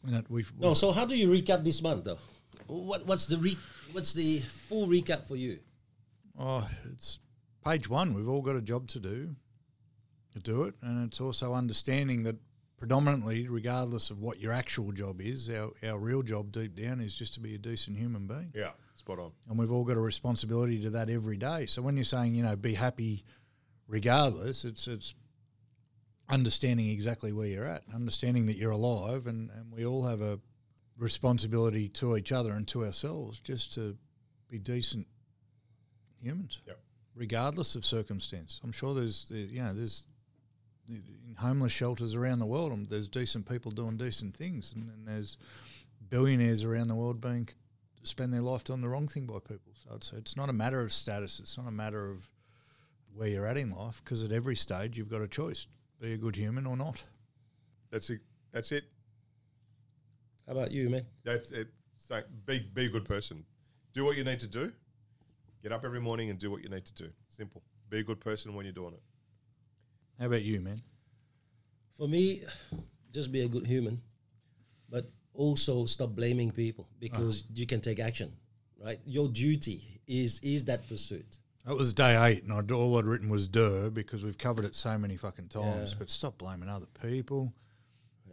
And 0.04 0.12
that 0.12 0.28
we've, 0.28 0.52
No, 0.58 0.74
so 0.74 0.90
how 0.90 1.04
do 1.04 1.14
you 1.14 1.28
recap 1.28 1.62
this 1.62 1.80
month 1.80 2.02
though? 2.02 2.18
What 2.66 3.06
what's 3.06 3.26
the 3.26 3.38
re- 3.38 3.58
what's 3.92 4.12
the 4.12 4.40
full 4.40 4.88
recap 4.88 5.24
for 5.24 5.36
you? 5.36 5.60
Oh, 6.36 6.68
it's 6.92 7.20
page 7.64 7.88
one. 7.88 8.12
We've 8.12 8.28
all 8.28 8.42
got 8.42 8.56
a 8.56 8.60
job 8.60 8.88
to 8.88 8.98
do 8.98 9.36
to 10.32 10.40
do 10.40 10.64
it. 10.64 10.74
And 10.82 11.06
it's 11.06 11.20
also 11.20 11.54
understanding 11.54 12.24
that 12.24 12.36
predominantly, 12.80 13.46
regardless 13.46 14.08
of 14.10 14.20
what 14.20 14.40
your 14.40 14.52
actual 14.52 14.90
job 14.90 15.20
is, 15.20 15.48
our, 15.50 15.70
our 15.84 15.98
real 15.98 16.22
job 16.22 16.50
deep 16.50 16.74
down 16.74 16.98
is 17.00 17.14
just 17.14 17.34
to 17.34 17.40
be 17.40 17.54
a 17.54 17.58
decent 17.58 17.96
human 17.96 18.26
being. 18.26 18.50
Yeah, 18.54 18.70
spot 18.96 19.18
on. 19.18 19.32
And 19.48 19.58
we've 19.58 19.70
all 19.70 19.84
got 19.84 19.98
a 19.98 20.00
responsibility 20.00 20.82
to 20.82 20.90
that 20.90 21.10
every 21.10 21.36
day. 21.36 21.66
So 21.66 21.82
when 21.82 21.96
you're 21.96 22.04
saying, 22.04 22.34
you 22.34 22.42
know, 22.42 22.56
be 22.56 22.74
happy 22.74 23.22
regardless, 23.86 24.64
it's 24.64 24.88
it's 24.88 25.14
understanding 26.30 26.88
exactly 26.88 27.32
where 27.32 27.48
you're 27.48 27.66
at, 27.66 27.82
understanding 27.94 28.46
that 28.46 28.56
you're 28.56 28.70
alive 28.70 29.26
and, 29.26 29.50
and 29.50 29.70
we 29.70 29.84
all 29.84 30.04
have 30.04 30.22
a 30.22 30.40
responsibility 30.96 31.88
to 31.88 32.16
each 32.16 32.32
other 32.32 32.52
and 32.52 32.66
to 32.68 32.84
ourselves 32.84 33.40
just 33.40 33.74
to 33.74 33.96
be 34.48 34.58
decent 34.58 35.06
humans. 36.22 36.60
Yep. 36.66 36.78
Regardless 37.14 37.74
of 37.74 37.84
circumstance. 37.84 38.60
I'm 38.64 38.72
sure 38.72 38.94
there's 38.94 39.26
you 39.28 39.62
know, 39.62 39.74
there's 39.74 40.06
in 40.90 41.36
homeless 41.38 41.72
shelters 41.72 42.14
around 42.14 42.40
the 42.40 42.46
world, 42.46 42.72
um, 42.72 42.84
there's 42.84 43.08
decent 43.08 43.48
people 43.48 43.70
doing 43.70 43.96
decent 43.96 44.36
things, 44.36 44.72
and, 44.74 44.90
and 44.90 45.06
there's 45.06 45.36
billionaires 46.08 46.64
around 46.64 46.88
the 46.88 46.94
world 46.94 47.20
being 47.20 47.48
spend 48.02 48.32
their 48.32 48.40
life 48.40 48.64
doing 48.64 48.80
the 48.80 48.88
wrong 48.88 49.08
thing 49.08 49.26
by 49.26 49.38
people. 49.38 49.72
So 49.74 49.94
it's 49.96 50.12
it's 50.12 50.36
not 50.36 50.48
a 50.48 50.52
matter 50.52 50.80
of 50.80 50.92
status. 50.92 51.40
It's 51.40 51.56
not 51.56 51.66
a 51.66 51.72
matter 51.72 52.10
of 52.10 52.28
where 53.14 53.28
you're 53.28 53.46
at 53.46 53.56
in 53.56 53.70
life 53.70 54.02
because 54.04 54.22
at 54.22 54.32
every 54.32 54.56
stage 54.56 54.98
you've 54.98 55.10
got 55.10 55.22
a 55.22 55.28
choice: 55.28 55.66
be 56.00 56.12
a 56.12 56.16
good 56.16 56.36
human 56.36 56.66
or 56.66 56.76
not. 56.76 57.04
That's 57.90 58.10
it. 58.10 58.20
That's 58.52 58.72
it. 58.72 58.84
How 60.46 60.52
about 60.52 60.72
you, 60.72 60.88
man? 60.90 61.06
That's 61.24 61.50
it. 61.50 61.68
So 61.96 62.22
be 62.46 62.60
be 62.74 62.86
a 62.86 62.88
good 62.88 63.04
person. 63.04 63.44
Do 63.92 64.04
what 64.04 64.16
you 64.16 64.24
need 64.24 64.40
to 64.40 64.46
do. 64.46 64.72
Get 65.62 65.72
up 65.72 65.84
every 65.84 66.00
morning 66.00 66.30
and 66.30 66.38
do 66.38 66.50
what 66.50 66.62
you 66.62 66.70
need 66.70 66.86
to 66.86 66.94
do. 66.94 67.10
Simple. 67.28 67.62
Be 67.90 67.98
a 67.98 68.02
good 68.02 68.20
person 68.20 68.54
when 68.54 68.64
you're 68.64 68.72
doing 68.72 68.94
it. 68.94 69.02
How 70.20 70.26
about 70.26 70.42
you, 70.42 70.60
man? 70.60 70.78
For 71.96 72.06
me, 72.06 72.42
just 73.12 73.32
be 73.32 73.40
a 73.40 73.48
good 73.48 73.66
human, 73.66 74.02
but 74.90 75.10
also 75.32 75.86
stop 75.86 76.10
blaming 76.10 76.50
people 76.50 76.86
because 76.98 77.44
you 77.54 77.66
can 77.66 77.80
take 77.80 77.98
action, 77.98 78.30
right? 78.78 79.00
Your 79.06 79.28
duty 79.28 80.00
is 80.06 80.38
is 80.40 80.66
that 80.66 80.86
pursuit. 80.88 81.38
That 81.64 81.74
was 81.74 81.92
day 81.92 82.22
eight, 82.22 82.44
and 82.44 82.52
I'd, 82.52 82.70
all 82.70 82.98
I'd 82.98 83.04
written 83.06 83.30
was 83.30 83.48
"duh" 83.48 83.90
because 83.90 84.22
we've 84.22 84.38
covered 84.38 84.66
it 84.66 84.74
so 84.74 84.98
many 84.98 85.16
fucking 85.16 85.48
times. 85.48 85.92
Yeah. 85.92 85.98
But 85.98 86.10
stop 86.10 86.38
blaming 86.38 86.68
other 86.68 86.88
people. 87.02 87.52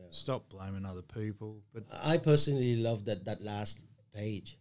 Stop 0.10 0.50
blaming 0.50 0.86
other 0.86 1.02
people. 1.02 1.62
But 1.74 1.84
I 1.92 2.18
personally 2.18 2.78
love 2.78 3.06
that 3.06 3.26
that 3.26 3.42
last 3.42 3.80
page. 4.14 4.58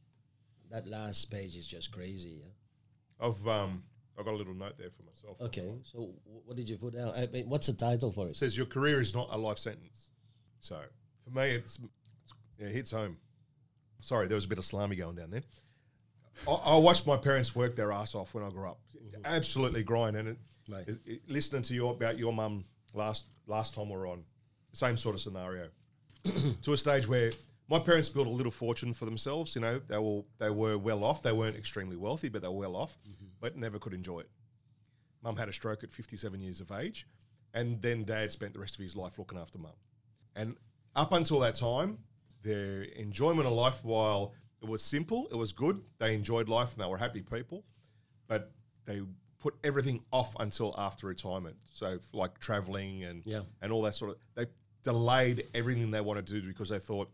That 0.70 0.86
last 0.86 1.30
page 1.30 1.56
is 1.56 1.66
just 1.66 1.92
crazy. 1.92 2.42
Yeah? 2.42 3.26
I've 3.26 3.46
um, 3.46 3.84
I've 4.18 4.24
got 4.24 4.34
a 4.34 4.36
little 4.36 4.54
note 4.54 4.78
there 4.78 4.90
for 4.90 5.02
myself. 5.02 5.40
Okay, 5.40 5.70
so 5.92 6.10
what 6.24 6.56
did 6.56 6.68
you 6.68 6.76
put 6.78 6.96
out? 6.96 7.16
I 7.16 7.26
mean, 7.26 7.48
what's 7.48 7.66
the 7.66 7.74
title 7.74 8.12
for 8.12 8.26
It 8.26 8.30
it? 8.30 8.36
says 8.36 8.56
your 8.56 8.66
career 8.66 9.00
is 9.00 9.14
not 9.14 9.28
a 9.30 9.36
life 9.36 9.58
sentence. 9.58 10.08
So 10.60 10.80
for 11.24 11.30
me, 11.38 11.50
it's, 11.56 11.78
it's 12.24 12.34
it 12.58 12.72
hits 12.72 12.90
home. 12.90 13.18
Sorry, 14.00 14.26
there 14.26 14.34
was 14.36 14.44
a 14.44 14.48
bit 14.48 14.58
of 14.58 14.64
salami 14.64 14.96
going 14.96 15.16
down 15.16 15.30
there. 15.30 15.42
I, 16.48 16.52
I 16.52 16.76
watched 16.76 17.06
my 17.06 17.16
parents 17.16 17.54
work 17.54 17.76
their 17.76 17.92
ass 17.92 18.14
off 18.14 18.34
when 18.34 18.44
I 18.44 18.48
grew 18.50 18.68
up, 18.68 18.78
mm-hmm. 18.96 19.22
absolutely 19.24 19.82
grind. 19.82 20.16
And 20.16 20.28
it- 20.28 20.38
it- 21.04 21.20
listening 21.28 21.62
to 21.62 21.74
you 21.74 21.88
about 21.88 22.18
your 22.18 22.32
mum 22.32 22.64
last 22.94 23.24
last 23.46 23.74
time 23.74 23.88
we 23.88 23.94
are 23.96 24.06
on, 24.06 24.24
same 24.72 24.96
sort 24.96 25.14
of 25.14 25.20
scenario, 25.20 25.68
to 26.62 26.72
a 26.72 26.76
stage 26.76 27.06
where 27.06 27.30
my 27.68 27.78
parents 27.78 28.08
built 28.08 28.26
a 28.26 28.30
little 28.30 28.52
fortune 28.52 28.94
for 28.94 29.04
themselves. 29.04 29.54
You 29.54 29.60
know, 29.60 29.80
they 29.88 29.98
were 29.98 30.22
they 30.38 30.50
were 30.50 30.78
well 30.78 31.04
off. 31.04 31.22
They 31.22 31.32
weren't 31.32 31.56
extremely 31.56 31.96
wealthy, 31.96 32.28
but 32.28 32.42
they 32.42 32.48
were 32.48 32.54
well 32.54 32.76
off, 32.76 32.98
mm-hmm. 33.08 33.26
but 33.40 33.56
never 33.56 33.78
could 33.78 33.94
enjoy 33.94 34.20
it. 34.20 34.30
Mum 35.22 35.36
had 35.36 35.48
a 35.48 35.52
stroke 35.52 35.82
at 35.82 35.92
57 35.92 36.40
years 36.40 36.60
of 36.60 36.70
age, 36.70 37.06
and 37.52 37.80
then 37.82 38.04
dad 38.04 38.30
spent 38.30 38.52
the 38.52 38.60
rest 38.60 38.76
of 38.76 38.82
his 38.82 38.94
life 38.94 39.18
looking 39.18 39.38
after 39.38 39.58
mum. 39.58 39.72
And 40.36 40.56
up 40.94 41.12
until 41.12 41.40
that 41.40 41.54
time, 41.56 41.98
their 42.42 42.82
enjoyment 42.82 43.46
of 43.46 43.52
life, 43.52 43.80
while 43.82 44.32
it 44.62 44.68
was 44.68 44.82
simple, 44.82 45.26
it 45.30 45.36
was 45.36 45.52
good, 45.52 45.82
they 45.98 46.14
enjoyed 46.14 46.48
life 46.48 46.72
and 46.74 46.82
they 46.84 46.88
were 46.88 46.98
happy 46.98 47.22
people, 47.22 47.64
but 48.28 48.52
they 48.84 49.02
put 49.38 49.54
everything 49.64 50.02
off 50.12 50.34
until 50.38 50.74
after 50.78 51.06
retirement. 51.06 51.56
So, 51.72 51.98
like 52.12 52.38
traveling 52.38 53.04
and, 53.04 53.26
Yeah. 53.26 53.42
and 53.60 53.72
all 53.72 53.82
that 53.82 53.94
sort 53.94 54.12
of, 54.12 54.18
they 54.34 54.46
delayed 54.82 55.48
everything 55.54 55.90
they 55.90 56.00
wanted 56.00 56.26
to 56.28 56.40
do 56.40 56.46
because 56.46 56.68
they 56.68 56.78
thought, 56.78 57.10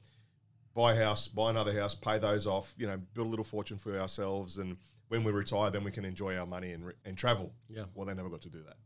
buy 0.74 0.94
a 0.94 0.96
house, 0.96 1.28
buy 1.28 1.50
another 1.50 1.78
house, 1.78 1.94
pay 1.94 2.18
those 2.18 2.46
off, 2.46 2.74
you 2.76 2.86
know, 2.86 2.98
build 3.14 3.26
a 3.26 3.30
little 3.30 3.44
fortune 3.44 3.78
for 3.78 3.98
ourselves. 3.98 4.58
And 4.58 4.76
when 5.08 5.24
we 5.24 5.32
retire, 5.32 5.70
then 5.70 5.84
we 5.84 5.90
can 5.90 6.04
enjoy 6.04 6.36
our 6.36 6.46
money 6.46 6.72
and, 6.72 6.86
re- 6.86 6.94
and 7.04 7.16
travel. 7.16 7.52
Yeah. 7.68 7.84
Well, 7.94 8.06
they 8.06 8.14
never 8.14 8.28
got 8.28 8.42
to 8.42 8.50
do 8.50 8.62
that. 8.62 8.76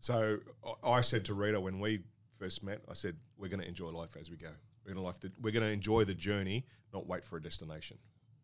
So 0.00 0.38
I- 0.84 1.00
said 1.00 1.24
to 1.26 1.34
Rita 1.34 1.60
when 1.60 1.80
we 1.80 2.00
first 2.38 2.62
met, 2.62 2.80
I 2.88 2.94
said, 2.94 3.16
we're 3.36 3.48
going 3.48 3.60
to 3.60 3.68
enjoy 3.68 3.90
life 3.90 4.16
as 4.18 4.30
we 4.30 4.36
go. 4.36 4.50
We're 4.84 4.94
going 4.94 5.02
to 5.02 5.06
life. 5.06 5.18
We're 5.40 5.52
going 5.52 5.66
to 5.66 5.72
enjoy 5.72 6.04
the 6.04 6.14
journey, 6.14 6.64
not 6.94 7.06
wait 7.06 7.24
for 7.24 7.36
a 7.36 7.42
destination. 7.42 7.98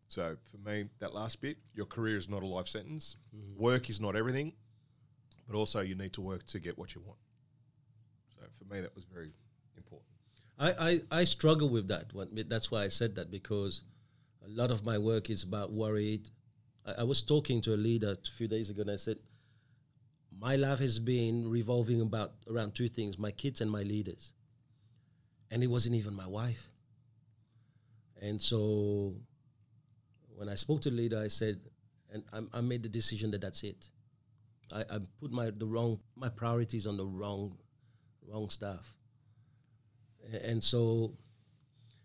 So 0.07 0.35
for 0.51 0.57
me, 0.69 0.85
that 0.99 1.13
last 1.13 1.41
bit, 1.41 1.57
your 1.73 1.85
career 1.85 2.17
is 2.17 2.29
not 2.29 2.43
a 2.43 2.45
life 2.45 2.67
sentence. 2.67 3.15
Mm-hmm. 3.35 3.61
Work 3.61 3.89
is 3.89 3.99
not 3.99 4.15
everything, 4.15 4.53
but 5.47 5.57
also 5.57 5.79
you 5.79 5.95
need 5.95 6.13
to 6.13 6.21
work 6.21 6.45
to 6.47 6.59
get 6.59 6.77
what 6.77 6.93
you 6.93 7.01
want. 7.01 7.17
So 8.35 8.45
for 8.57 8.73
me, 8.73 8.81
that 8.81 8.93
was 8.93 9.05
very. 9.05 9.31
I, 10.57 10.71
I, 10.71 11.01
I 11.11 11.23
struggle 11.25 11.69
with 11.69 11.87
that. 11.89 12.11
That's 12.49 12.71
why 12.71 12.83
I 12.83 12.87
said 12.87 13.15
that 13.15 13.29
because 13.29 13.81
a 14.45 14.49
lot 14.49 14.71
of 14.71 14.85
my 14.85 14.97
work 14.97 15.29
is 15.29 15.43
about 15.43 15.71
worried. 15.71 16.29
I, 16.85 16.93
I 16.99 17.03
was 17.03 17.21
talking 17.21 17.61
to 17.61 17.73
a 17.73 17.77
leader 17.77 18.11
a 18.11 18.31
few 18.31 18.47
days 18.47 18.69
ago 18.69 18.81
and 18.81 18.91
I 18.91 18.95
said, 18.95 19.17
my 20.37 20.55
life 20.55 20.79
has 20.79 20.99
been 20.99 21.49
revolving 21.49 22.01
about 22.01 22.33
around 22.49 22.75
two 22.75 22.89
things 22.89 23.17
my 23.17 23.31
kids 23.31 23.61
and 23.61 23.71
my 23.71 23.83
leaders. 23.83 24.31
And 25.51 25.63
it 25.63 25.67
wasn't 25.67 25.95
even 25.95 26.13
my 26.13 26.27
wife. 26.27 26.69
And 28.21 28.41
so 28.41 29.15
when 30.35 30.49
I 30.49 30.55
spoke 30.55 30.81
to 30.81 30.89
the 30.89 30.95
leader, 30.95 31.19
I 31.19 31.27
said, 31.27 31.59
and 32.11 32.23
I, 32.33 32.57
I 32.57 32.61
made 32.61 32.83
the 32.83 32.89
decision 32.89 33.31
that 33.31 33.41
that's 33.41 33.63
it. 33.63 33.87
I, 34.71 34.81
I 34.81 34.99
put 35.19 35.31
my 35.31 35.51
the 35.51 35.65
wrong 35.65 35.99
my 36.15 36.29
priorities 36.29 36.87
on 36.87 36.97
the 36.97 37.05
wrong 37.05 37.57
wrong 38.27 38.49
stuff. 38.49 38.95
And 40.43 40.63
so 40.63 41.13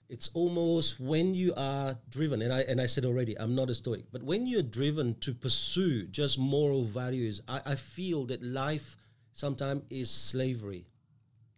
it's 0.08 0.28
almost 0.34 0.98
when 0.98 1.34
you 1.34 1.54
are 1.56 1.96
driven, 2.10 2.42
and 2.42 2.52
I 2.52 2.60
and 2.62 2.80
I 2.80 2.86
said 2.86 3.04
already, 3.04 3.38
I'm 3.38 3.54
not 3.54 3.70
a 3.70 3.74
stoic, 3.74 4.06
but 4.10 4.22
when 4.24 4.46
you're 4.46 4.62
driven 4.62 5.14
to 5.20 5.32
pursue 5.32 6.06
just 6.06 6.38
moral 6.38 6.84
values, 6.84 7.40
I, 7.46 7.60
I 7.64 7.74
feel 7.76 8.26
that 8.26 8.42
life 8.42 8.96
sometimes 9.32 9.82
is 9.88 10.10
slavery. 10.10 10.86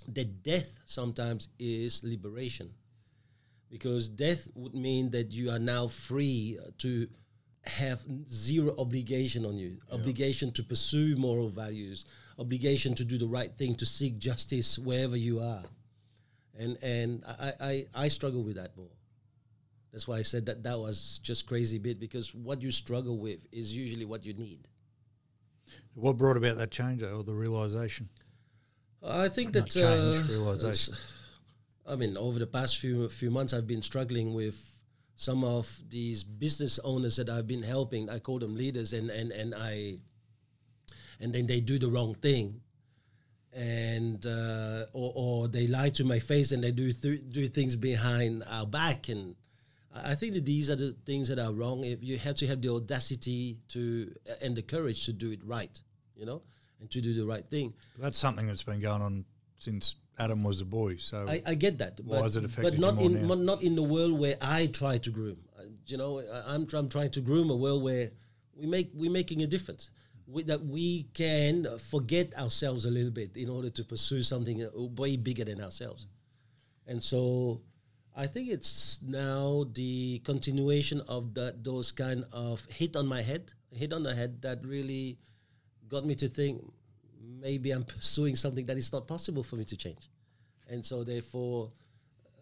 That 0.06 0.42
death 0.42 0.80
sometimes 0.84 1.48
is 1.58 2.02
liberation. 2.04 2.74
Because 3.70 4.08
death 4.08 4.48
would 4.54 4.74
mean 4.74 5.10
that 5.12 5.32
you 5.32 5.50
are 5.50 5.58
now 5.58 5.88
free 5.88 6.58
to 6.78 7.08
have 7.64 8.02
zero 8.28 8.74
obligation 8.76 9.46
on 9.46 9.56
you, 9.56 9.78
obligation 9.90 10.52
to 10.52 10.62
pursue 10.62 11.16
moral 11.16 11.48
values, 11.48 12.04
obligation 12.38 12.94
to 12.96 13.04
do 13.04 13.16
the 13.16 13.26
right 13.26 13.56
thing, 13.56 13.76
to 13.76 13.86
seek 13.86 14.18
justice 14.18 14.78
wherever 14.78 15.16
you 15.16 15.40
are 15.40 15.62
and 16.58 16.76
and 16.82 17.24
I, 17.26 17.52
I 17.60 17.86
I 17.94 18.08
struggle 18.08 18.42
with 18.42 18.56
that 18.56 18.76
more. 18.76 18.90
That's 19.92 20.08
why 20.08 20.16
I 20.18 20.22
said 20.22 20.46
that 20.46 20.62
that 20.62 20.78
was 20.78 21.20
just 21.22 21.46
crazy 21.46 21.78
bit 21.78 22.00
because 22.00 22.34
what 22.34 22.62
you 22.62 22.70
struggle 22.70 23.18
with 23.18 23.46
is 23.52 23.74
usually 23.74 24.06
what 24.06 24.24
you 24.24 24.32
need. 24.32 24.66
what 25.94 26.16
brought 26.16 26.36
about 26.36 26.56
that 26.56 26.70
change 26.70 27.02
or 27.02 27.22
the 27.22 27.34
realization? 27.34 28.08
I 29.02 29.28
think 29.28 29.54
Not 29.54 29.64
that 29.64 29.70
change, 29.70 30.30
uh, 30.30 30.32
realization. 30.32 30.94
I 31.86 31.96
mean, 31.96 32.16
over 32.16 32.38
the 32.38 32.46
past 32.46 32.78
few 32.78 33.08
few 33.08 33.30
months, 33.30 33.52
I've 33.52 33.66
been 33.66 33.82
struggling 33.82 34.34
with 34.34 34.56
some 35.16 35.44
of 35.44 35.80
these 35.88 36.22
business 36.24 36.78
owners 36.84 37.16
that 37.16 37.28
I've 37.28 37.46
been 37.46 37.62
helping. 37.62 38.08
I 38.08 38.18
call 38.18 38.38
them 38.38 38.56
leaders, 38.56 38.92
and 38.92 39.10
and 39.10 39.32
and 39.32 39.54
I, 39.54 39.98
and 41.20 41.32
then 41.34 41.46
they 41.46 41.60
do 41.60 41.78
the 41.78 41.88
wrong 41.88 42.14
thing, 42.14 42.60
and 43.52 44.24
uh, 44.24 44.86
or 44.92 45.12
or 45.14 45.48
they 45.48 45.66
lie 45.66 45.90
to 45.90 46.04
my 46.04 46.18
face, 46.18 46.52
and 46.52 46.62
they 46.64 46.72
do 46.72 46.92
th- 46.92 47.20
do 47.30 47.48
things 47.48 47.76
behind 47.76 48.44
our 48.48 48.66
back, 48.66 49.08
and 49.08 49.36
I 49.94 50.14
think 50.14 50.34
that 50.34 50.44
these 50.44 50.70
are 50.70 50.76
the 50.76 50.96
things 51.04 51.28
that 51.28 51.38
are 51.38 51.52
wrong. 51.52 51.84
If 51.84 52.02
you 52.02 52.18
have 52.18 52.36
to 52.36 52.46
have 52.46 52.62
the 52.62 52.70
audacity 52.70 53.58
to 53.68 54.14
and 54.40 54.56
the 54.56 54.62
courage 54.62 55.04
to 55.06 55.12
do 55.12 55.30
it 55.30 55.40
right, 55.44 55.78
you 56.16 56.24
know, 56.24 56.42
and 56.80 56.90
to 56.90 57.00
do 57.00 57.12
the 57.12 57.26
right 57.26 57.44
thing. 57.44 57.74
That's 57.98 58.18
something 58.18 58.46
that's 58.46 58.62
been 58.62 58.80
going 58.80 59.02
on 59.02 59.24
since 59.58 59.96
Adam 60.18 60.42
was 60.42 60.60
a 60.60 60.64
boy. 60.64 60.96
So 60.96 61.26
I, 61.28 61.42
I 61.46 61.54
get 61.54 61.78
that. 61.78 62.00
Why 62.04 62.16
but, 62.16 62.22
has 62.22 62.36
it 62.36 62.44
affected 62.44 62.72
but 62.72 62.78
not 62.80 63.00
in 63.02 63.26
now? 63.26 63.34
not 63.34 63.62
in 63.62 63.76
the 63.76 63.82
world 63.82 64.18
where 64.18 64.36
I 64.40 64.66
try 64.66 64.98
to 64.98 65.10
groom. 65.10 65.38
Uh, 65.58 65.64
you 65.86 65.96
know, 65.96 66.20
I- 66.20 66.54
I'm 66.54 66.66
I'm 66.72 66.88
trying 66.88 67.10
to 67.10 67.20
groom 67.20 67.50
a 67.50 67.56
world 67.56 67.82
where 67.82 68.10
we 68.56 68.66
make 68.66 68.90
we're 68.94 69.10
making 69.10 69.42
a 69.42 69.46
difference. 69.46 69.90
We, 70.32 70.42
that 70.44 70.64
we 70.64 71.04
can 71.12 71.66
forget 71.78 72.34
ourselves 72.38 72.86
a 72.86 72.90
little 72.90 73.10
bit 73.10 73.36
in 73.36 73.50
order 73.50 73.68
to 73.68 73.84
pursue 73.84 74.22
something 74.22 74.66
way 74.96 75.16
bigger 75.16 75.44
than 75.44 75.60
ourselves. 75.60 76.06
And 76.86 77.02
so, 77.02 77.60
I 78.16 78.26
think 78.26 78.48
it's 78.50 78.98
now 79.02 79.64
the 79.72 80.20
continuation 80.24 81.00
of 81.08 81.34
that 81.34 81.64
those 81.64 81.92
kind 81.92 82.24
of 82.32 82.64
hit 82.66 82.96
on 82.96 83.06
my 83.06 83.22
head, 83.22 83.52
hit 83.70 83.92
on 83.92 84.02
the 84.02 84.14
head 84.14 84.42
that 84.42 84.64
really 84.64 85.18
got 85.88 86.04
me 86.04 86.14
to 86.16 86.28
think 86.28 86.60
maybe 87.40 87.70
I'm 87.70 87.84
pursuing 87.84 88.36
something 88.36 88.66
that 88.66 88.76
is 88.76 88.92
not 88.92 89.06
possible 89.06 89.42
for 89.42 89.56
me 89.56 89.64
to 89.64 89.76
change. 89.76 90.10
And 90.68 90.84
so, 90.84 91.04
therefore, 91.04 91.72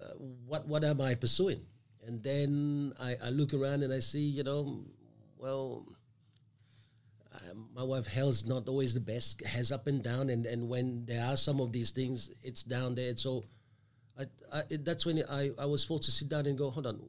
uh, 0.02 0.14
what 0.46 0.66
what 0.66 0.84
am 0.84 1.00
I 1.00 1.14
pursuing? 1.14 1.60
And 2.06 2.22
then 2.22 2.92
I, 2.98 3.16
I 3.24 3.30
look 3.30 3.52
around 3.52 3.82
and 3.82 3.92
I 3.92 4.00
see, 4.00 4.24
you 4.24 4.42
know, 4.42 4.84
well, 5.38 5.86
uh, 7.32 7.54
my 7.74 7.82
wife 7.82 8.06
health's 8.06 8.46
not 8.46 8.68
always 8.68 8.94
the 8.94 9.00
best, 9.00 9.44
has 9.44 9.70
up 9.70 9.86
and 9.86 10.02
down, 10.02 10.30
and, 10.30 10.46
and 10.46 10.68
when 10.68 11.04
there 11.06 11.24
are 11.24 11.36
some 11.36 11.60
of 11.60 11.72
these 11.72 11.90
things, 11.90 12.30
it's 12.42 12.62
down 12.62 12.94
there. 12.94 13.10
And 13.10 13.18
so, 13.18 13.44
I, 14.18 14.24
I 14.52 14.62
that's 14.80 15.06
when 15.06 15.22
I, 15.28 15.50
I 15.58 15.66
was 15.66 15.84
forced 15.84 16.04
to 16.04 16.10
sit 16.10 16.28
down 16.28 16.46
and 16.46 16.58
go, 16.58 16.70
hold 16.70 16.86
on, 16.86 17.00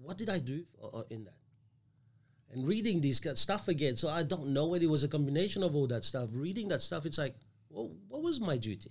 what 0.00 0.16
did 0.16 0.30
I 0.30 0.38
do 0.38 0.64
uh, 0.82 0.98
uh, 0.98 1.02
in 1.10 1.24
that? 1.24 1.34
And 2.50 2.66
reading 2.66 3.02
this 3.02 3.20
stuff 3.34 3.68
again, 3.68 3.96
so 3.96 4.08
I 4.08 4.22
don't 4.22 4.48
know 4.48 4.68
whether 4.68 4.84
it 4.84 4.90
was 4.90 5.04
a 5.04 5.08
combination 5.08 5.62
of 5.62 5.76
all 5.76 5.86
that 5.88 6.02
stuff. 6.02 6.30
Reading 6.32 6.68
that 6.68 6.80
stuff, 6.80 7.04
it's 7.04 7.18
like, 7.18 7.34
well, 7.68 7.90
what 8.08 8.22
was 8.22 8.40
my 8.40 8.56
duty? 8.56 8.90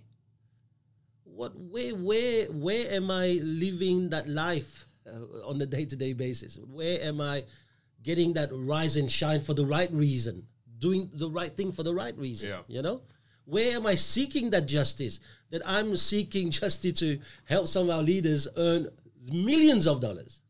what 1.37 1.53
where 1.55 1.93
where 1.95 2.45
where 2.45 2.91
am 2.91 3.11
I 3.11 3.39
living 3.43 4.09
that 4.09 4.27
life 4.27 4.87
uh, 5.05 5.47
on 5.47 5.61
a 5.61 5.65
day 5.65 5.85
to 5.85 5.95
day 5.95 6.13
basis? 6.13 6.57
Where 6.57 6.99
am 7.01 7.21
I 7.21 7.43
getting 8.01 8.33
that 8.33 8.49
rise 8.51 8.97
and 8.97 9.11
shine 9.11 9.41
for 9.41 9.53
the 9.53 9.65
right 9.65 9.91
reason, 9.91 10.47
doing 10.79 11.09
the 11.13 11.29
right 11.29 11.51
thing 11.51 11.71
for 11.71 11.83
the 11.83 11.93
right 11.93 12.17
reason? 12.17 12.49
Yeah. 12.49 12.61
You 12.67 12.81
know, 12.81 13.01
where 13.45 13.75
am 13.75 13.85
I 13.85 13.95
seeking 13.95 14.49
that 14.51 14.67
justice? 14.67 15.19
That 15.49 15.61
I'm 15.65 15.95
seeking 15.97 16.51
justice 16.61 16.99
to 16.99 17.19
help 17.45 17.67
some 17.67 17.89
of 17.89 17.95
our 17.95 18.03
leaders 18.03 18.47
earn 18.57 18.89
millions 19.31 19.87
of 19.87 20.01
dollars. 20.01 20.41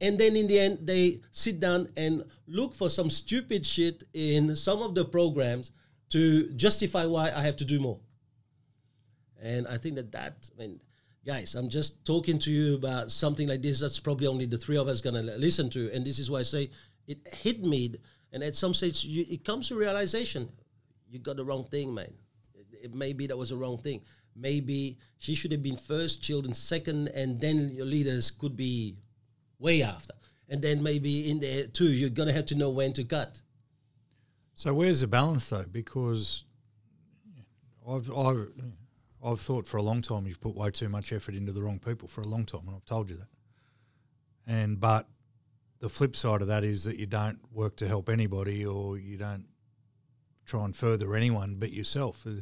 And 0.00 0.18
then 0.18 0.36
in 0.36 0.46
the 0.46 0.58
end, 0.58 0.78
they 0.82 1.20
sit 1.32 1.58
down 1.58 1.88
and 1.96 2.24
look 2.46 2.74
for 2.74 2.90
some 2.90 3.08
stupid 3.08 3.64
shit 3.64 4.04
in 4.12 4.54
some 4.54 4.82
of 4.82 4.94
the 4.94 5.04
programs 5.04 5.72
to 6.10 6.50
justify 6.50 7.06
why 7.06 7.32
I 7.34 7.42
have 7.42 7.56
to 7.56 7.64
do 7.64 7.80
more. 7.80 7.98
And 9.42 9.66
I 9.66 9.78
think 9.78 9.96
that 9.96 10.12
that, 10.12 10.50
I 10.54 10.60
mean, 10.60 10.80
guys, 11.24 11.54
I'm 11.54 11.68
just 11.68 12.04
talking 12.04 12.38
to 12.40 12.50
you 12.50 12.74
about 12.74 13.10
something 13.10 13.48
like 13.48 13.62
this. 13.62 13.80
That's 13.80 14.00
probably 14.00 14.26
only 14.26 14.46
the 14.46 14.58
three 14.58 14.76
of 14.76 14.88
us 14.88 15.00
gonna 15.00 15.22
listen 15.22 15.68
to, 15.70 15.90
and 15.92 16.06
this 16.06 16.18
is 16.18 16.30
why 16.30 16.40
I 16.40 16.44
say 16.44 16.70
it 17.06 17.26
hit 17.42 17.62
me. 17.62 17.94
And 18.36 18.44
at 18.44 18.54
some 18.54 18.74
stage, 18.74 19.02
you, 19.02 19.24
it 19.30 19.46
comes 19.46 19.68
to 19.68 19.76
realization, 19.76 20.50
you 21.08 21.18
got 21.18 21.36
the 21.36 21.44
wrong 21.46 21.64
thing, 21.64 21.94
man. 21.94 22.12
It, 22.54 22.66
it, 22.82 22.94
maybe 22.94 23.26
that 23.28 23.36
was 23.38 23.48
the 23.48 23.56
wrong 23.56 23.78
thing. 23.78 24.02
Maybe 24.36 24.98
she 25.16 25.34
should 25.34 25.52
have 25.52 25.62
been 25.62 25.78
first, 25.78 26.22
children 26.22 26.52
second, 26.52 27.08
and 27.08 27.40
then 27.40 27.70
your 27.70 27.86
leaders 27.86 28.30
could 28.30 28.54
be 28.54 28.98
way 29.58 29.82
after. 29.82 30.12
And 30.50 30.60
then 30.60 30.82
maybe 30.82 31.30
in 31.30 31.40
there 31.40 31.66
too, 31.66 31.90
you're 31.90 32.10
gonna 32.10 32.34
have 32.34 32.44
to 32.46 32.54
know 32.54 32.68
when 32.68 32.92
to 32.92 33.04
cut. 33.04 33.40
So 34.54 34.74
where's 34.74 35.00
the 35.00 35.06
balance 35.06 35.48
though? 35.48 35.64
Because 35.72 36.44
I've 37.88 38.12
I've, 38.14 38.50
I've 39.24 39.40
thought 39.40 39.66
for 39.66 39.78
a 39.78 39.82
long 39.82 40.02
time 40.02 40.26
you've 40.26 40.42
put 40.42 40.54
way 40.54 40.70
too 40.70 40.90
much 40.90 41.10
effort 41.10 41.34
into 41.34 41.52
the 41.52 41.62
wrong 41.62 41.78
people 41.78 42.06
for 42.06 42.20
a 42.20 42.28
long 42.28 42.44
time, 42.44 42.64
and 42.66 42.76
I've 42.76 42.84
told 42.84 43.08
you 43.08 43.16
that. 43.16 43.28
And 44.46 44.78
but 44.78 45.08
the 45.80 45.88
flip 45.88 46.16
side 46.16 46.42
of 46.42 46.48
that 46.48 46.64
is 46.64 46.84
that 46.84 46.98
you 46.98 47.06
don't 47.06 47.38
work 47.52 47.76
to 47.76 47.86
help 47.88 48.08
anybody, 48.08 48.64
or 48.64 48.98
you 48.98 49.16
don't 49.16 49.46
try 50.44 50.64
and 50.64 50.74
further 50.76 51.14
anyone 51.14 51.56
but 51.56 51.72
yourself. 51.72 52.24
Uh, 52.26 52.40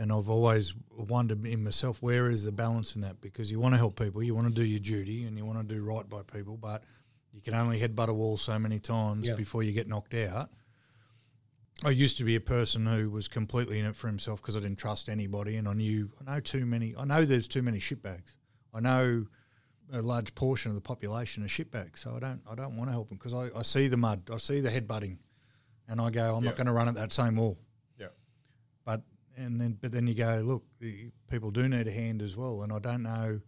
And 0.00 0.12
I've 0.12 0.30
always 0.30 0.74
wondered 0.96 1.44
in 1.44 1.64
myself 1.64 2.00
where 2.00 2.30
is 2.30 2.44
the 2.44 2.52
balance 2.52 2.94
in 2.94 3.00
that? 3.02 3.20
Because 3.20 3.50
you 3.50 3.58
want 3.58 3.74
to 3.74 3.78
help 3.78 3.98
people, 3.98 4.22
you 4.22 4.32
want 4.32 4.46
to 4.46 4.54
do 4.54 4.64
your 4.64 4.78
duty, 4.78 5.24
and 5.24 5.36
you 5.36 5.44
want 5.44 5.58
to 5.66 5.74
do 5.74 5.82
right 5.82 6.08
by 6.08 6.22
people, 6.22 6.56
but 6.56 6.84
you 7.32 7.40
can 7.42 7.52
only 7.54 7.80
headbutt 7.80 8.06
a 8.08 8.14
wall 8.14 8.36
so 8.36 8.58
many 8.60 8.78
times 8.78 9.26
Yeah. 9.26 9.34
before 9.34 9.64
you 9.64 9.72
get 9.72 9.88
knocked 9.88 10.14
out. 10.14 10.50
I 11.84 11.90
used 11.90 12.16
to 12.18 12.24
be 12.24 12.36
a 12.36 12.40
person 12.40 12.86
who 12.86 13.10
was 13.10 13.26
completely 13.28 13.78
in 13.80 13.86
it 13.86 13.96
for 13.96 14.06
himself 14.08 14.40
because 14.40 14.56
I 14.56 14.60
didn't 14.60 14.78
trust 14.78 15.08
anybody, 15.08 15.56
and 15.56 15.66
I 15.68 15.72
knew 15.72 16.10
I 16.20 16.34
know 16.34 16.40
too 16.40 16.64
many. 16.66 16.94
I 16.96 17.04
know 17.04 17.24
there's 17.24 17.48
too 17.48 17.62
many 17.62 17.78
shitbags. 17.80 18.36
I 18.72 18.80
know 18.80 19.26
a 19.92 20.02
large 20.02 20.34
portion 20.34 20.70
of 20.70 20.74
the 20.74 20.80
population 20.80 21.42
are 21.44 21.48
shitbags, 21.48 21.98
so 21.98 22.14
I 22.16 22.18
don't 22.20 22.40
I 22.50 22.54
don't 22.54 22.76
want 22.76 22.88
to 22.88 22.92
help 22.92 23.08
them 23.08 23.18
because 23.18 23.34
I, 23.34 23.48
I 23.56 23.62
see 23.62 23.88
the 23.88 23.96
mud, 23.96 24.28
I 24.32 24.36
see 24.38 24.60
the 24.60 24.70
headbutting, 24.70 25.18
and 25.88 26.00
I 26.00 26.10
go 26.10 26.36
I'm 26.36 26.44
Yeah. 26.44 26.50
not 26.50 26.56
going 26.56 26.66
to 26.66 26.72
run 26.72 26.88
at 26.88 26.94
that 26.94 27.12
same 27.12 27.36
wall. 27.36 27.58
Yeah. 27.98 28.08
But 28.84 29.02
and 29.36 29.60
then 29.60 29.78
but 29.80 29.92
then 29.92 30.06
you 30.06 30.14
go 30.14 30.40
look, 30.44 30.64
people 31.30 31.50
do 31.50 31.68
need 31.68 31.86
a 31.86 31.92
hand 31.92 32.22
as 32.22 32.36
well, 32.36 32.62
and 32.62 32.72
I 32.72 32.78
don't 32.78 33.02
know. 33.02 33.40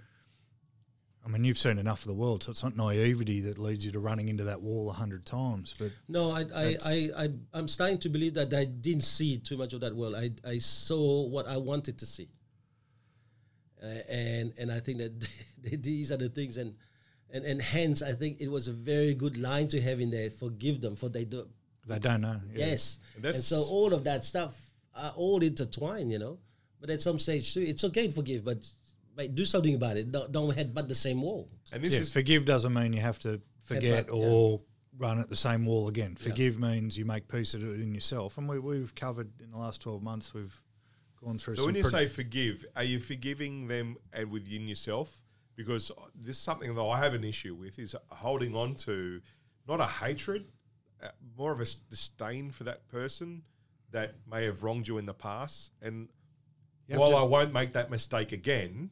I 1.22 1.28
mean, 1.28 1.44
you've 1.44 1.58
seen 1.58 1.78
enough 1.78 2.00
of 2.00 2.06
the 2.06 2.14
world, 2.14 2.42
so 2.42 2.50
it's 2.50 2.62
not 2.64 2.74
naivety 2.74 3.40
that 3.40 3.58
leads 3.58 3.84
you 3.84 3.92
to 3.92 4.00
running 4.00 4.30
into 4.30 4.44
that 4.44 4.62
wall 4.62 4.88
a 4.88 4.94
hundred 4.94 5.26
times. 5.26 5.74
But 5.78 5.90
No, 6.08 6.30
I, 6.30 6.46
I, 6.54 6.76
I, 6.82 7.10
I, 7.24 7.28
I'm 7.52 7.68
starting 7.68 7.98
to 7.98 8.08
believe 8.08 8.32
that 8.34 8.54
I 8.54 8.64
didn't 8.64 9.02
see 9.04 9.36
too 9.36 9.58
much 9.58 9.74
of 9.74 9.82
that 9.82 9.94
world. 9.94 10.14
I, 10.14 10.30
I 10.48 10.56
saw 10.58 11.26
what 11.28 11.46
I 11.46 11.58
wanted 11.58 11.98
to 11.98 12.06
see, 12.06 12.30
uh, 13.82 13.86
and 14.08 14.52
and 14.58 14.70
I 14.70 14.80
think 14.80 14.98
that 14.98 15.28
these 15.82 16.12
are 16.12 16.16
the 16.16 16.28
things, 16.28 16.56
and, 16.56 16.74
and 17.32 17.44
and 17.44 17.60
hence 17.60 18.02
I 18.02 18.12
think 18.12 18.40
it 18.40 18.48
was 18.48 18.68
a 18.68 18.72
very 18.72 19.14
good 19.14 19.38
line 19.38 19.68
to 19.68 19.80
have 19.80 20.00
in 20.00 20.10
there. 20.10 20.30
Forgive 20.30 20.80
them, 20.80 20.96
for 20.96 21.08
they 21.08 21.24
do. 21.24 21.48
they 21.86 21.98
don't 21.98 22.20
know. 22.20 22.40
Yeah. 22.52 22.66
Yes, 22.66 22.98
And 23.16 23.24
and, 23.24 23.36
so 23.36 23.62
all 23.62 23.92
of 23.94 24.04
that 24.04 24.24
stuff 24.24 24.58
are 24.94 25.12
all 25.16 25.42
intertwined, 25.42 26.12
you 26.12 26.18
know. 26.18 26.38
But 26.80 26.90
at 26.90 27.02
some 27.02 27.18
stage 27.18 27.54
too, 27.54 27.62
it's 27.62 27.84
okay 27.84 28.06
to 28.06 28.12
forgive, 28.12 28.44
but, 28.44 28.66
but 29.14 29.34
do 29.34 29.44
something 29.44 29.74
about 29.74 29.98
it. 29.98 30.10
Don't, 30.10 30.32
don't 30.32 30.56
headbutt 30.56 30.88
the 30.88 30.94
same 30.94 31.20
wall. 31.20 31.48
And 31.72 31.82
this 31.82 31.92
yeah, 31.92 32.00
is 32.00 32.12
forgive 32.12 32.46
doesn't 32.46 32.72
mean 32.72 32.94
you 32.94 33.02
have 33.02 33.18
to 33.20 33.40
forget 33.62 34.06
Headbutt, 34.06 34.18
yeah. 34.18 34.28
or 34.28 34.60
run 34.98 35.20
at 35.20 35.28
the 35.28 35.36
same 35.36 35.66
wall 35.66 35.88
again. 35.88 36.16
Forgive 36.16 36.58
means 36.58 36.96
you 36.96 37.04
make 37.04 37.28
peace 37.28 37.54
of 37.54 37.62
it 37.62 37.80
in 37.80 37.94
yourself, 37.94 38.38
and 38.38 38.48
we, 38.48 38.58
we've 38.58 38.94
covered 38.94 39.30
in 39.42 39.50
the 39.50 39.58
last 39.58 39.82
twelve 39.82 40.02
months. 40.02 40.32
We've 40.32 40.58
gone 41.22 41.38
through. 41.38 41.56
So 41.56 41.66
when 41.66 41.74
you 41.74 41.84
say 41.84 42.08
forgive, 42.08 42.64
are 42.76 42.84
you 42.84 43.00
forgiving 43.00 43.68
them 43.68 43.96
and 44.12 44.30
within 44.30 44.68
yourself? 44.68 45.20
Because 45.56 45.90
this 46.14 46.36
is 46.36 46.42
something 46.42 46.74
that 46.74 46.82
I 46.82 46.98
have 46.98 47.14
an 47.14 47.24
issue 47.24 47.54
with 47.54 47.78
is 47.78 47.94
holding 48.08 48.54
on 48.54 48.74
to 48.76 49.20
not 49.68 49.80
a 49.80 49.86
hatred, 49.86 50.46
uh, 51.02 51.08
more 51.36 51.52
of 51.52 51.60
a 51.60 51.66
disdain 51.90 52.50
for 52.50 52.64
that 52.64 52.88
person 52.88 53.42
that 53.90 54.14
may 54.30 54.44
have 54.44 54.62
wronged 54.62 54.88
you 54.88 54.98
in 54.98 55.06
the 55.06 55.14
past. 55.14 55.72
And 55.82 56.08
You 56.88 56.98
while 56.98 57.16
I 57.16 57.22
won't 57.22 57.52
make 57.52 57.72
that 57.74 57.90
mistake 57.90 58.32
again, 58.32 58.90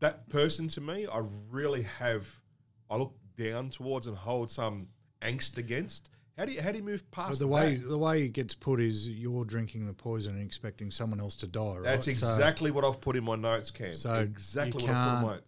that 0.00 0.28
person 0.28 0.68
to 0.68 0.80
me, 0.80 1.06
I 1.06 1.22
really 1.50 1.82
have, 1.82 2.40
I 2.88 2.96
look 2.96 3.14
down 3.36 3.70
towards 3.70 4.06
and 4.06 4.16
hold 4.16 4.50
some 4.50 4.88
angst 5.20 5.58
against. 5.58 6.10
How 6.36 6.44
do 6.44 6.52
you, 6.52 6.60
how 6.60 6.70
do 6.70 6.76
you 6.78 6.84
move 6.84 7.02
but 7.10 7.16
past 7.28 7.38
the 7.40 7.46
way 7.46 7.76
that? 7.76 7.88
the 7.88 7.96
way 7.96 8.24
it 8.24 8.28
gets 8.34 8.54
put 8.54 8.78
is 8.78 9.08
you're 9.08 9.44
drinking 9.44 9.86
the 9.86 9.94
poison 9.94 10.34
and 10.34 10.44
expecting 10.44 10.90
someone 10.90 11.18
else 11.20 11.34
to 11.36 11.46
die. 11.46 11.60
Right? 11.76 11.82
That's 11.84 12.04
So- 12.04 12.10
exactly 12.10 12.70
what 12.70 12.84
I've 12.84 13.00
put 13.00 13.16
in 13.16 13.24
my 13.24 13.36
notes, 13.36 13.70
Cam. 13.70 13.94
So 13.94 14.14
exactly 14.14 14.82
what 14.84 14.90
I've 14.90 15.20
put 15.22 15.22
in 15.22 15.22
can't- 15.22 15.26
my 15.26 15.38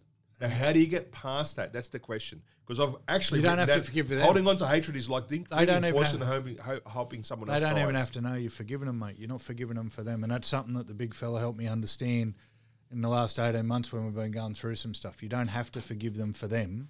now, 0.41 0.47
how 0.47 0.71
do 0.71 0.79
you 0.79 0.87
get 0.87 1.11
past 1.11 1.57
that? 1.57 1.73
That's 1.73 1.89
the 1.89 1.99
question. 1.99 2.41
Because 2.65 2.79
I've 2.79 2.95
actually 3.09 3.39
You 3.39 3.43
don't 3.43 3.57
written 3.57 3.67
have 3.67 3.75
to 3.75 3.81
that 3.81 3.85
forgive 3.85 4.07
them. 4.07 4.21
Holding 4.21 4.47
on 4.47 4.55
to 4.57 4.67
hatred 4.69 4.95
is 4.95 5.09
like 5.09 5.27
think, 5.27 5.49
They 5.49 5.65
don't 5.65 5.83
even 5.83 5.93
poison 5.93 6.21
have- 6.21 6.29
and 6.45 6.57
hoping, 6.57 6.57
ho- 6.85 6.89
helping 6.89 7.23
someone 7.23 7.49
They 7.49 7.55
else. 7.55 7.63
don't 7.63 7.77
even 7.77 7.95
have 7.95 8.11
to 8.11 8.21
know 8.21 8.35
you've 8.35 8.53
forgiven 8.53 8.87
them, 8.87 8.99
mate. 8.99 9.17
You're 9.19 9.27
not 9.27 9.41
forgiving 9.41 9.75
them 9.75 9.89
for 9.89 10.01
them, 10.01 10.23
and 10.23 10.31
that's 10.31 10.47
something 10.47 10.75
that 10.75 10.87
the 10.87 10.93
big 10.93 11.13
fella 11.13 11.39
helped 11.41 11.57
me 11.59 11.67
understand 11.67 12.35
in 12.89 13.01
the 13.01 13.09
last 13.09 13.37
eighteen 13.37 13.65
months 13.67 13.91
when 13.91 14.05
we've 14.05 14.15
been 14.15 14.31
going 14.31 14.53
through 14.53 14.75
some 14.75 14.93
stuff. 14.93 15.21
You 15.21 15.27
don't 15.27 15.49
have 15.49 15.73
to 15.73 15.81
forgive 15.81 16.15
them 16.15 16.31
for 16.31 16.47
them. 16.47 16.89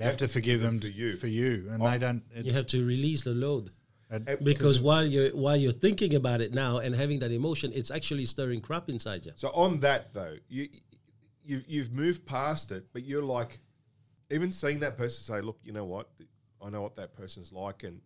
You, 0.00 0.06
have, 0.06 0.16
to 0.18 0.28
forgive 0.28 0.60
them, 0.60 0.78
for 0.80 0.86
to- 0.86 0.92
you. 0.92 1.12
For 1.16 1.26
you, 1.26 1.68
and 1.70 1.82
Oh. 1.82 1.90
they 1.90 1.98
don't. 1.98 2.22
It, 2.34 2.46
You 2.46 2.52
have 2.52 2.66
to 2.68 2.84
release 2.84 3.22
the 3.22 3.34
load. 3.34 3.70
it- 4.10 4.42
because 4.42 4.80
while 4.80 5.06
you're 5.06 5.30
while 5.36 5.56
you're 5.56 5.70
thinking 5.86 6.14
about 6.14 6.40
it 6.40 6.52
now 6.52 6.78
and 6.78 6.94
having 6.94 7.18
that 7.20 7.30
emotion, 7.30 7.70
it's 7.74 7.90
actually 7.90 8.26
stirring 8.26 8.60
crap 8.60 8.88
inside 8.88 9.24
you. 9.26 9.32
So 9.36 9.50
on 9.50 9.80
that 9.80 10.12
though, 10.14 10.36
you 10.48 10.68
you 11.44 11.62
you've 11.68 11.92
moved 11.92 12.24
past 12.26 12.72
it, 12.72 12.86
but 12.92 13.04
you're 13.04 13.22
like, 13.22 13.60
even 14.30 14.50
seeing 14.50 14.80
that 14.80 14.96
person 14.96 15.22
say, 15.22 15.40
"Look, 15.42 15.58
you 15.62 15.72
know 15.72 15.84
what? 15.84 16.08
I 16.62 16.70
know 16.70 16.82
what 16.82 16.96
that 16.96 17.14
person's 17.14 17.52
like," 17.52 17.82
and 17.84 18.00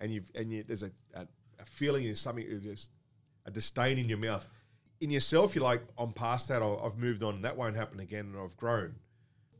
and 0.00 0.12
you've 0.12 0.30
and 0.34 0.50
you, 0.50 0.62
there's 0.62 0.82
a, 0.82 0.90
a, 1.14 1.22
a 1.60 1.64
feeling 1.66 2.04
is 2.04 2.18
something 2.20 2.46
just 2.62 2.90
a 3.46 3.50
disdain 3.50 3.98
in 3.98 4.08
your 4.08 4.18
mouth. 4.18 4.48
In 5.00 5.10
yourself, 5.10 5.54
you're 5.54 5.64
like, 5.64 5.82
"I'm 5.98 6.12
past 6.12 6.48
that. 6.48 6.62
I- 6.62 6.76
I've 6.84 6.96
moved 6.96 7.22
on. 7.22 7.42
That 7.42 7.56
won't 7.56 7.76
happen 7.76 8.00
again, 8.00 8.26
and 8.32 8.36
I've 8.38 8.56
grown." 8.56 8.94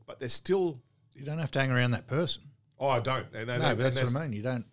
But 0.07 0.19
there's 0.19 0.33
still, 0.33 0.81
you 1.15 1.25
don't 1.25 1.39
have 1.39 1.51
to 1.51 1.59
hang 1.59 1.71
around 1.71 1.91
that 1.91 2.07
person. 2.07 2.43
oh, 2.79 2.87
I 2.89 2.99
don't. 2.99 3.25
And, 3.33 3.49
and- 3.49 3.61
No, 3.61 3.69
and 3.69 3.77
but 3.77 3.93
that's, 3.93 4.13
what 4.13 4.21
I 4.21 4.27
mean. 4.27 4.33
You 4.33 4.43
don't. 4.43 4.65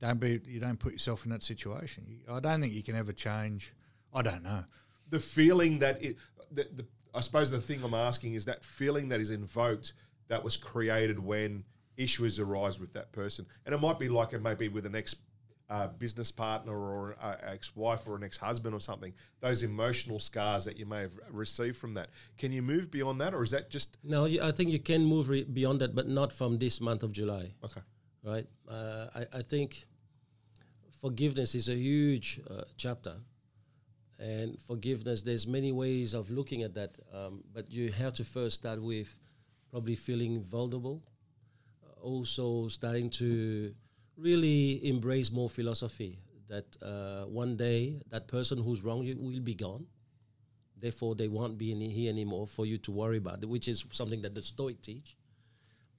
Don't 0.00 0.20
be. 0.20 0.40
You 0.46 0.60
don't 0.60 0.78
put 0.78 0.92
yourself 0.92 1.24
in 1.24 1.30
that 1.32 1.42
situation. 1.42 2.04
You, 2.08 2.18
I 2.32 2.40
don't 2.40 2.60
think 2.60 2.72
you 2.72 2.82
can 2.82 2.94
ever 2.96 3.12
change. 3.12 3.74
I 4.14 4.22
don't 4.22 4.42
know. 4.42 4.64
the 5.10 5.18
feeling 5.20 5.78
that 5.80 6.02
it, 6.02 6.16
the, 6.50 6.68
the, 6.74 6.86
I 7.14 7.20
suppose 7.20 7.50
the 7.50 7.60
thing 7.60 7.82
I'm 7.82 7.94
asking 7.94 8.34
is 8.34 8.44
that 8.44 8.64
feeling 8.64 9.08
that 9.08 9.20
is 9.20 9.30
invoked 9.30 9.92
that 10.28 10.42
was 10.44 10.56
created 10.56 11.18
when 11.18 11.64
issues 11.96 12.38
arise 12.38 12.78
with 12.78 12.92
that 12.92 13.10
person, 13.12 13.44
and 13.66 13.74
it 13.74 13.80
might 13.80 13.98
be 13.98 14.08
like 14.08 14.32
it 14.32 14.42
may 14.42 14.54
be 14.54 14.68
with 14.68 14.86
an 14.86 14.94
ex 14.94 15.14
uh, 15.70 15.88
business 15.88 16.30
partner 16.30 16.72
or 16.72 17.16
an 17.20 17.36
ex-wife 17.42 18.06
or 18.06 18.16
an 18.16 18.24
ex-husband 18.24 18.74
or 18.74 18.80
something. 18.80 19.12
Those 19.40 19.62
emotional 19.62 20.18
scars 20.18 20.64
that 20.64 20.78
you 20.78 20.86
may 20.86 21.02
have 21.02 21.12
received 21.30 21.76
from 21.76 21.94
that. 21.94 22.08
Can 22.38 22.52
you 22.52 22.62
move 22.62 22.90
beyond 22.90 23.20
that, 23.20 23.34
or 23.34 23.42
is 23.42 23.50
that 23.50 23.70
just 23.70 23.98
No, 24.02 24.24
I 24.26 24.50
think 24.52 24.70
you 24.70 24.78
can 24.78 25.04
move 25.04 25.28
re- 25.28 25.44
beyond 25.44 25.80
that, 25.80 25.94
but 25.94 26.08
not 26.08 26.32
from 26.32 26.58
this 26.58 26.80
month 26.80 27.02
of 27.02 27.12
July, 27.12 27.52
okay? 27.64 27.82
right? 28.24 28.46
Uh, 28.68 29.06
I, 29.14 29.26
I 29.38 29.42
think 29.42 29.86
forgiveness 31.00 31.54
is 31.54 31.68
a 31.68 31.74
huge 31.74 32.40
uh, 32.50 32.62
chapter, 32.76 33.16
and 34.18 34.60
forgiveness. 34.60 35.22
There's 35.22 35.46
many 35.46 35.70
ways 35.70 36.14
of 36.14 36.30
looking 36.30 36.62
at 36.62 36.74
that, 36.74 36.96
um, 37.14 37.44
but 37.52 37.70
you 37.70 37.92
have 37.92 38.14
to 38.14 38.24
first 38.24 38.56
start 38.56 38.82
with 38.82 39.16
probably 39.70 39.94
feeling 39.94 40.42
vulnerable, 40.42 41.02
also 42.02 42.68
starting 42.68 43.10
to 43.10 43.74
really 44.18 44.86
embrace 44.86 45.30
more 45.30 45.48
philosophy. 45.48 46.18
That 46.48 46.76
uh, 46.82 47.24
one 47.24 47.56
day 47.56 48.00
that 48.10 48.26
person 48.26 48.58
who's 48.58 48.82
wrong 48.82 49.02
you 49.02 49.16
will 49.18 49.40
be 49.40 49.54
gone. 49.54 49.86
Therefore, 50.80 51.14
they 51.16 51.28
won't 51.28 51.58
be 51.58 51.74
here 51.74 52.08
anymore 52.08 52.46
for 52.46 52.64
you 52.64 52.78
to 52.78 52.92
worry 52.92 53.18
about, 53.18 53.44
which 53.44 53.66
is 53.66 53.84
something 53.90 54.22
that 54.22 54.34
the 54.34 54.42
Stoic 54.42 54.80
teach. 54.80 55.16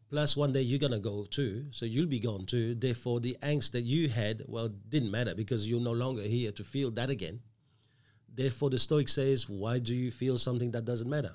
Plus, 0.10 0.38
one 0.38 0.54
day 0.54 0.62
you're 0.62 0.80
gonna 0.80 1.00
go 1.00 1.26
too, 1.26 1.66
so 1.72 1.86
you'll 1.86 2.08
be 2.08 2.20
gone 2.20 2.46
too. 2.46 2.76
Therefore, 2.76 3.20
the 3.20 3.38
angst 3.44 3.72
that 3.72 3.82
you 3.82 4.10
had, 4.10 4.44
well, 4.48 4.70
didn't 4.70 5.12
matter 5.12 5.36
because 5.36 5.68
you're 5.68 5.82
no 5.82 5.92
longer 5.92 6.24
here 6.24 6.52
to 6.54 6.64
feel 6.64 6.92
that 6.92 7.10
again. 7.10 7.42
Therefore, 8.34 8.70
the 8.70 8.80
Stoic 8.80 9.10
says, 9.10 9.50
why 9.50 9.80
do 9.80 9.94
you 9.94 10.12
feel 10.12 10.38
something 10.38 10.72
that 10.72 10.86
doesn't 10.86 11.10
matter? 11.10 11.34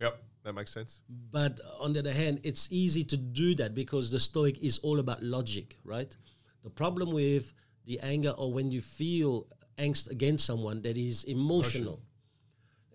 Yep, 0.00 0.22
that 0.42 0.54
makes 0.54 0.72
sense. 0.72 1.02
But 1.30 1.60
on 1.78 1.92
the 1.92 2.00
other 2.00 2.12
hand, 2.12 2.40
it's 2.44 2.68
easy 2.70 3.04
to 3.04 3.16
do 3.16 3.54
that 3.56 3.74
because 3.74 4.10
the 4.10 4.20
Stoic 4.20 4.58
is 4.62 4.78
all 4.78 4.98
about 4.98 5.22
logic, 5.22 5.78
right? 5.84 6.16
The 6.62 6.70
problem 6.70 7.12
with 7.12 7.52
the 7.84 8.00
anger 8.00 8.30
or 8.30 8.52
when 8.52 8.70
you 8.70 8.80
feel 8.80 9.46
angst 9.78 10.10
against 10.10 10.44
someone 10.46 10.82
that 10.82 10.96
is 10.96 11.24
emotional. 11.24 12.00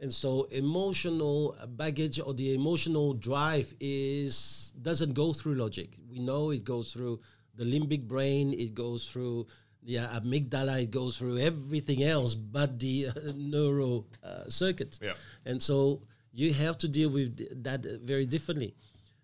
And 0.02 0.14
so 0.14 0.44
emotional 0.52 1.56
baggage 1.70 2.20
or 2.20 2.34
the 2.34 2.54
emotional 2.54 3.14
drive 3.14 3.74
is 3.80 4.74
doesn't 4.82 5.14
go 5.14 5.34
through 5.34 5.56
logic. 5.56 5.98
We 6.10 6.20
know 6.20 6.52
it 6.52 6.64
goes 6.64 6.92
through 6.94 7.22
the 7.56 7.64
limbic 7.64 8.08
brain, 8.08 8.54
it 8.54 8.74
goes 8.74 9.08
through 9.08 9.48
the 9.84 9.96
amygdala, 9.96 10.84
it 10.84 10.92
goes 10.92 11.18
through 11.18 11.38
everything 11.38 12.04
else 12.04 12.36
but 12.36 12.80
the 12.80 13.08
uh, 13.08 13.12
neuro 13.36 14.06
uh, 14.24 14.50
circuits. 14.50 15.00
Yeah. 15.02 15.14
And 15.46 15.64
so 15.64 16.02
you 16.36 16.54
have 16.54 16.78
to 16.80 16.88
deal 16.88 17.10
with 17.10 17.64
that 17.64 17.84
very 18.04 18.26
differently. 18.26 18.76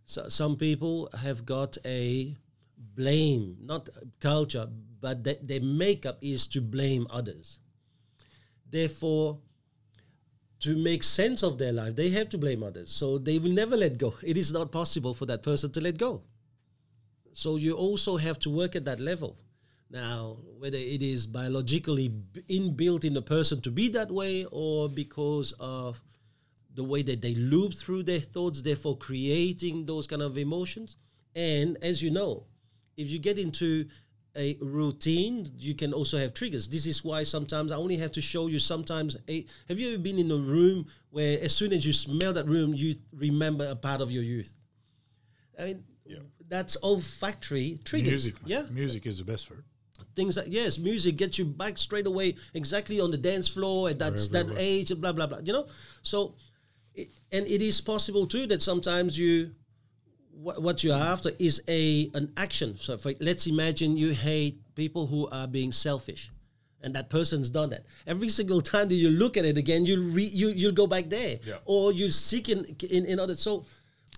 So 0.05 0.29
some 0.29 0.55
people 0.55 1.09
have 1.21 1.45
got 1.45 1.77
a 1.85 2.35
blame, 2.95 3.57
not 3.61 3.89
culture, 4.19 4.67
but 5.01 5.23
th- 5.23 5.39
their 5.43 5.61
makeup 5.61 6.17
is 6.21 6.47
to 6.47 6.61
blame 6.61 7.05
others. 7.09 7.59
Therefore, 8.69 9.39
to 10.61 10.77
make 10.77 11.03
sense 11.03 11.43
of 11.43 11.57
their 11.57 11.73
life, 11.73 11.95
they 11.95 12.09
have 12.09 12.29
to 12.29 12.37
blame 12.37 12.63
others. 12.63 12.91
So 12.91 13.17
they 13.17 13.39
will 13.39 13.51
never 13.51 13.75
let 13.75 13.97
go. 13.97 14.13
It 14.23 14.37
is 14.37 14.51
not 14.51 14.71
possible 14.71 15.13
for 15.13 15.25
that 15.25 15.43
person 15.43 15.71
to 15.71 15.81
let 15.81 15.97
go. 15.97 16.21
So 17.33 17.57
you 17.57 17.73
also 17.73 18.17
have 18.17 18.39
to 18.39 18.49
work 18.49 18.75
at 18.75 18.85
that 18.85 18.99
level. 18.99 19.37
Now, 19.89 20.37
whether 20.59 20.77
it 20.77 21.01
is 21.01 21.27
biologically 21.27 22.09
inbuilt 22.49 23.03
in 23.03 23.13
the 23.13 23.21
person 23.21 23.59
to 23.61 23.71
be 23.71 23.89
that 23.89 24.09
way 24.09 24.45
or 24.51 24.87
because 24.87 25.53
of 25.59 26.01
the 26.75 26.83
way 26.83 27.01
that 27.03 27.21
they 27.21 27.35
loop 27.35 27.73
through 27.73 28.03
their 28.03 28.19
thoughts, 28.19 28.61
therefore 28.61 28.97
creating 28.97 29.85
those 29.85 30.07
kind 30.07 30.21
of 30.21 30.37
emotions. 30.37 30.97
And 31.35 31.77
as 31.81 32.01
you 32.01 32.11
know, 32.11 32.45
if 32.97 33.09
you 33.09 33.19
get 33.19 33.37
into 33.37 33.87
a 34.35 34.57
routine, 34.61 35.49
you 35.57 35.73
can 35.75 35.93
also 35.93 36.17
have 36.17 36.33
triggers. 36.33 36.67
This 36.67 36.85
is 36.85 37.03
why 37.03 37.23
sometimes 37.23 37.71
I 37.71 37.75
only 37.75 37.97
have 37.97 38.11
to 38.13 38.21
show 38.21 38.47
you 38.47 38.59
sometimes 38.59 39.17
a 39.27 39.45
have 39.67 39.79
you 39.79 39.89
ever 39.89 39.97
been 39.97 40.19
in 40.19 40.31
a 40.31 40.37
room 40.37 40.87
where 41.09 41.37
as 41.41 41.53
soon 41.53 41.73
as 41.73 41.85
you 41.85 41.93
smell 41.93 42.33
that 42.33 42.47
room, 42.47 42.73
you 42.73 42.95
remember 43.13 43.67
a 43.67 43.75
part 43.75 44.01
of 44.01 44.11
your 44.11 44.23
youth? 44.23 44.53
I 45.59 45.65
mean 45.65 45.83
that's 46.47 46.77
olfactory 46.83 47.79
triggers. 47.83 48.25
Music, 48.25 48.35
Yeah 48.45 48.63
music 48.71 49.05
is 49.05 49.19
the 49.19 49.25
best 49.25 49.47
for 49.47 49.55
it. 49.55 49.63
things 50.15 50.37
like 50.37 50.47
yes, 50.49 50.77
music 50.77 51.17
gets 51.17 51.37
you 51.37 51.45
back 51.45 51.77
straight 51.77 52.07
away 52.07 52.35
exactly 52.53 52.99
on 52.99 53.11
the 53.11 53.17
dance 53.17 53.47
floor 53.47 53.89
at 53.89 53.99
that 53.99 54.13
Wherever 54.13 54.53
that 54.53 54.57
age 54.57 54.93
blah 54.99 55.11
blah 55.11 55.27
blah. 55.27 55.39
You 55.39 55.53
know, 55.53 55.67
so 56.03 56.35
it, 56.95 57.09
and 57.31 57.47
it 57.47 57.61
is 57.61 57.81
possible 57.81 58.27
too 58.27 58.47
that 58.47 58.61
sometimes 58.61 59.17
you 59.17 59.51
what, 60.33 60.61
what 60.61 60.83
you're 60.83 60.95
after 60.95 61.31
is 61.39 61.61
a 61.67 62.09
an 62.13 62.31
action. 62.37 62.77
So 62.77 62.97
for, 62.97 63.13
let's 63.19 63.47
imagine 63.47 63.97
you 63.97 64.09
hate 64.11 64.59
people 64.75 65.07
who 65.07 65.27
are 65.29 65.47
being 65.47 65.71
selfish. 65.71 66.31
And 66.83 66.95
that 66.95 67.11
person's 67.11 67.51
done 67.51 67.69
that. 67.69 67.85
Every 68.07 68.29
single 68.29 68.59
time 68.73 68.89
that 68.89 68.95
you 68.95 69.09
look 69.09 69.37
at 69.37 69.45
it 69.45 69.55
again, 69.57 69.85
you'll 69.85 70.11
re, 70.11 70.23
you 70.23 70.49
you'll 70.49 70.71
go 70.71 70.87
back 70.87 71.09
there, 71.09 71.37
Yeah. 71.45 71.55
or 71.65 71.91
you 71.93 72.09
seek 72.09 72.49
in, 72.49 72.65
in 72.89 73.05
in 73.05 73.19
other. 73.19 73.35
So 73.35 73.65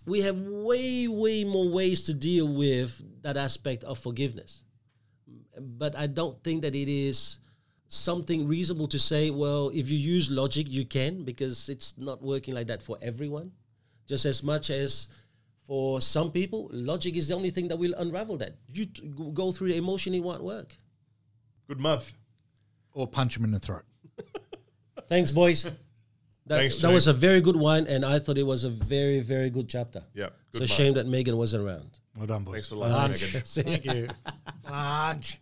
we 0.06 0.22
have 0.22 0.40
way 0.42 1.08
way 1.10 1.44
more 1.44 1.68
ways 1.70 2.04
to 2.04 2.14
deal 2.14 2.48
with 2.48 3.02
that 3.22 3.38
aspect 3.38 3.84
of 3.84 4.00
forgiveness 4.00 4.64
but 5.60 5.96
I 5.96 6.08
don't 6.08 6.42
think 6.44 6.64
that 6.64 6.76
it 6.76 6.90
is 6.90 7.40
something 7.94 8.48
reasonable 8.48 8.88
to 8.88 9.00
say, 9.00 9.30
well, 9.30 9.70
if 9.74 9.90
you 9.90 9.98
use 9.98 10.30
logic, 10.32 10.68
you 10.70 10.86
can, 10.86 11.24
because 11.24 11.70
it's 11.70 11.98
not 11.98 12.22
working 12.22 12.54
like 12.54 12.68
that 12.68 12.82
for 12.82 12.98
everyone. 13.02 13.52
Just 14.08 14.26
as 14.26 14.44
much 14.44 14.70
as 14.70 15.08
for 15.68 16.02
some 16.02 16.32
people, 16.32 16.70
logic 16.72 17.16
is 17.16 17.28
the 17.28 17.36
only 17.36 17.50
thing 17.52 17.68
that 17.70 17.78
will 17.78 17.94
unravel 17.98 18.38
that. 18.38 18.56
You 18.72 18.86
t- 18.88 19.08
go- 19.08 19.32
go 19.32 19.52
through 19.52 19.70
the 19.70 19.78
emotion, 19.78 20.14
it 20.14 20.22
won't 20.22 20.44
work. 20.44 20.76
Good 21.68 21.80
month. 21.80 22.14
Or 22.94 23.08
punch 23.08 23.38
him 23.38 23.44
in 23.44 23.52
the 23.52 23.60
throat. 23.60 23.84
Thanks, 25.08 25.32
boys. 25.32 25.70
That, 26.48 26.58
Thanks, 26.58 26.82
that 26.82 26.92
was 26.92 27.08
a 27.08 27.14
very 27.14 27.40
good 27.40 27.56
one, 27.56 27.88
and 27.88 28.04
I 28.04 28.20
thought 28.20 28.38
it 28.38 28.44
was 28.44 28.66
a 28.66 28.70
very, 28.70 29.22
very 29.22 29.50
good 29.50 29.70
chapter. 29.70 30.04
Yeah. 30.14 30.28
It's 30.50 30.58
a 30.58 30.60
month. 30.60 30.72
shame 30.72 30.94
that 30.96 31.08
Megan 31.08 31.38
wasn't 31.38 31.64
around. 31.66 31.90
Well 32.18 32.28
done, 32.28 32.44
boys. 32.44 32.68
Thanks 32.68 32.68
for 32.68 32.76
listening, 32.76 33.06
Megan. 33.06 33.42
Thank 33.46 33.86
you. 33.86 34.10
Lunch. 34.70 35.40